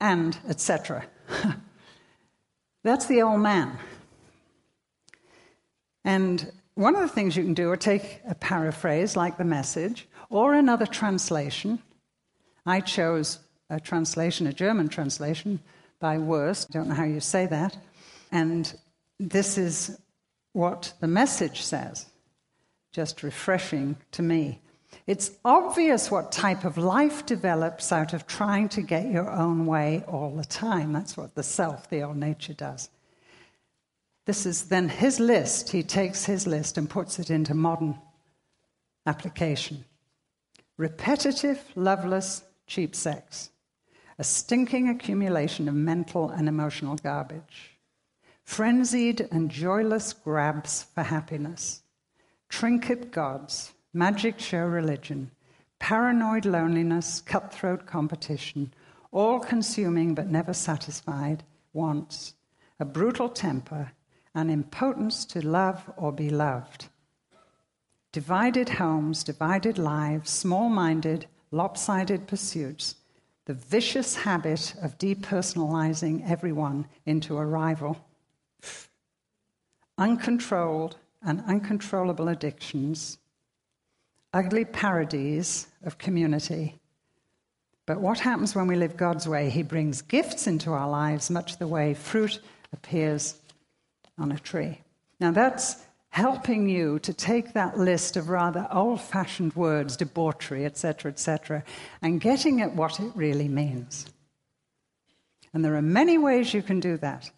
and 0.00 0.36
etc. 0.48 1.04
That's 2.82 3.06
the 3.06 3.22
old 3.22 3.40
man. 3.40 3.78
And 6.04 6.52
one 6.74 6.96
of 6.96 7.02
the 7.02 7.08
things 7.08 7.36
you 7.36 7.44
can 7.44 7.54
do 7.54 7.70
are 7.70 7.76
take 7.76 8.20
a 8.28 8.34
paraphrase 8.34 9.16
like 9.16 9.38
the 9.38 9.44
message 9.44 10.06
or 10.28 10.54
another 10.54 10.86
translation 10.86 11.78
I 12.66 12.80
chose 12.80 13.40
a 13.68 13.78
translation, 13.78 14.46
a 14.46 14.52
German 14.52 14.88
translation 14.88 15.60
by 16.00 16.16
Wuest. 16.16 16.68
I 16.70 16.72
don't 16.72 16.88
know 16.88 16.94
how 16.94 17.04
you 17.04 17.20
say 17.20 17.46
that. 17.46 17.76
And 18.34 18.74
this 19.20 19.56
is 19.56 19.96
what 20.52 20.92
the 21.00 21.06
message 21.06 21.62
says. 21.62 22.06
Just 22.92 23.22
refreshing 23.22 23.96
to 24.10 24.22
me. 24.22 24.60
It's 25.06 25.30
obvious 25.44 26.10
what 26.10 26.32
type 26.32 26.64
of 26.64 26.76
life 26.76 27.24
develops 27.26 27.92
out 27.92 28.12
of 28.12 28.26
trying 28.26 28.68
to 28.70 28.82
get 28.82 29.10
your 29.10 29.30
own 29.30 29.66
way 29.66 30.02
all 30.08 30.30
the 30.30 30.44
time. 30.44 30.92
That's 30.92 31.16
what 31.16 31.36
the 31.36 31.44
self, 31.44 31.88
the 31.88 32.02
old 32.02 32.16
nature, 32.16 32.54
does. 32.54 32.90
This 34.26 34.46
is 34.46 34.64
then 34.64 34.88
his 34.88 35.20
list. 35.20 35.70
He 35.70 35.84
takes 35.84 36.24
his 36.24 36.44
list 36.44 36.76
and 36.76 36.90
puts 36.90 37.20
it 37.20 37.30
into 37.30 37.54
modern 37.54 37.98
application. 39.06 39.84
Repetitive, 40.76 41.62
loveless, 41.76 42.42
cheap 42.66 42.96
sex, 42.96 43.50
a 44.18 44.24
stinking 44.24 44.88
accumulation 44.88 45.68
of 45.68 45.74
mental 45.74 46.30
and 46.30 46.48
emotional 46.48 46.96
garbage, 46.96 47.73
frenzied 48.44 49.26
and 49.32 49.50
joyless 49.50 50.12
grabs 50.12 50.84
for 50.94 51.02
happiness, 51.02 51.82
trinket 52.48 53.10
gods, 53.10 53.72
magic 53.92 54.38
show 54.38 54.64
religion, 54.64 55.30
paranoid 55.78 56.44
loneliness, 56.44 57.20
cutthroat 57.20 57.86
competition, 57.86 58.72
all 59.10 59.40
consuming 59.40 60.14
but 60.14 60.30
never 60.30 60.52
satisfied 60.52 61.42
wants, 61.72 62.34
a 62.78 62.84
brutal 62.84 63.28
temper, 63.28 63.90
an 64.34 64.50
impotence 64.50 65.24
to 65.24 65.46
love 65.46 65.90
or 65.96 66.12
be 66.12 66.28
loved. 66.28 66.88
Divided 68.12 68.68
homes, 68.68 69.24
divided 69.24 69.78
lives, 69.78 70.30
small 70.30 70.68
minded, 70.68 71.26
lopsided 71.50 72.26
pursuits, 72.26 72.96
the 73.46 73.54
vicious 73.54 74.16
habit 74.16 74.74
of 74.82 74.98
depersonalizing 74.98 76.28
everyone 76.28 76.86
into 77.06 77.36
a 77.36 77.44
rival, 77.44 77.96
uncontrolled 79.98 80.96
and 81.22 81.42
uncontrollable 81.46 82.28
addictions, 82.28 83.18
ugly 84.32 84.64
parodies 84.64 85.68
of 85.84 85.98
community. 85.98 86.74
But 87.86 88.00
what 88.00 88.20
happens 88.20 88.54
when 88.54 88.66
we 88.66 88.76
live 88.76 88.96
God's 88.96 89.28
way? 89.28 89.50
He 89.50 89.62
brings 89.62 90.02
gifts 90.02 90.46
into 90.46 90.72
our 90.72 90.88
lives, 90.88 91.30
much 91.30 91.58
the 91.58 91.68
way 91.68 91.94
fruit 91.94 92.40
appears 92.72 93.36
on 94.18 94.32
a 94.32 94.38
tree. 94.38 94.80
Now, 95.20 95.30
that's 95.30 95.84
helping 96.08 96.68
you 96.68 96.98
to 97.00 97.12
take 97.12 97.52
that 97.52 97.76
list 97.76 98.16
of 98.16 98.28
rather 98.28 98.68
old 98.70 99.00
fashioned 99.00 99.54
words, 99.54 99.96
debauchery, 99.96 100.64
etc., 100.64 101.10
etc., 101.10 101.64
and 102.02 102.20
getting 102.20 102.60
at 102.60 102.74
what 102.74 103.00
it 103.00 103.10
really 103.14 103.48
means. 103.48 104.06
And 105.52 105.64
there 105.64 105.76
are 105.76 105.82
many 105.82 106.16
ways 106.16 106.54
you 106.54 106.62
can 106.62 106.80
do 106.80 106.96
that. 106.98 107.30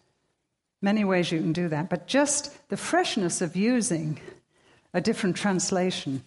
Many 0.81 1.03
ways 1.03 1.31
you 1.31 1.39
can 1.39 1.53
do 1.53 1.69
that. 1.69 1.89
But 1.89 2.07
just 2.07 2.69
the 2.69 2.77
freshness 2.77 3.41
of 3.41 3.55
using 3.55 4.19
a 4.93 5.01
different 5.01 5.35
translation 5.35 6.23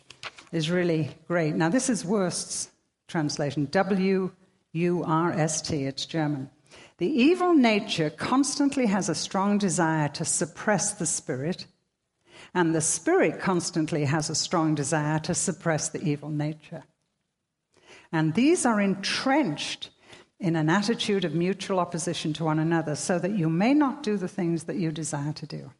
is 0.53 0.71
really 0.71 1.11
great. 1.29 1.55
Now, 1.55 1.69
this 1.69 1.89
is 1.89 2.05
Wurst's 2.05 2.71
translation 3.09 3.67
W 3.67 4.31
U 4.73 5.05
R 5.05 5.33
S 5.33 5.63
T, 5.63 5.85
it's 5.85 6.07
German. 6.07 6.51
The 6.99 7.09
evil 7.09 7.55
nature 7.55 8.11
constantly 8.11 8.87
has 8.87 9.09
a 9.09 9.15
strong 9.15 9.59
desire 9.59 10.09
to 10.11 10.25
suppress 10.25 10.93
the 10.93 11.07
spirit, 11.07 11.67
and 12.55 12.75
the 12.75 12.81
spirit 12.81 13.41
constantly 13.41 14.05
has 14.05 14.31
a 14.31 14.35
strong 14.35 14.75
desire 14.75 15.19
to 15.21 15.35
suppress 15.35 15.89
the 15.89 16.03
evil 16.03 16.29
nature. 16.29 16.85
And 18.13 18.35
these 18.35 18.67
are 18.67 18.81
entrenched 18.81 19.91
in 20.41 20.57
an 20.57 20.71
attitude 20.71 21.25
of 21.25 21.35
mutual 21.35 21.79
opposition 21.79 22.33
to 22.33 22.45
one 22.45 22.59
another 22.59 22.97
so 22.97 23.19
that 23.19 23.33
you 23.33 23.49
may 23.49 23.75
not 23.75 24.03
do 24.03 24.17
the 24.17 24.29
things 24.29 24.65
that 24.65 24.77
you 24.77 24.91
desire 24.91 25.33
to 25.35 25.47
do. 25.47 25.71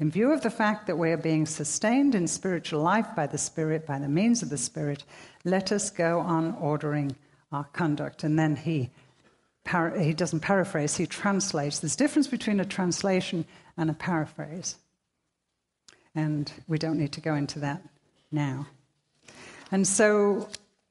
In 0.00 0.10
view 0.10 0.32
of 0.32 0.40
the 0.40 0.50
fact 0.50 0.86
that 0.86 0.96
we 0.96 1.10
are 1.10 1.16
being 1.16 1.46
sustained 1.46 2.14
in 2.14 2.26
spiritual 2.26 2.82
life 2.82 3.06
by 3.14 3.26
the 3.26 3.38
Spirit, 3.38 3.86
by 3.86 3.98
the 3.98 4.08
means 4.08 4.42
of 4.42 4.48
the 4.48 4.58
Spirit, 4.58 5.04
let 5.44 5.70
us 5.70 5.90
go 5.90 6.20
on 6.20 6.56
ordering 6.58 7.14
our 7.52 7.64
conduct. 7.64 8.24
And 8.24 8.38
then 8.38 8.56
he, 8.56 8.90
he 9.98 10.12
doesn't 10.14 10.40
paraphrase, 10.40 10.96
he 10.96 11.06
translates. 11.06 11.78
There's 11.78 11.96
difference 11.96 12.28
between 12.28 12.60
a 12.60 12.64
translation 12.64 13.44
and 13.76 13.90
a 13.90 13.94
paraphrase. 13.94 14.76
And 16.14 16.50
we 16.66 16.78
don't 16.78 16.98
need 16.98 17.12
to 17.12 17.20
go 17.20 17.34
into 17.34 17.58
that 17.60 17.82
now. 18.32 18.66
And 19.70 19.86
so, 19.86 20.48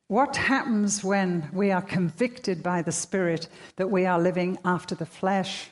what 0.10 0.36
happens 0.36 1.04
when 1.04 1.50
we 1.54 1.72
are 1.72 1.82
convicted 1.82 2.62
by 2.62 2.82
the 2.82 2.92
Spirit 2.92 3.48
that 3.78 3.90
we 3.90 4.06
are 4.06 4.20
living 4.20 4.58
after 4.66 4.94
the 4.94 5.06
flesh? 5.06 5.70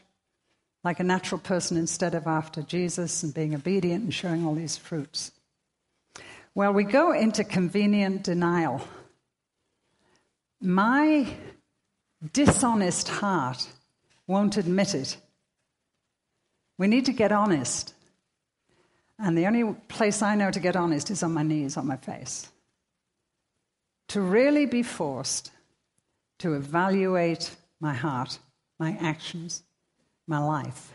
like 0.87 1.01
a 1.01 1.03
natural 1.03 1.39
person 1.39 1.75
instead 1.75 2.15
of 2.15 2.27
after 2.27 2.61
Jesus 2.61 3.21
and 3.21 3.33
being 3.33 3.53
obedient 3.53 4.05
and 4.05 4.13
showing 4.13 4.45
all 4.45 4.55
these 4.55 4.77
fruits? 4.77 5.33
Well, 6.55 6.71
we 6.71 6.85
go 6.85 7.11
into 7.11 7.43
convenient 7.43 8.23
denial. 8.23 8.81
My 10.61 11.27
dishonest 12.31 13.09
heart 13.09 13.67
won't 14.27 14.55
admit 14.55 14.95
it. 14.95 15.17
We 16.77 16.87
need 16.87 17.05
to 17.07 17.11
get 17.11 17.33
honest. 17.33 17.93
And 19.19 19.37
the 19.37 19.45
only 19.47 19.73
place 19.89 20.21
I 20.21 20.35
know 20.35 20.51
to 20.51 20.59
get 20.61 20.77
honest 20.77 21.11
is 21.11 21.21
on 21.21 21.33
my 21.33 21.43
knees, 21.43 21.75
on 21.75 21.85
my 21.85 21.97
face. 21.97 22.49
To 24.09 24.21
really 24.21 24.65
be 24.65 24.83
forced 24.83 25.51
to 26.39 26.53
evaluate 26.53 27.55
my 27.79 27.93
heart, 27.93 28.39
my 28.79 28.97
actions, 29.01 29.63
my 30.27 30.39
life. 30.39 30.93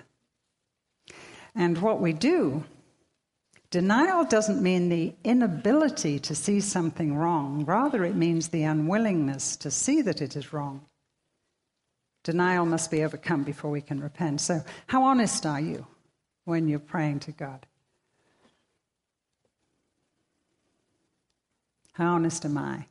And 1.55 1.79
what 1.79 2.01
we 2.01 2.13
do, 2.13 2.65
denial 3.71 4.25
doesn't 4.25 4.63
mean 4.63 4.89
the 4.89 5.15
inability 5.25 6.19
to 6.21 6.35
see 6.35 6.61
something 6.61 7.15
wrong, 7.15 7.65
rather, 7.65 8.05
it 8.05 8.17
means 8.17 8.49
the 8.49 8.63
unwillingness 8.63 9.57
to 9.57 9.71
see 9.71 10.01
that 10.03 10.23
it 10.23 10.37
is 10.37 10.53
wrong. 10.53 10.83
Denial 12.23 12.65
must 12.65 12.91
be 12.91 13.03
overcome 13.03 13.43
before 13.43 13.71
we 13.71 13.81
can 13.81 14.01
repent. 14.01 14.41
So, 14.41 14.63
how 14.87 15.03
honest 15.03 15.45
are 15.45 15.61
you 15.61 15.87
when 16.45 16.69
you're 16.69 16.79
praying 16.79 17.21
to 17.21 17.33
God? 17.33 17.67
How 21.95 22.15
honest 22.15 22.45
am 22.45 22.57
I? 22.57 22.87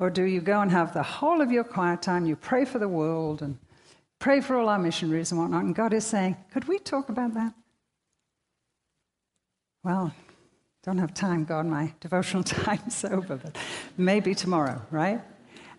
Or 0.00 0.08
do 0.08 0.24
you 0.24 0.40
go 0.40 0.62
and 0.62 0.70
have 0.70 0.94
the 0.94 1.02
whole 1.02 1.42
of 1.42 1.52
your 1.52 1.62
quiet 1.62 2.00
time, 2.00 2.24
you 2.24 2.34
pray 2.34 2.64
for 2.64 2.78
the 2.78 2.88
world 2.88 3.42
and 3.42 3.58
pray 4.18 4.40
for 4.40 4.56
all 4.56 4.70
our 4.70 4.78
missionaries 4.78 5.30
and 5.30 5.40
whatnot. 5.40 5.64
And 5.64 5.74
God 5.74 5.92
is 5.92 6.06
saying, 6.06 6.36
could 6.52 6.66
we 6.66 6.78
talk 6.78 7.10
about 7.10 7.34
that? 7.34 7.52
Well, 9.84 10.12
don't 10.82 10.98
have 10.98 11.12
time, 11.12 11.44
God, 11.44 11.66
my 11.66 11.92
devotional 12.00 12.42
time's 12.44 13.04
over, 13.04 13.36
but 13.36 13.56
maybe 13.98 14.34
tomorrow, 14.34 14.80
right? 14.90 15.20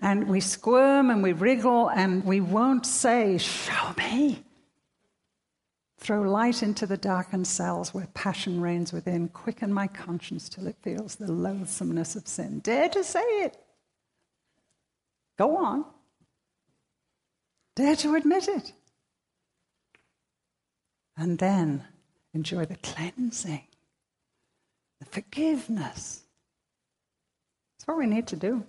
And 0.02 0.28
we 0.28 0.40
squirm 0.40 1.10
and 1.10 1.24
we 1.24 1.34
wriggle 1.34 1.90
and 1.90 2.24
we 2.24 2.42
won't 2.42 2.86
say, 2.86 3.38
Show 3.38 3.94
me. 3.98 4.44
Throw 6.00 6.24
light 6.24 6.64
into 6.64 6.88
the 6.88 6.98
darkened 6.98 7.46
cells 7.46 7.94
where 7.94 8.08
passion 8.16 8.60
reigns 8.60 8.92
within. 8.92 9.28
Quicken 9.28 9.72
my 9.72 9.86
conscience 9.86 10.50
till 10.50 10.66
it 10.66 10.76
feels 10.82 11.16
the 11.16 11.32
loathsomeness 11.32 12.16
of 12.16 12.28
sin. 12.28 12.58
Dare 12.60 12.90
to 12.90 13.04
say 13.04 13.22
it. 13.22 13.61
Go 15.42 15.58
on. 15.58 15.86
Dare 17.76 17.96
to 17.96 18.14
admit 18.14 18.48
it. 18.48 18.74
And 21.18 21.40
then 21.40 21.84
enjoy 22.32 22.66
the 22.66 22.76
cleansing, 22.76 23.64
the 25.00 25.06
forgiveness. 25.08 26.22
That's 27.74 27.88
what 27.88 27.98
we 27.98 28.06
need 28.06 28.28
to 28.28 28.36
do. 28.36 28.64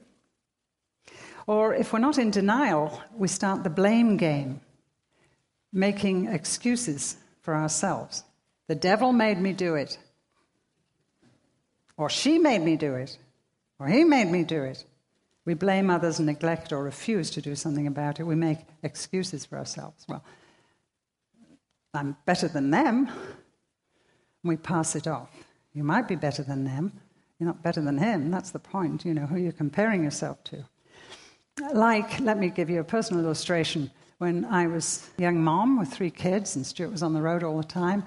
Or 1.47 1.75
if 1.75 1.93
we're 1.93 1.99
not 1.99 2.17
in 2.17 2.31
denial, 2.31 3.03
we 3.15 3.29
start 3.29 3.65
the 3.65 3.69
blame 3.69 4.17
game, 4.17 4.63
making 5.75 6.29
excuses 6.29 7.19
for 7.43 7.55
ourselves. 7.55 8.25
The 8.69 8.77
devil 8.77 9.13
made 9.13 9.39
me 9.39 9.53
do 9.53 9.75
it. 9.75 9.99
Or 11.99 12.09
she 12.09 12.39
made 12.39 12.63
me 12.63 12.77
do 12.77 12.95
it. 12.95 13.19
Or 13.79 13.89
he 13.89 14.05
made 14.05 14.31
me 14.31 14.43
do 14.43 14.63
it. 14.63 14.87
We 15.45 15.55
blame 15.55 15.91
others, 15.91 16.21
neglect, 16.21 16.73
or 16.73 16.85
refuse 16.85 17.31
to 17.31 17.43
do 17.43 17.55
something 17.57 17.87
about 17.87 18.21
it. 18.21 18.25
We 18.25 18.37
make 18.37 18.59
excuses 18.83 19.45
for 19.45 19.59
ourselves. 19.59 20.05
Well, 20.09 20.23
I'm 21.95 22.17
better 22.27 22.49
than 22.49 22.71
them. 22.71 23.11
We 24.45 24.57
pass 24.57 24.95
it 24.95 25.07
off. 25.07 25.31
You 25.75 25.85
might 25.85 26.07
be 26.07 26.17
better 26.17 26.43
than 26.43 26.65
them. 26.65 26.93
You're 27.39 27.49
not 27.49 27.63
better 27.63 27.81
than 27.81 27.99
him. 27.99 28.31
That's 28.31 28.51
the 28.51 28.59
point. 28.59 29.05
You 29.05 29.15
know, 29.15 29.27
who 29.27 29.37
you're 29.37 29.53
comparing 29.53 30.05
yourself 30.05 30.43
to. 30.45 30.65
Like, 31.75 32.21
let 32.21 32.39
me 32.39 32.49
give 32.49 32.71
you 32.71 32.81
a 32.81 32.85
personal 32.85 33.25
illustration. 33.25 33.91
When 34.19 34.45
I 34.45 34.69
was 34.69 35.11
a 35.19 35.23
young 35.23 35.43
mom 35.43 35.79
with 35.79 35.89
three 35.93 36.11
kids, 36.11 36.55
and 36.55 36.65
Stuart 36.65 36.93
was 36.93 37.03
on 37.03 37.13
the 37.13 37.21
road 37.21 37.43
all 37.43 37.57
the 37.57 37.65
time, 37.65 38.05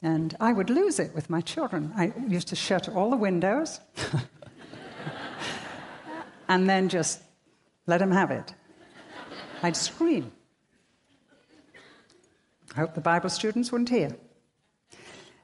and 0.00 0.36
I 0.38 0.52
would 0.52 0.70
lose 0.70 1.00
it 1.00 1.12
with 1.14 1.28
my 1.28 1.40
children. 1.40 1.92
I 1.96 2.12
used 2.28 2.48
to 2.48 2.56
shut 2.56 2.88
all 2.88 3.10
the 3.10 3.16
windows. 3.16 3.80
and 6.48 6.68
then 6.68 6.88
just 6.88 7.20
let 7.86 8.00
him 8.00 8.10
have 8.10 8.30
it. 8.30 8.54
I'd 9.62 9.76
scream. 9.76 10.32
I 12.74 12.80
hope 12.80 12.94
the 12.94 13.00
Bible 13.00 13.28
students 13.28 13.72
wouldn't 13.72 13.88
hear. 13.88 14.16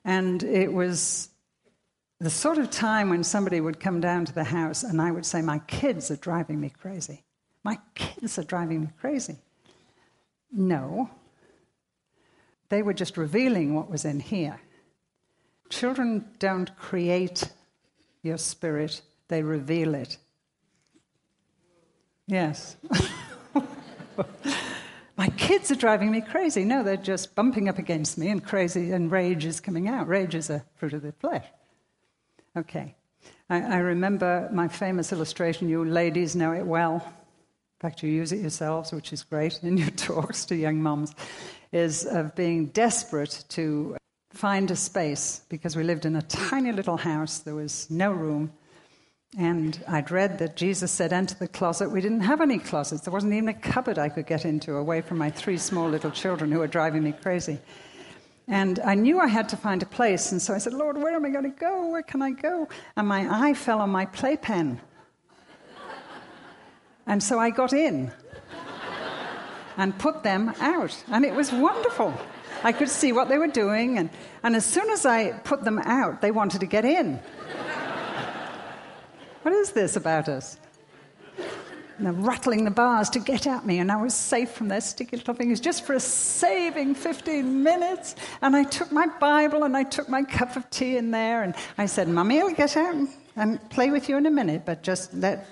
And 0.04 0.42
it 0.42 0.72
was 0.72 1.30
the 2.20 2.30
sort 2.30 2.58
of 2.58 2.70
time 2.70 3.08
when 3.08 3.24
somebody 3.24 3.60
would 3.60 3.80
come 3.80 4.00
down 4.00 4.24
to 4.26 4.32
the 4.32 4.44
house 4.44 4.82
and 4.82 5.00
I 5.00 5.10
would 5.10 5.26
say, 5.26 5.42
My 5.42 5.58
kids 5.60 6.10
are 6.10 6.16
driving 6.16 6.60
me 6.60 6.70
crazy. 6.70 7.24
My 7.62 7.78
kids 7.94 8.38
are 8.38 8.44
driving 8.44 8.82
me 8.82 8.88
crazy. 9.00 9.36
No. 10.52 11.10
They 12.68 12.82
were 12.82 12.94
just 12.94 13.16
revealing 13.16 13.74
what 13.74 13.90
was 13.90 14.04
in 14.04 14.20
here. 14.20 14.60
Children 15.70 16.24
don't 16.38 16.76
create 16.76 17.48
your 18.22 18.38
spirit, 18.38 19.02
they 19.28 19.42
reveal 19.42 19.94
it. 19.94 20.18
Yes. 22.26 22.76
My 25.16 25.28
kids 25.36 25.70
are 25.70 25.76
driving 25.76 26.10
me 26.10 26.20
crazy. 26.20 26.64
No, 26.64 26.82
they're 26.82 26.96
just 26.96 27.34
bumping 27.34 27.68
up 27.68 27.78
against 27.78 28.18
me, 28.18 28.28
and 28.28 28.44
crazy 28.44 28.90
and 28.92 29.10
rage 29.10 29.44
is 29.44 29.60
coming 29.60 29.88
out. 29.88 30.08
Rage 30.08 30.34
is 30.34 30.50
a 30.50 30.64
fruit 30.74 30.92
of 30.92 31.02
the 31.02 31.12
flesh. 31.12 31.46
Okay. 32.56 32.96
I, 33.50 33.76
remember 33.76 34.48
my 34.52 34.68
famous 34.68 35.12
illustration. 35.12 35.68
You 35.68 35.84
ladies 35.84 36.34
know 36.34 36.52
it 36.52 36.66
well. 36.66 36.94
In 36.96 37.80
fact, 37.80 38.02
you 38.02 38.10
use 38.10 38.32
it 38.32 38.40
yourselves, 38.40 38.90
which 38.90 39.12
is 39.12 39.22
great 39.22 39.60
in 39.62 39.76
your 39.76 39.90
talks 39.96 40.44
to 40.46 40.56
young 40.56 40.82
moms, 40.82 41.14
is 41.70 42.06
of 42.06 42.34
being 42.34 42.66
desperate 42.66 43.44
to 43.50 43.96
find 44.30 44.70
a 44.70 44.76
space 44.76 45.42
because 45.48 45.76
we 45.76 45.84
lived 45.84 46.06
in 46.06 46.16
a 46.16 46.22
tiny 46.22 46.72
little 46.72 46.96
house. 46.96 47.38
There 47.40 47.54
was 47.54 47.88
no 47.90 48.10
room 48.10 48.52
And 49.36 49.82
I'd 49.88 50.12
read 50.12 50.38
that 50.38 50.54
Jesus 50.54 50.92
said, 50.92 51.12
Enter 51.12 51.34
the 51.34 51.48
closet. 51.48 51.90
We 51.90 52.00
didn't 52.00 52.20
have 52.20 52.40
any 52.40 52.58
closets. 52.58 53.02
There 53.02 53.12
wasn't 53.12 53.32
even 53.32 53.48
a 53.48 53.54
cupboard 53.54 53.98
I 53.98 54.08
could 54.08 54.26
get 54.26 54.44
into 54.44 54.76
away 54.76 55.00
from 55.00 55.18
my 55.18 55.30
three 55.30 55.58
small 55.58 55.88
little 55.88 56.12
children 56.12 56.52
who 56.52 56.60
were 56.60 56.68
driving 56.68 57.02
me 57.02 57.12
crazy. 57.12 57.58
And 58.46 58.78
I 58.80 58.94
knew 58.94 59.18
I 59.18 59.26
had 59.26 59.48
to 59.48 59.56
find 59.56 59.82
a 59.82 59.86
place. 59.86 60.30
And 60.30 60.40
so 60.40 60.54
I 60.54 60.58
said, 60.58 60.74
Lord, 60.74 60.96
where 60.96 61.14
am 61.14 61.24
I 61.24 61.30
going 61.30 61.44
to 61.44 61.58
go? 61.58 61.88
Where 61.88 62.02
can 62.02 62.22
I 62.22 62.30
go? 62.30 62.68
And 62.96 63.08
my 63.08 63.48
eye 63.48 63.54
fell 63.54 63.80
on 63.80 63.90
my 63.90 64.06
playpen. 64.06 64.80
and 67.06 67.22
so 67.22 67.38
I 67.38 67.50
got 67.50 67.72
in 67.72 68.12
and 69.76 69.98
put 69.98 70.22
them 70.22 70.54
out. 70.60 71.02
And 71.08 71.24
it 71.24 71.34
was 71.34 71.50
wonderful. 71.52 72.14
I 72.62 72.72
could 72.72 72.88
see 72.88 73.12
what 73.12 73.28
they 73.28 73.38
were 73.38 73.48
doing. 73.48 73.98
And, 73.98 74.10
and 74.42 74.54
as 74.54 74.64
soon 74.64 74.90
as 74.90 75.04
I 75.04 75.32
put 75.32 75.64
them 75.64 75.78
out, 75.80 76.20
they 76.20 76.30
wanted 76.30 76.60
to 76.60 76.66
get 76.66 76.84
in. 76.84 77.20
What 79.44 79.52
is 79.52 79.72
this 79.72 79.94
about 79.96 80.28
us? 80.28 80.58
And 81.98 82.06
they're 82.06 82.12
rattling 82.14 82.64
the 82.64 82.70
bars 82.70 83.10
to 83.10 83.20
get 83.20 83.46
at 83.46 83.66
me, 83.66 83.78
and 83.78 83.92
I 83.92 84.00
was 84.00 84.14
safe 84.14 84.50
from 84.50 84.68
their 84.68 84.80
sticky 84.80 85.18
little 85.18 85.34
fingers 85.34 85.60
just 85.60 85.84
for 85.84 85.92
a 85.92 86.00
saving 86.00 86.94
15 86.94 87.62
minutes. 87.62 88.16
And 88.40 88.56
I 88.56 88.64
took 88.64 88.90
my 88.90 89.06
Bible 89.20 89.64
and 89.64 89.76
I 89.76 89.84
took 89.84 90.08
my 90.08 90.22
cup 90.22 90.56
of 90.56 90.68
tea 90.70 90.96
in 90.96 91.10
there, 91.10 91.42
and 91.42 91.54
I 91.76 91.86
said, 91.86 92.08
Mummy, 92.08 92.40
I'll 92.40 92.54
get 92.54 92.76
out 92.76 92.96
and 93.36 93.70
play 93.70 93.90
with 93.90 94.08
you 94.08 94.16
in 94.16 94.24
a 94.24 94.30
minute, 94.30 94.62
but 94.64 94.82
just 94.82 95.12
let 95.12 95.46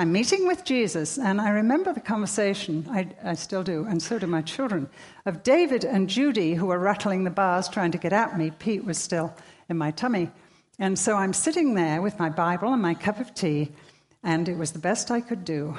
I'm 0.00 0.12
meeting 0.12 0.46
with 0.46 0.62
Jesus, 0.62 1.18
and 1.18 1.40
I 1.40 1.48
remember 1.48 1.92
the 1.92 2.00
conversation, 2.00 2.86
I, 2.88 3.08
I, 3.24 3.34
still 3.34 3.64
do, 3.64 3.84
and 3.88 4.00
so 4.00 4.16
do 4.16 4.28
my 4.28 4.42
children, 4.42 4.88
of 5.26 5.42
David 5.42 5.84
and 5.84 6.08
Judy 6.08 6.54
who 6.54 6.66
were 6.66 6.78
rattling 6.78 7.24
the 7.24 7.30
bars 7.30 7.68
trying 7.68 7.90
to 7.90 7.98
get 7.98 8.12
at 8.12 8.38
me. 8.38 8.52
Pete 8.60 8.84
was 8.84 8.96
still 8.96 9.34
in 9.68 9.76
my 9.76 9.90
tummy. 9.90 10.30
And 10.78 10.98
so 10.98 11.16
I'm 11.16 11.32
sitting 11.32 11.74
there 11.74 12.00
with 12.00 12.18
my 12.18 12.28
Bible 12.28 12.72
and 12.72 12.80
my 12.80 12.94
cup 12.94 13.18
of 13.18 13.34
tea, 13.34 13.72
and 14.22 14.48
it 14.48 14.56
was 14.56 14.72
the 14.72 14.78
best 14.78 15.10
I 15.10 15.20
could 15.20 15.44
do. 15.44 15.76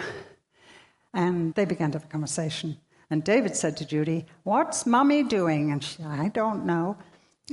And 1.14 1.54
they 1.56 1.66
began 1.66 1.92
to 1.92 1.98
have 1.98 2.06
a 2.06 2.12
conversation. 2.12 2.78
And 3.10 3.24
David 3.24 3.56
said 3.56 3.78
to 3.78 3.86
Judy, 3.86 4.26
What's 4.44 4.86
Mummy 4.86 5.24
doing? 5.24 5.72
And 5.72 5.84
she, 5.84 6.04
I 6.04 6.28
don't 6.28 6.66
know. 6.66 6.98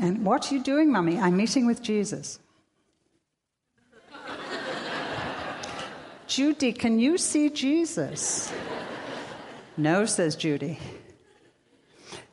And 0.01 0.27
what 0.27 0.51
are 0.51 0.55
you 0.55 0.63
doing, 0.63 0.93
Mummy? 0.93 1.19
I'm 1.19 1.37
meeting 1.37 1.67
with 1.67 1.83
Jesus. 1.83 2.39
Judy, 6.27 6.73
can 6.73 6.99
you 6.99 7.17
see 7.17 7.49
Jesus? 7.49 8.53
no, 9.77 10.05
says 10.05 10.37
Judy. 10.37 10.79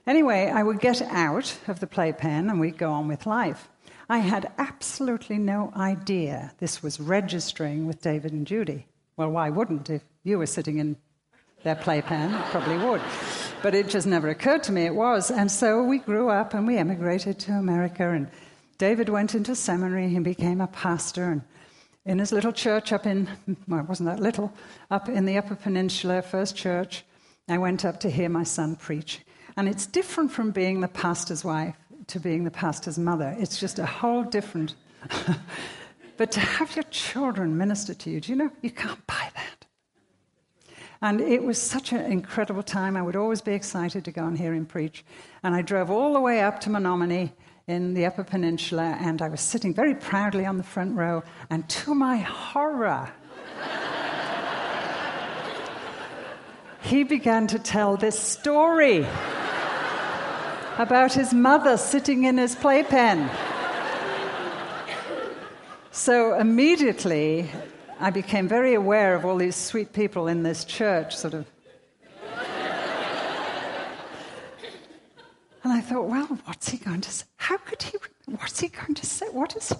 Anyway, 0.05 0.51
I 0.53 0.61
would 0.63 0.81
get 0.81 1.01
out 1.03 1.55
of 1.67 1.79
the 1.79 1.87
playpen 1.87 2.49
and 2.49 2.59
we'd 2.59 2.77
go 2.77 2.91
on 2.91 3.07
with 3.07 3.25
life. 3.25 3.69
I 4.13 4.19
had 4.19 4.51
absolutely 4.59 5.39
no 5.39 5.73
idea 5.75 6.53
this 6.59 6.83
was 6.83 6.99
registering 6.99 7.87
with 7.87 8.03
David 8.03 8.31
and 8.31 8.45
Judy. 8.45 8.85
Well, 9.17 9.31
why 9.31 9.49
wouldn't? 9.49 9.89
If 9.89 10.03
you 10.23 10.37
were 10.37 10.45
sitting 10.45 10.77
in 10.77 10.97
their 11.63 11.73
playpen, 11.73 12.31
it 12.31 12.45
probably 12.51 12.77
would. 12.77 13.01
But 13.63 13.73
it 13.73 13.89
just 13.89 14.05
never 14.05 14.29
occurred 14.29 14.61
to 14.65 14.71
me 14.71 14.85
it 14.85 14.93
was. 14.93 15.31
And 15.31 15.49
so 15.49 15.83
we 15.83 15.97
grew 15.97 16.29
up 16.29 16.53
and 16.53 16.67
we 16.67 16.77
emigrated 16.77 17.39
to 17.39 17.53
America. 17.53 18.07
And 18.07 18.29
David 18.77 19.09
went 19.09 19.33
into 19.33 19.55
seminary 19.55 20.15
and 20.15 20.23
became 20.23 20.61
a 20.61 20.67
pastor. 20.67 21.31
And 21.31 21.41
in 22.05 22.19
his 22.19 22.31
little 22.31 22.53
church 22.53 22.93
up 22.93 23.07
in, 23.07 23.27
well, 23.67 23.79
it 23.79 23.89
wasn't 23.89 24.09
that 24.09 24.19
little, 24.19 24.53
up 24.91 25.09
in 25.09 25.25
the 25.25 25.39
Upper 25.39 25.55
Peninsula, 25.55 26.21
First 26.21 26.55
Church. 26.55 27.03
I 27.49 27.57
went 27.57 27.83
up 27.83 27.99
to 28.01 28.11
hear 28.11 28.29
my 28.29 28.43
son 28.43 28.75
preach. 28.75 29.21
And 29.57 29.67
it's 29.67 29.87
different 29.87 30.31
from 30.31 30.51
being 30.51 30.81
the 30.81 30.87
pastor's 30.87 31.43
wife 31.43 31.75
to 32.13 32.19
being 32.19 32.43
the 32.43 32.51
pastor's 32.51 32.99
mother. 32.99 33.35
It's 33.39 33.59
just 33.59 33.79
a 33.79 33.87
whole 33.87 34.23
different. 34.23 34.75
but 36.17 36.31
to 36.31 36.39
have 36.39 36.75
your 36.75 36.83
children 36.83 37.57
minister 37.57 37.95
to 37.95 38.11
you, 38.11 38.21
do 38.21 38.31
you 38.31 38.37
know, 38.37 38.51
you 38.61 38.69
can't 38.69 39.05
buy 39.07 39.31
that. 39.33 39.65
And 41.01 41.19
it 41.19 41.43
was 41.43 41.59
such 41.59 41.91
an 41.91 42.05
incredible 42.11 42.61
time. 42.61 42.95
I 42.95 43.01
would 43.01 43.15
always 43.15 43.41
be 43.41 43.53
excited 43.53 44.05
to 44.05 44.11
go 44.11 44.27
and 44.27 44.37
hear 44.37 44.53
him 44.53 44.67
preach. 44.67 45.03
And 45.41 45.55
I 45.55 45.63
drove 45.63 45.89
all 45.89 46.13
the 46.13 46.21
way 46.21 46.41
up 46.41 46.59
to 46.61 46.69
Menominee 46.69 47.33
in 47.67 47.95
the 47.95 48.05
Upper 48.05 48.23
Peninsula, 48.23 48.95
and 49.01 49.19
I 49.21 49.29
was 49.29 49.41
sitting 49.41 49.73
very 49.73 49.95
proudly 49.95 50.45
on 50.45 50.57
the 50.57 50.63
front 50.63 50.95
row, 50.95 51.23
and 51.49 51.67
to 51.67 51.95
my 51.95 52.17
horror, 52.17 53.09
he 56.83 57.03
began 57.03 57.47
to 57.47 57.57
tell 57.57 57.97
this 57.97 58.19
story 58.19 59.07
about 60.77 61.13
his 61.13 61.33
mother 61.33 61.77
sitting 61.77 62.23
in 62.23 62.37
his 62.37 62.55
playpen. 62.55 63.29
So 65.91 66.33
immediately, 66.33 67.49
I 67.99 68.09
became 68.09 68.47
very 68.47 68.73
aware 68.73 69.15
of 69.15 69.25
all 69.25 69.37
these 69.37 69.55
sweet 69.55 69.93
people 69.93 70.27
in 70.27 70.43
this 70.43 70.65
church, 70.65 71.15
sort 71.15 71.33
of 71.33 71.45
And 75.63 75.71
I 75.71 75.79
thought, 75.79 76.07
well, 76.09 76.25
what's 76.43 76.69
he 76.69 76.77
going 76.77 77.01
to 77.01 77.09
say? 77.09 77.25
How 77.37 77.57
could 77.57 77.81
he? 77.81 77.97
What's 78.25 78.59
he 78.59 78.67
going 78.67 78.95
to 78.95 79.05
say? 79.05 79.27
What 79.27 79.55
is? 79.55 79.73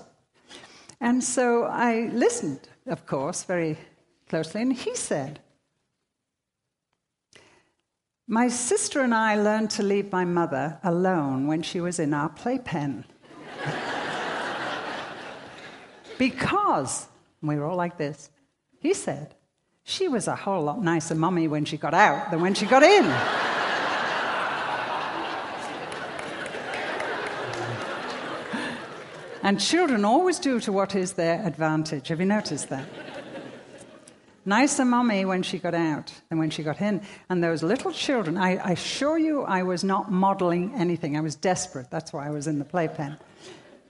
And 1.02 1.22
so 1.22 1.64
I 1.64 2.10
listened, 2.14 2.62
of 2.88 3.06
course, 3.06 3.44
very 3.44 3.78
closely, 4.30 4.62
and 4.62 4.72
he 4.72 4.96
said, 4.96 5.42
My 8.34 8.48
sister 8.48 9.02
and 9.02 9.14
I 9.14 9.36
learned 9.36 9.70
to 9.78 9.84
leave 9.84 10.12
my 10.12 10.26
mother 10.26 10.80
alone 10.84 11.46
when 11.46 11.62
she 11.62 11.80
was 11.80 12.00
in 12.00 12.16
our 12.16 12.30
playpen. 12.30 13.06
because, 16.18 17.10
we 17.44 17.58
were 17.58 17.66
all 17.66 17.78
like 17.78 18.00
this, 18.00 18.32
he 18.80 18.96
said, 18.96 19.36
she 19.84 20.08
was 20.08 20.28
a 20.28 20.36
whole 20.36 20.64
lot 20.64 20.82
nicer 20.82 21.14
mummy 21.14 21.48
when 21.48 21.64
she 21.64 21.78
got 21.78 21.94
out 21.94 22.32
than 22.32 22.42
when 22.42 22.56
she 22.56 22.66
got 22.66 22.82
in. 22.82 23.06
And 29.44 29.60
children 29.60 30.04
always 30.04 30.40
do 30.40 30.60
to 30.62 30.72
what 30.72 30.96
is 30.96 31.14
their 31.14 31.46
advantage. 31.46 32.08
Have 32.08 32.20
you 32.20 32.26
noticed 32.26 32.70
that? 32.70 32.88
Nicer 34.46 34.84
mummy 34.84 35.24
when 35.24 35.42
she 35.42 35.58
got 35.58 35.74
out 35.74 36.14
than 36.30 36.38
when 36.38 36.50
she 36.50 36.64
got 36.64 36.82
in. 36.82 37.02
And 37.30 37.44
those 37.44 37.64
little 37.64 37.92
children, 37.92 38.38
I, 38.38 38.58
I 38.58 38.72
assure 38.72 39.18
you, 39.18 39.44
I 39.44 39.64
was 39.64 39.84
not 39.84 40.12
modeling 40.12 40.74
anything. 40.76 41.16
I 41.16 41.22
was 41.22 41.36
desperate. 41.36 41.90
That's 41.90 42.12
why 42.12 42.28
I 42.28 42.32
was 42.32 42.48
in 42.48 42.60
the 42.60 42.66
playpen. 42.66 43.18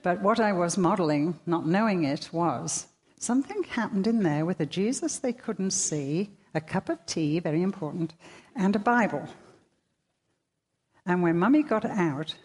But 0.03 0.21
what 0.21 0.39
I 0.39 0.51
was 0.51 0.77
modeling, 0.77 1.39
not 1.45 1.65
knowing 1.65 2.03
it, 2.03 2.29
was 2.31 2.87
something 3.17 3.63
happened 3.63 4.05
in 4.05 4.21
there 4.21 4.45
with 4.45 4.59
a 4.59 4.65
Jesus 4.65 5.17
they 5.17 5.33
couldn't 5.33 5.71
see, 5.71 6.29
a 6.53 6.61
cup 6.61 6.89
of 6.89 7.03
tea, 7.05 7.39
very 7.39 7.63
important, 7.63 8.13
and 8.55 8.75
a 8.75 8.79
Bible. 8.79 9.27
And 11.05 11.23
when 11.23 11.39
mummy 11.39 11.63
got 11.63 11.85
out, 11.85 12.35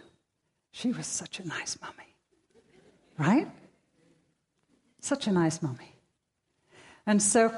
she 0.70 0.92
was 0.92 1.06
such 1.06 1.40
a 1.40 1.46
nice 1.46 1.76
mummy. 1.80 2.14
Right? 3.18 3.48
Such 5.00 5.26
a 5.26 5.32
nice 5.32 5.60
mummy. 5.60 5.94
And 7.06 7.22
so 7.22 7.52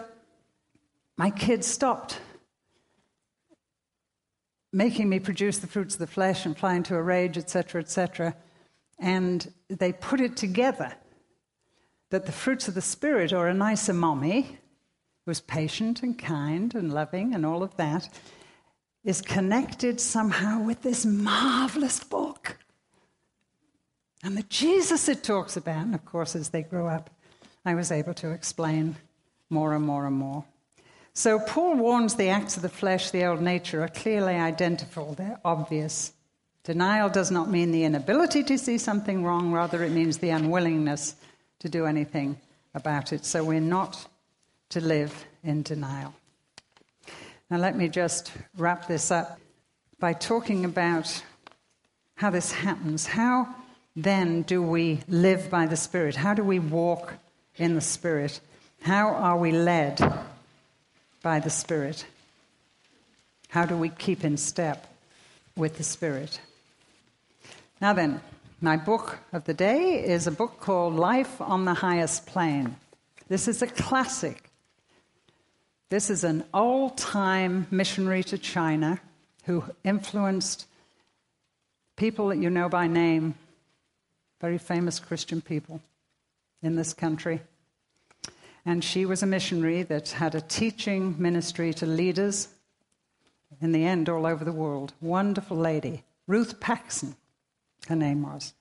my 1.21 1.29
kids 1.29 1.67
stopped 1.67 2.19
making 4.73 5.07
me 5.07 5.19
produce 5.19 5.59
the 5.59 5.67
fruits 5.67 5.95
of 5.95 5.99
the 5.99 6.07
flesh 6.07 6.47
and 6.47 6.57
fly 6.57 6.73
into 6.75 6.97
a 6.97 7.03
rage, 7.03 7.37
etc., 7.37 7.83
etc. 7.83 8.35
And 8.99 9.53
they 9.69 9.93
put 9.93 10.23
it 10.23 10.35
together 10.35 10.95
that 12.09 12.25
the 12.25 12.33
fruits 12.33 12.69
of 12.69 12.75
the 12.75 12.81
Spirit, 12.81 13.35
or 13.35 13.49
a 13.49 13.53
nicer 13.53 13.93
mommy, 13.93 14.57
who's 15.27 15.43
patient 15.43 16.03
and 16.03 16.19
kind 16.19 16.75
and 16.75 16.91
loving 16.91 17.35
and 17.35 17.45
all 17.45 17.63
of 17.63 17.77
that, 17.77 18.09
is 19.05 19.21
connected 19.21 20.01
somehow 20.01 20.63
with 20.63 20.81
this 20.81 21.05
marvelous 21.05 22.03
book 22.03 22.57
and 24.23 24.39
the 24.39 24.43
Jesus 24.45 25.07
it 25.07 25.23
talks 25.23 25.55
about, 25.55 25.85
and 25.85 25.95
of 25.95 26.07
course, 26.07 26.35
as 26.35 26.49
they 26.49 26.63
grow 26.63 26.87
up, 26.89 27.11
I 27.67 27.75
was 27.75 27.93
able 27.93 28.15
to 28.15 28.31
explain 28.31 28.97
more 29.51 29.75
and 29.75 29.85
more 29.85 30.07
and 30.07 30.17
more. 30.17 30.47
So, 31.13 31.41
Paul 31.41 31.77
warns 31.77 32.15
the 32.15 32.29
acts 32.29 32.57
of 32.57 32.63
the 32.63 32.69
flesh, 32.69 33.11
the 33.11 33.25
old 33.25 33.41
nature, 33.41 33.83
are 33.83 33.89
clearly 33.89 34.35
identifiable, 34.35 35.15
they're 35.15 35.41
obvious. 35.45 36.13
Denial 36.63 37.09
does 37.09 37.31
not 37.31 37.51
mean 37.51 37.73
the 37.73 37.85
inability 37.85 38.45
to 38.45 38.57
see 38.57 38.79
something 38.79 39.25
wrong, 39.25 39.53
rather, 39.53 39.83
it 39.83 39.93
means 39.93 40.19
the 40.19 40.31
unwillingness 40.31 41.17
to 41.59 41.69
do 41.69 41.85
anything 41.85 42.39
about 42.75 43.13
it. 43.13 43.25
So, 43.25 43.43
we're 43.43 43.61
not 43.61 44.07
to 44.71 44.81
live 44.81 45.27
in 45.43 45.63
denial. 45.63 46.15
Now, 47.51 47.59
let 47.59 47.77
me 47.77 47.89
just 47.89 48.33
wrap 48.57 48.87
this 48.87 49.11
up 49.11 49.41
by 49.99 50.13
talking 50.13 50.65
about 50.65 51.23
how 52.15 52.31
this 52.31 52.53
happens. 52.53 53.07
How 53.07 53.49
then 53.97 54.43
do 54.43 54.63
we 54.63 55.01
live 55.09 55.51
by 55.51 55.67
the 55.67 55.77
Spirit? 55.77 56.15
How 56.15 56.35
do 56.35 56.45
we 56.45 56.61
walk 56.61 57.15
in 57.57 57.75
the 57.75 57.81
Spirit? 57.81 58.41
How 58.83 59.09
are 59.09 59.37
we 59.37 59.51
led 59.51 60.01
by 61.23 61.41
the 61.41 61.51
Spirit? 61.51 62.07
How 63.49 63.67
do 63.67 63.77
we 63.77 63.89
keep 63.89 64.25
in 64.25 64.37
step 64.37 64.87
with 65.57 65.77
the 65.77 65.83
Spirit? 65.83 66.41
Now, 67.81 67.93
then, 67.93 68.21
my 68.61 68.77
book 68.77 69.19
of 69.33 69.45
the 69.45 69.55
day 69.55 70.05
is 70.05 70.27
a 70.27 70.31
book 70.31 70.61
called 70.61 70.95
Life 70.95 71.41
on 71.41 71.65
the 71.65 71.75
Highest 71.75 72.27
Plane 72.27 72.77
This 73.29 73.49
is 73.49 73.63
a 73.63 73.67
classic. 73.67 74.51
This 75.89 76.11
is 76.11 76.25
an 76.25 76.45
old 76.55 76.97
time 76.97 77.67
missionary 77.71 78.23
to 78.25 78.39
China 78.39 79.01
who 79.45 79.65
influenced 79.83 80.67
people 81.97 82.29
that 82.29 82.39
you 82.39 82.51
know 82.51 82.69
by 82.69 82.87
name, 82.87 83.35
very 84.41 84.59
famous 84.59 85.01
Christian 85.01 85.41
people 85.41 85.81
in 86.63 86.77
this 86.77 86.95
country. 86.95 87.41
And 88.65 88.85
she 88.85 89.07
was 89.07 89.23
a 89.23 89.27
missionary 89.27 89.83
that 89.85 90.11
had 90.11 90.35
a 90.35 90.41
teaching 90.41 91.17
ministry 91.19 91.73
to 91.75 91.87
leaders 91.87 92.49
in 93.61 93.73
the 93.73 93.85
end 93.85 94.09
all 94.09 94.27
over 94.27 94.45
the 94.45 94.53
world. 94.53 94.93
Wonderful 95.01 95.57
lady. 95.57 96.05
Ruth 96.27 96.61
Paxson, 96.61 97.17
her 97.89 97.97
name 97.97 98.23
was. 98.23 98.53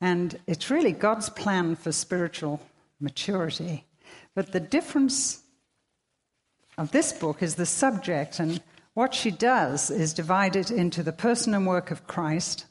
And 0.00 0.38
it's 0.46 0.70
really 0.70 0.92
God's 0.92 1.30
plan 1.30 1.76
for 1.76 1.92
spiritual 1.92 2.60
maturity. 3.00 3.86
But 4.34 4.52
the 4.52 4.60
difference 4.60 5.42
of 6.76 6.90
this 6.90 7.12
book 7.12 7.42
is 7.42 7.54
the 7.54 7.66
subject, 7.66 8.40
and 8.40 8.60
what 8.94 9.14
she 9.14 9.30
does 9.30 9.90
is 9.90 10.12
divide 10.12 10.56
it 10.56 10.70
into 10.70 11.02
the 11.02 11.12
person 11.12 11.54
and 11.54 11.66
work 11.66 11.90
of 11.90 12.06
Christ. 12.06 12.66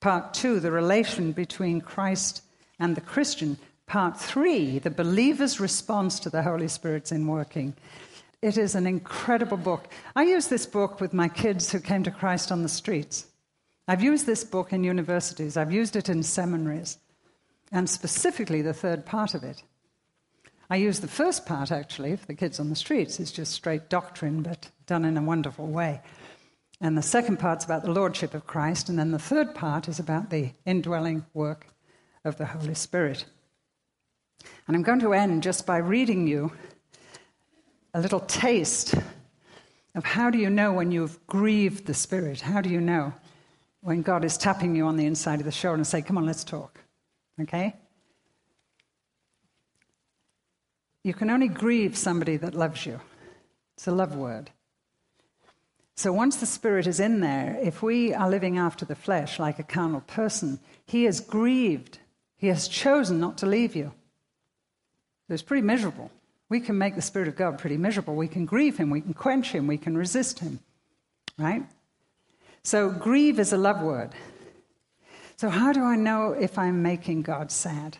Part 0.00 0.34
two, 0.34 0.60
the 0.60 0.70
relation 0.70 1.32
between 1.32 1.80
Christ 1.80 2.42
and 2.78 2.94
the 2.94 3.00
Christian. 3.00 3.58
Part 3.94 4.18
three, 4.18 4.80
the 4.80 4.90
believer's 4.90 5.60
response 5.60 6.18
to 6.18 6.28
the 6.28 6.42
Holy 6.42 6.66
Spirit's 6.66 7.12
in 7.12 7.28
working. 7.28 7.76
It 8.42 8.58
is 8.58 8.74
an 8.74 8.88
incredible 8.88 9.56
book. 9.56 9.86
I 10.16 10.24
use 10.24 10.48
this 10.48 10.66
book 10.66 11.00
with 11.00 11.12
my 11.12 11.28
kids 11.28 11.70
who 11.70 11.78
came 11.78 12.02
to 12.02 12.10
Christ 12.10 12.50
on 12.50 12.64
the 12.64 12.68
streets. 12.68 13.26
I've 13.86 14.02
used 14.02 14.26
this 14.26 14.42
book 14.42 14.72
in 14.72 14.82
universities, 14.82 15.56
I've 15.56 15.70
used 15.70 15.94
it 15.94 16.08
in 16.08 16.24
seminaries, 16.24 16.98
and 17.70 17.88
specifically 17.88 18.62
the 18.62 18.74
third 18.74 19.06
part 19.06 19.32
of 19.32 19.44
it. 19.44 19.62
I 20.68 20.74
use 20.74 20.98
the 20.98 21.06
first 21.06 21.46
part 21.46 21.70
actually 21.70 22.16
for 22.16 22.26
the 22.26 22.34
kids 22.34 22.58
on 22.58 22.70
the 22.70 22.74
streets. 22.74 23.20
It's 23.20 23.30
just 23.30 23.52
straight 23.52 23.88
doctrine, 23.88 24.42
but 24.42 24.72
done 24.86 25.04
in 25.04 25.16
a 25.16 25.22
wonderful 25.22 25.68
way. 25.68 26.00
And 26.80 26.98
the 26.98 27.00
second 27.02 27.38
part's 27.38 27.64
about 27.64 27.84
the 27.84 27.92
Lordship 27.92 28.34
of 28.34 28.44
Christ, 28.44 28.88
and 28.88 28.98
then 28.98 29.12
the 29.12 29.20
third 29.20 29.54
part 29.54 29.86
is 29.86 30.00
about 30.00 30.30
the 30.30 30.50
indwelling 30.66 31.26
work 31.32 31.68
of 32.24 32.38
the 32.38 32.46
Holy 32.46 32.74
Spirit. 32.74 33.26
And 34.66 34.76
I'm 34.76 34.82
going 34.82 35.00
to 35.00 35.12
end 35.12 35.42
just 35.42 35.66
by 35.66 35.76
reading 35.76 36.26
you 36.26 36.52
a 37.92 38.00
little 38.00 38.20
taste 38.20 38.94
of 39.94 40.04
how 40.04 40.30
do 40.30 40.38
you 40.38 40.50
know 40.50 40.72
when 40.72 40.90
you've 40.90 41.24
grieved 41.26 41.86
the 41.86 41.94
Spirit? 41.94 42.40
How 42.40 42.60
do 42.60 42.68
you 42.68 42.80
know 42.80 43.12
when 43.82 44.02
God 44.02 44.24
is 44.24 44.38
tapping 44.38 44.74
you 44.74 44.86
on 44.86 44.96
the 44.96 45.06
inside 45.06 45.38
of 45.40 45.44
the 45.44 45.52
shoulder 45.52 45.76
and 45.76 45.86
say, 45.86 46.02
Come 46.02 46.18
on, 46.18 46.26
let's 46.26 46.44
talk? 46.44 46.80
Okay? 47.40 47.74
You 51.02 51.12
can 51.12 51.28
only 51.28 51.48
grieve 51.48 51.96
somebody 51.96 52.38
that 52.38 52.54
loves 52.54 52.86
you. 52.86 53.00
It's 53.76 53.86
a 53.86 53.92
love 53.92 54.16
word. 54.16 54.50
So 55.96 56.12
once 56.12 56.36
the 56.36 56.46
Spirit 56.46 56.86
is 56.86 56.98
in 56.98 57.20
there, 57.20 57.58
if 57.62 57.82
we 57.82 58.14
are 58.14 58.28
living 58.28 58.58
after 58.58 58.84
the 58.84 58.96
flesh 58.96 59.38
like 59.38 59.58
a 59.58 59.62
carnal 59.62 60.00
person, 60.00 60.58
He 60.86 61.06
is 61.06 61.20
grieved. 61.20 61.98
He 62.36 62.48
has 62.48 62.66
chosen 62.66 63.20
not 63.20 63.38
to 63.38 63.46
leave 63.46 63.76
you. 63.76 63.92
It's 65.28 65.42
pretty 65.42 65.66
miserable. 65.66 66.10
We 66.48 66.60
can 66.60 66.76
make 66.76 66.94
the 66.94 67.02
Spirit 67.02 67.28
of 67.28 67.36
God 67.36 67.58
pretty 67.58 67.76
miserable. 67.76 68.14
We 68.14 68.28
can 68.28 68.44
grieve 68.44 68.76
Him, 68.76 68.90
we 68.90 69.00
can 69.00 69.14
quench 69.14 69.52
Him, 69.52 69.66
we 69.66 69.78
can 69.78 69.96
resist 69.96 70.40
Him. 70.40 70.60
Right? 71.38 71.64
So, 72.62 72.90
grieve 72.90 73.38
is 73.38 73.52
a 73.52 73.58
love 73.58 73.80
word. 73.82 74.10
So, 75.36 75.48
how 75.48 75.72
do 75.72 75.82
I 75.82 75.96
know 75.96 76.32
if 76.32 76.58
I'm 76.58 76.82
making 76.82 77.22
God 77.22 77.50
sad? 77.50 77.98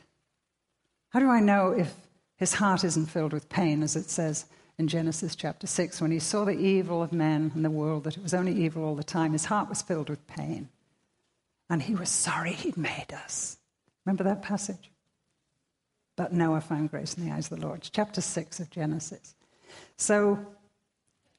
How 1.10 1.20
do 1.20 1.28
I 1.28 1.40
know 1.40 1.72
if 1.72 1.94
his 2.36 2.54
heart 2.54 2.84
isn't 2.84 3.06
filled 3.06 3.32
with 3.32 3.48
pain, 3.48 3.82
as 3.82 3.96
it 3.96 4.10
says 4.10 4.46
in 4.78 4.88
Genesis 4.88 5.36
chapter 5.36 5.66
6? 5.66 6.00
When 6.00 6.10
he 6.10 6.18
saw 6.18 6.44
the 6.44 6.58
evil 6.58 7.02
of 7.02 7.12
men 7.12 7.52
and 7.54 7.64
the 7.64 7.70
world, 7.70 8.04
that 8.04 8.16
it 8.16 8.22
was 8.22 8.34
only 8.34 8.52
evil 8.52 8.84
all 8.84 8.96
the 8.96 9.04
time, 9.04 9.32
his 9.32 9.44
heart 9.44 9.68
was 9.68 9.82
filled 9.82 10.10
with 10.10 10.26
pain. 10.26 10.68
And 11.70 11.82
he 11.82 11.94
was 11.94 12.10
sorry 12.10 12.52
he'd 12.52 12.76
made 12.76 13.12
us. 13.12 13.58
Remember 14.04 14.24
that 14.24 14.42
passage? 14.42 14.90
But 16.16 16.32
Noah 16.32 16.60
found 16.60 16.90
grace 16.90 17.14
in 17.14 17.26
the 17.26 17.32
eyes 17.32 17.50
of 17.50 17.58
the 17.58 17.66
Lord. 17.66 17.88
Chapter 17.92 18.20
6 18.20 18.60
of 18.60 18.70
Genesis. 18.70 19.34
So, 19.96 20.46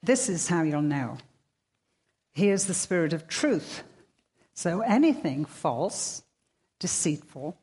this 0.04 0.30
is 0.30 0.48
how 0.48 0.64
you'll 0.64 0.82
know. 0.82 1.18
He 2.34 2.50
is 2.50 2.68
the 2.68 2.74
spirit 2.74 3.14
of 3.14 3.28
truth. 3.28 3.84
So, 4.54 4.82
anything 4.82 5.46
false, 5.46 6.24
deceitful, 6.80 7.58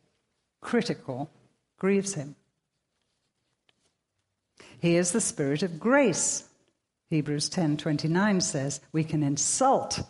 critical 0.60 1.30
grieves 1.78 2.14
him. 2.14 2.36
He 4.80 4.96
is 4.96 5.12
the 5.12 5.20
spirit 5.20 5.62
of 5.62 5.78
grace. 5.78 6.48
Hebrews 7.08 7.50
10:29 7.50 8.40
says, 8.40 8.80
"We 8.90 9.04
can 9.04 9.22
insult 9.22 10.00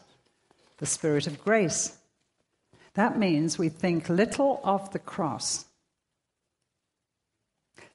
the 0.79 0.87
spirit 0.87 1.27
of 1.27 1.43
grace." 1.43 1.99
That 2.95 3.19
means 3.19 3.59
we 3.59 3.69
think 3.69 4.09
little 4.09 4.61
of 4.63 4.93
the 4.93 4.99
cross 4.99 5.67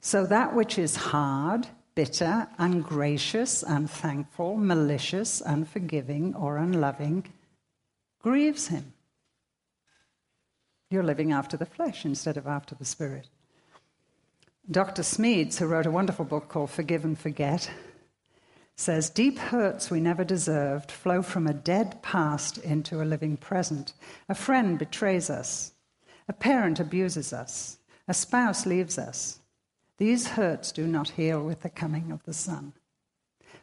so 0.02 0.26
that 0.26 0.56
which 0.56 0.78
is 0.78 0.96
hard, 0.96 1.68
bitter, 1.96 2.48
ungracious, 2.58 3.64
unthankful, 3.64 4.58
malicious, 4.58 5.42
unforgiving, 5.42 6.36
or 6.36 6.58
unloving 6.58 7.26
grieves 8.22 8.68
him. 8.68 8.94
You're 10.90 11.04
living 11.04 11.32
after 11.32 11.58
the 11.58 11.66
flesh 11.66 12.06
instead 12.06 12.38
of 12.38 12.48
after 12.48 12.76
the 12.76 12.86
spirit. 12.86 13.28
Dr. 14.70 15.02
Smedes, 15.02 15.58
who 15.58 15.66
wrote 15.66 15.86
a 15.86 15.92
wonderful 15.92 16.26
book 16.26 16.50
called 16.50 16.70
Forgive 16.70 17.04
and 17.04 17.18
Forget, 17.18 17.70
says 18.76 19.10
deep 19.10 19.40
hurts 19.40 19.90
we 19.90 20.00
never 20.00 20.24
deserved 20.24 20.92
flow 20.92 21.22
from 21.22 21.48
a 21.48 21.54
dead 21.54 22.02
past 22.04 22.58
into 22.60 23.02
a 23.02 23.06
living 23.06 23.38
present. 23.38 23.94
A 24.30 24.36
friend 24.36 24.78
betrays 24.78 25.30
us, 25.30 25.72
a 26.28 26.34
parent 26.34 26.80
abuses 26.80 27.34
us, 27.34 27.80
a 28.08 28.14
spouse 28.14 28.66
leaves 28.66 28.98
us, 28.98 29.40
these 29.98 30.30
hurts 30.30 30.72
do 30.72 30.88
not 30.88 31.10
heal 31.10 31.44
with 31.44 31.62
the 31.62 31.70
coming 31.70 32.12
of 32.12 32.24
the 32.24 32.34
sun. 32.34 32.74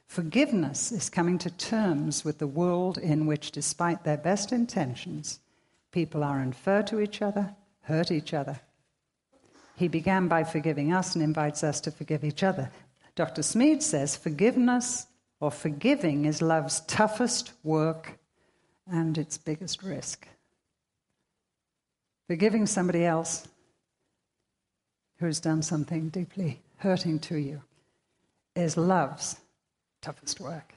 Forgiveness 0.07 0.93
is 0.93 1.09
coming 1.09 1.39
to 1.39 1.51
terms 1.51 2.24
with 2.24 2.39
the 2.39 2.47
world 2.47 2.99
in 2.99 3.26
which, 3.26 3.51
despite 3.51 4.05
their 4.05 4.16
best 4.16 4.53
intentions, 4.53 5.41
people 5.93 6.22
are 6.22 6.41
unfair 6.41 6.82
to 6.85 7.01
each 7.01 7.22
other, 7.22 7.55
hurt 7.82 8.11
each 8.11 8.35
other. 8.35 8.61
He 9.76 9.89
began 9.89 10.28
by 10.28 10.45
forgiving 10.45 10.93
us 10.93 11.14
and 11.14 11.24
invites 11.24 11.64
us 11.64 11.80
to 11.82 11.91
forgive 11.91 12.24
each 12.24 12.43
other. 12.43 12.70
Dr. 13.16 13.43
Smedes 13.43 13.82
says 13.82 14.16
forgiveness 14.16 15.07
or 15.41 15.51
forgiving 15.51 16.24
is 16.24 16.43
love's 16.43 16.80
toughest 16.80 17.53
work 17.62 18.18
and 18.91 19.16
its 19.18 19.39
biggest 19.39 19.82
risk. 19.82 20.28
Forgiving 22.26 22.66
somebody 22.66 23.05
else 23.05 23.47
who's 25.25 25.41
done 25.41 25.62
something 25.62 26.11
deeply 26.11 26.61
hurting 26.77 27.18
to 27.18 27.37
you 27.37 27.62
is 28.55 28.77
love's 28.77 29.37
toughest 30.03 30.39
work 30.39 30.75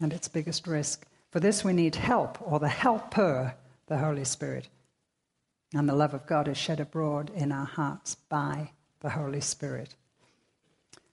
and 0.00 0.14
its 0.14 0.28
biggest 0.28 0.66
risk. 0.66 1.06
For 1.30 1.40
this, 1.40 1.62
we 1.62 1.74
need 1.74 1.94
help, 1.94 2.38
or 2.40 2.58
the 2.58 2.68
helper, 2.68 3.54
the 3.86 3.98
Holy 3.98 4.24
Spirit. 4.24 4.68
And 5.74 5.86
the 5.86 5.94
love 5.94 6.14
of 6.14 6.26
God 6.26 6.48
is 6.48 6.56
shed 6.56 6.80
abroad 6.80 7.30
in 7.34 7.52
our 7.52 7.66
hearts 7.66 8.14
by 8.14 8.70
the 9.00 9.10
Holy 9.10 9.40
Spirit. 9.42 9.94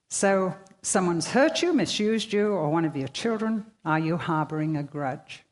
So, 0.08 0.56
someone's 0.82 1.28
hurt 1.28 1.62
you, 1.62 1.74
misused 1.74 2.32
you, 2.32 2.54
or 2.54 2.70
one 2.70 2.86
of 2.86 2.96
your 2.96 3.08
children. 3.10 3.66
Are 3.84 4.00
you 4.00 4.16
harboring 4.16 4.78
a 4.78 4.84
grudge? 4.84 5.44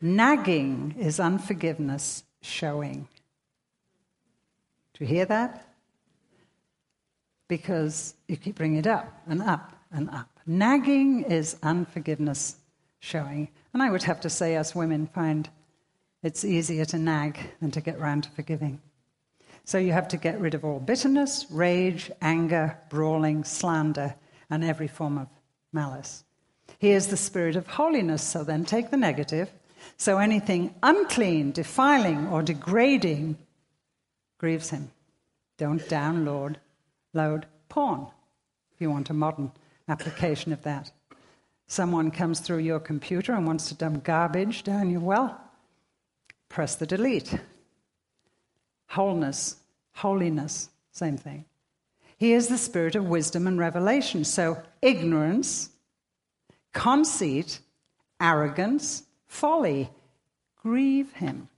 Nagging 0.00 0.96
is 0.98 1.18
unforgiveness 1.18 2.24
showing. 2.42 3.08
Do 4.94 5.04
you 5.04 5.06
hear 5.06 5.26
that? 5.26 5.68
Because 7.48 8.14
you 8.28 8.36
keep 8.36 8.56
bringing 8.56 8.78
it 8.78 8.86
up 8.86 9.22
and 9.26 9.42
up 9.42 9.72
and 9.92 10.08
up. 10.10 10.28
Nagging 10.46 11.24
is 11.24 11.56
unforgiveness 11.62 12.56
showing. 13.00 13.48
And 13.72 13.82
I 13.82 13.90
would 13.90 14.04
have 14.04 14.20
to 14.20 14.30
say, 14.30 14.56
us 14.56 14.74
women 14.74 15.06
find 15.08 15.48
it's 16.22 16.44
easier 16.44 16.84
to 16.86 16.98
nag 16.98 17.38
than 17.60 17.70
to 17.72 17.80
get 17.80 18.00
round 18.00 18.24
to 18.24 18.30
forgiving. 18.30 18.80
So 19.64 19.78
you 19.78 19.92
have 19.92 20.08
to 20.08 20.16
get 20.16 20.40
rid 20.40 20.54
of 20.54 20.64
all 20.64 20.78
bitterness, 20.78 21.46
rage, 21.50 22.10
anger, 22.22 22.78
brawling, 22.88 23.44
slander, 23.44 24.14
and 24.48 24.62
every 24.62 24.88
form 24.88 25.18
of 25.18 25.28
malice. 25.72 26.24
He 26.78 26.90
is 26.90 27.08
the 27.08 27.16
spirit 27.16 27.56
of 27.56 27.66
holiness, 27.66 28.22
so 28.22 28.44
then 28.44 28.64
take 28.64 28.90
the 28.90 28.96
negative. 28.96 29.50
So 29.96 30.18
anything 30.18 30.74
unclean, 30.82 31.52
defiling, 31.52 32.26
or 32.28 32.42
degrading 32.42 33.38
grieves 34.44 34.68
him. 34.68 34.90
Don't 35.56 35.80
download 35.88 36.56
load 37.14 37.46
porn 37.70 38.08
if 38.74 38.80
you 38.82 38.90
want 38.90 39.08
a 39.08 39.14
modern 39.14 39.50
application 39.88 40.52
of 40.52 40.62
that. 40.64 40.92
Someone 41.66 42.10
comes 42.10 42.40
through 42.40 42.58
your 42.58 42.78
computer 42.78 43.32
and 43.32 43.46
wants 43.46 43.68
to 43.68 43.74
dump 43.74 44.04
garbage 44.04 44.62
down 44.62 44.90
your 44.90 45.00
well, 45.00 45.40
press 46.50 46.76
the 46.76 46.84
delete. 46.84 47.38
Wholeness 48.88 49.56
holiness, 49.94 50.68
same 50.92 51.16
thing. 51.16 51.46
He 52.18 52.34
is 52.34 52.48
the 52.48 52.58
spirit 52.58 52.94
of 52.94 53.06
wisdom 53.06 53.46
and 53.46 53.58
revelation. 53.58 54.24
So, 54.24 54.62
ignorance, 54.82 55.70
conceit, 56.74 57.60
arrogance, 58.20 59.04
folly 59.26 59.88
grieve 60.62 61.12
him. 61.14 61.48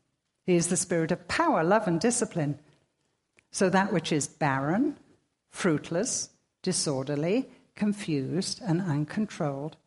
He 0.44 0.54
is 0.54 0.68
the 0.68 0.76
spirit 0.76 1.10
of 1.10 1.26
power, 1.26 1.64
love, 1.64 1.88
and 1.88 2.00
discipline. 2.00 2.60
So, 3.56 3.70
that 3.70 3.90
which 3.90 4.12
is 4.12 4.26
barren, 4.26 4.98
fruitless, 5.48 6.28
disorderly, 6.60 7.48
confused, 7.74 8.60
and 8.62 8.82
uncontrolled 8.82 9.78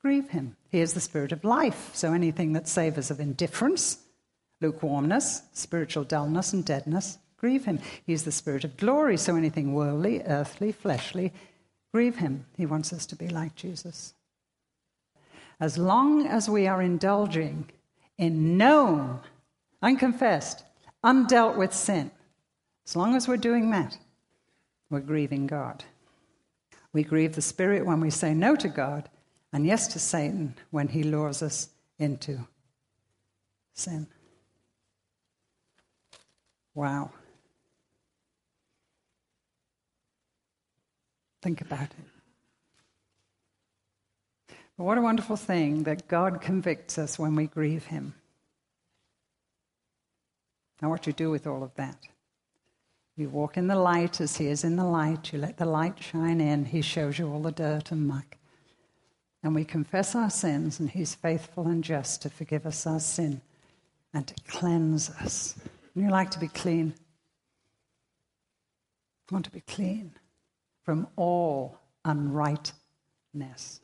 grieve 0.00 0.28
him. 0.28 0.54
He 0.70 0.78
is 0.78 0.94
the 0.94 1.00
spirit 1.00 1.32
of 1.32 1.42
life. 1.42 1.90
So, 1.94 2.12
anything 2.12 2.52
that 2.52 2.68
savors 2.68 3.10
of 3.10 3.18
indifference, 3.18 3.98
lukewarmness, 4.60 5.42
spiritual 5.52 6.04
dullness, 6.04 6.52
and 6.52 6.64
deadness 6.64 7.18
grieve 7.38 7.64
him. 7.64 7.80
He 8.06 8.12
is 8.12 8.22
the 8.22 8.30
spirit 8.30 8.62
of 8.62 8.76
glory, 8.76 9.16
so 9.16 9.34
anything 9.34 9.74
worldly, 9.74 10.22
earthly, 10.22 10.70
fleshly, 10.70 11.32
grieve 11.92 12.18
him. 12.18 12.46
He 12.56 12.66
wants 12.66 12.92
us 12.92 13.04
to 13.06 13.16
be 13.16 13.26
like 13.26 13.56
Jesus. 13.56 14.14
As 15.58 15.76
long 15.76 16.24
as 16.24 16.48
we 16.48 16.68
are 16.68 16.80
indulging 16.80 17.68
in 18.16 18.56
known, 18.56 19.18
unconfessed, 19.82 20.62
undealt 21.02 21.56
with 21.56 21.74
sin, 21.74 22.12
as 22.88 22.96
long 22.96 23.14
as 23.14 23.28
we're 23.28 23.36
doing 23.36 23.70
that, 23.70 23.96
we're 24.88 25.00
grieving 25.00 25.46
God. 25.46 25.84
We 26.94 27.04
grieve 27.04 27.34
the 27.34 27.42
Spirit 27.42 27.84
when 27.84 28.00
we 28.00 28.08
say 28.08 28.32
no 28.32 28.56
to 28.56 28.68
God 28.68 29.10
and 29.52 29.66
yes 29.66 29.88
to 29.88 29.98
Satan 29.98 30.54
when 30.70 30.88
he 30.88 31.02
lures 31.02 31.42
us 31.42 31.68
into 31.98 32.38
sin. 33.74 34.06
Wow. 36.74 37.10
Think 41.42 41.60
about 41.60 41.82
it. 41.82 41.90
But 44.76 44.84
what 44.84 44.96
a 44.96 45.02
wonderful 45.02 45.36
thing 45.36 45.82
that 45.82 46.08
God 46.08 46.40
convicts 46.40 46.98
us 46.98 47.18
when 47.18 47.34
we 47.34 47.48
grieve 47.48 47.86
Him. 47.86 48.14
Now, 50.80 50.90
what 50.90 51.06
you 51.06 51.12
do 51.12 51.30
with 51.30 51.46
all 51.48 51.64
of 51.64 51.74
that? 51.74 51.96
You 53.18 53.28
walk 53.28 53.56
in 53.56 53.66
the 53.66 53.74
light 53.74 54.20
as 54.20 54.36
He 54.36 54.46
is 54.46 54.62
in 54.62 54.76
the 54.76 54.84
light. 54.84 55.32
You 55.32 55.40
let 55.40 55.56
the 55.56 55.66
light 55.66 56.00
shine 56.00 56.40
in. 56.40 56.64
He 56.64 56.80
shows 56.82 57.18
you 57.18 57.28
all 57.28 57.40
the 57.40 57.50
dirt 57.50 57.90
and 57.90 58.06
muck. 58.06 58.36
And 59.42 59.56
we 59.56 59.64
confess 59.64 60.14
our 60.14 60.30
sins, 60.30 60.78
and 60.78 60.88
He's 60.88 61.16
faithful 61.16 61.66
and 61.66 61.82
just 61.82 62.22
to 62.22 62.30
forgive 62.30 62.64
us 62.64 62.86
our 62.86 63.00
sin 63.00 63.40
and 64.14 64.24
to 64.24 64.34
cleanse 64.46 65.10
us. 65.10 65.56
And 65.94 66.04
you 66.04 66.10
like 66.10 66.30
to 66.30 66.38
be 66.38 66.46
clean. 66.46 66.94
I 69.28 69.34
want 69.34 69.46
to 69.46 69.50
be 69.50 69.62
clean 69.62 70.12
from 70.84 71.08
all 71.16 71.76
unrightness. 72.04 73.80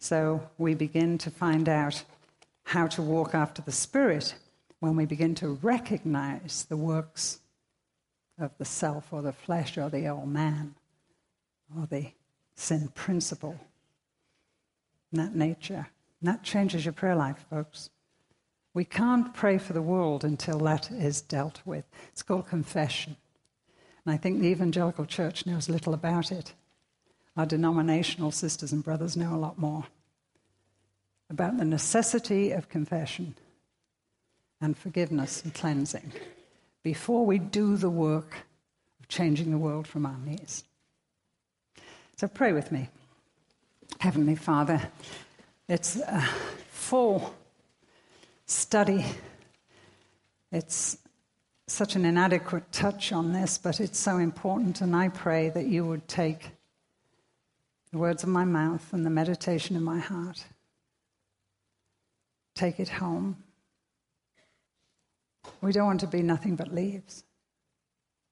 So 0.00 0.50
we 0.58 0.74
begin 0.74 1.16
to 1.18 1.30
find 1.30 1.68
out 1.68 2.02
how 2.64 2.88
to 2.88 3.02
walk 3.02 3.36
after 3.36 3.62
the 3.62 3.70
Spirit 3.70 4.34
when 4.80 4.96
we 4.96 5.04
begin 5.04 5.36
to 5.36 5.50
recognize 5.62 6.66
the 6.68 6.76
works 6.76 7.39
of 8.40 8.56
the 8.58 8.64
self 8.64 9.12
or 9.12 9.22
the 9.22 9.32
flesh 9.32 9.76
or 9.78 9.88
the 9.88 10.08
old 10.08 10.28
man 10.28 10.74
or 11.76 11.86
the 11.86 12.12
sin 12.54 12.88
principle. 12.94 13.58
That 15.12 15.34
nature. 15.34 15.88
And 16.20 16.28
that 16.28 16.42
changes 16.42 16.84
your 16.84 16.92
prayer 16.92 17.16
life, 17.16 17.44
folks. 17.50 17.90
We 18.72 18.84
can't 18.84 19.34
pray 19.34 19.58
for 19.58 19.72
the 19.72 19.82
world 19.82 20.24
until 20.24 20.58
that 20.60 20.90
is 20.90 21.20
dealt 21.20 21.60
with. 21.64 21.84
It's 22.12 22.22
called 22.22 22.48
confession. 22.48 23.16
And 24.04 24.14
I 24.14 24.16
think 24.16 24.40
the 24.40 24.48
evangelical 24.48 25.06
church 25.06 25.44
knows 25.46 25.68
little 25.68 25.94
about 25.94 26.30
it. 26.30 26.54
Our 27.36 27.46
denominational 27.46 28.30
sisters 28.30 28.72
and 28.72 28.84
brothers 28.84 29.16
know 29.16 29.34
a 29.34 29.36
lot 29.36 29.58
more 29.58 29.86
about 31.28 31.56
the 31.58 31.64
necessity 31.64 32.52
of 32.52 32.68
confession 32.68 33.34
and 34.60 34.76
forgiveness 34.76 35.42
and 35.42 35.54
cleansing 35.54 36.12
before 36.82 37.26
we 37.26 37.38
do 37.38 37.76
the 37.76 37.90
work 37.90 38.34
of 39.00 39.08
changing 39.08 39.50
the 39.50 39.58
world 39.58 39.86
from 39.86 40.06
our 40.06 40.18
knees. 40.18 40.64
So 42.16 42.28
pray 42.28 42.52
with 42.52 42.70
me. 42.72 42.88
Heavenly 43.98 44.36
Father, 44.36 44.80
it's 45.68 45.96
a 45.96 46.28
full 46.68 47.34
study. 48.46 49.04
It's 50.52 50.98
such 51.66 51.96
an 51.96 52.04
inadequate 52.04 52.72
touch 52.72 53.12
on 53.12 53.32
this, 53.32 53.56
but 53.58 53.80
it's 53.80 53.98
so 53.98 54.18
important, 54.18 54.80
and 54.80 54.96
I 54.96 55.08
pray 55.08 55.50
that 55.50 55.66
you 55.66 55.84
would 55.84 56.08
take 56.08 56.50
the 57.92 57.98
words 57.98 58.22
of 58.22 58.28
my 58.28 58.44
mouth 58.44 58.92
and 58.92 59.06
the 59.06 59.10
meditation 59.10 59.76
of 59.76 59.82
my 59.82 59.98
heart, 59.98 60.44
take 62.54 62.80
it 62.80 62.88
home. 62.88 63.36
We 65.60 65.72
don't 65.72 65.86
want 65.86 66.00
to 66.00 66.06
be 66.06 66.22
nothing 66.22 66.56
but 66.56 66.74
leaves. 66.74 67.24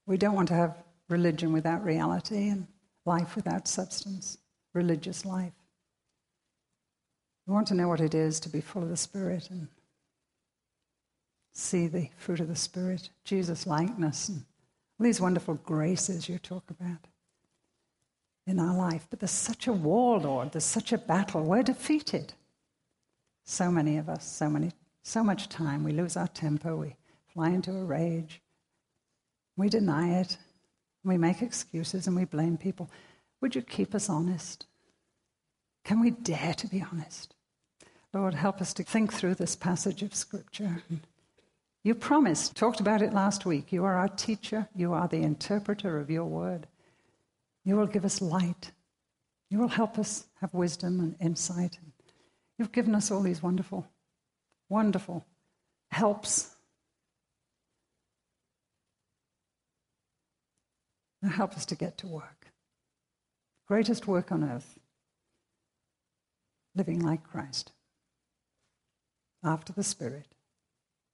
We 0.06 0.16
don't 0.16 0.34
want 0.34 0.48
to 0.48 0.54
have 0.54 0.82
religion 1.08 1.52
without 1.52 1.84
reality 1.84 2.48
and 2.48 2.66
life 3.04 3.36
without 3.36 3.68
substance, 3.68 4.38
religious 4.74 5.24
life. 5.24 5.52
We 7.46 7.54
want 7.54 7.66
to 7.68 7.74
know 7.74 7.88
what 7.88 8.00
it 8.00 8.14
is 8.14 8.40
to 8.40 8.48
be 8.48 8.60
full 8.60 8.82
of 8.82 8.90
the 8.90 8.96
Spirit 8.96 9.48
and 9.50 9.68
see 11.54 11.86
the 11.86 12.10
fruit 12.16 12.40
of 12.40 12.48
the 12.48 12.56
Spirit, 12.56 13.08
Jesus 13.24 13.66
likeness, 13.66 14.28
and 14.28 14.44
all 14.98 15.04
these 15.04 15.20
wonderful 15.20 15.54
graces 15.54 16.28
you 16.28 16.38
talk 16.38 16.64
about 16.70 17.06
in 18.46 18.58
our 18.58 18.76
life. 18.76 19.06
But 19.08 19.20
there's 19.20 19.30
such 19.30 19.66
a 19.66 19.72
war, 19.72 20.18
Lord. 20.18 20.52
There's 20.52 20.64
such 20.64 20.92
a 20.92 20.98
battle. 20.98 21.42
We're 21.42 21.62
defeated. 21.62 22.34
So 23.44 23.70
many 23.70 23.96
of 23.96 24.08
us, 24.08 24.30
so 24.30 24.50
many, 24.50 24.72
so 25.02 25.24
much 25.24 25.48
time. 25.48 25.84
We 25.84 25.92
lose 25.92 26.16
our 26.16 26.28
temper. 26.28 26.76
We 26.76 26.96
fly 27.38 27.50
into 27.50 27.70
a 27.70 27.84
rage. 27.84 28.42
We 29.56 29.68
deny 29.68 30.18
it. 30.18 30.36
We 31.04 31.16
make 31.16 31.40
excuses 31.40 32.08
and 32.08 32.16
we 32.16 32.24
blame 32.24 32.56
people. 32.56 32.90
Would 33.40 33.54
you 33.54 33.62
keep 33.62 33.94
us 33.94 34.08
honest? 34.08 34.66
Can 35.84 36.00
we 36.00 36.10
dare 36.10 36.52
to 36.54 36.66
be 36.66 36.84
honest? 36.90 37.36
Lord, 38.12 38.34
help 38.34 38.60
us 38.60 38.74
to 38.74 38.82
think 38.82 39.12
through 39.12 39.36
this 39.36 39.54
passage 39.54 40.02
of 40.02 40.16
Scripture 40.16 40.82
you 41.84 41.94
promised, 41.94 42.56
talked 42.56 42.80
about 42.80 43.02
it 43.02 43.14
last 43.14 43.46
week. 43.46 43.72
You 43.72 43.84
are 43.84 43.94
our 43.94 44.08
teacher, 44.08 44.68
you 44.74 44.92
are 44.92 45.06
the 45.06 45.22
interpreter 45.22 46.00
of 46.00 46.10
your 46.10 46.24
word. 46.24 46.66
You 47.64 47.76
will 47.76 47.86
give 47.86 48.04
us 48.04 48.20
light. 48.20 48.72
You 49.48 49.60
will 49.60 49.68
help 49.68 49.96
us 49.96 50.26
have 50.40 50.52
wisdom 50.52 50.98
and 50.98 51.14
insight. 51.20 51.78
You've 52.58 52.72
given 52.72 52.96
us 52.96 53.12
all 53.12 53.22
these 53.22 53.44
wonderful, 53.44 53.86
wonderful 54.68 55.24
helps. 55.92 56.56
Help 61.26 61.54
us 61.54 61.66
to 61.66 61.74
get 61.74 61.98
to 61.98 62.06
work. 62.06 62.52
Greatest 63.66 64.06
work 64.06 64.30
on 64.32 64.44
earth 64.44 64.78
living 66.78 67.00
like 67.00 67.24
Christ, 67.24 67.72
after 69.42 69.72
the 69.72 69.82
Spirit. 69.82 70.26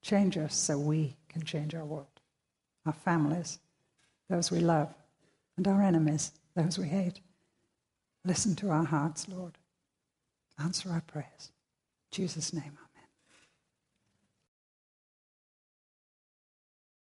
Change 0.03 0.37
us 0.37 0.55
so 0.55 0.79
we 0.79 1.17
can 1.31 1.43
change 1.43 1.75
our 1.75 1.87
world, 1.87 2.21
our 2.85 2.93
families, 2.93 3.59
those 4.29 4.51
we 4.51 4.61
love, 4.61 4.95
and 5.57 5.67
our 5.67 5.83
enemies, 5.83 6.33
those 6.55 6.79
we 6.79 6.87
hate. 6.87 7.21
Listen 8.27 8.55
to 8.57 8.69
our 8.69 8.85
hearts, 8.85 9.27
Lord. 9.27 9.57
Answer 10.59 10.91
our 10.91 11.01
prayers. 11.01 11.51
In 12.13 12.17
Jesus' 12.17 12.53
name. 12.53 12.79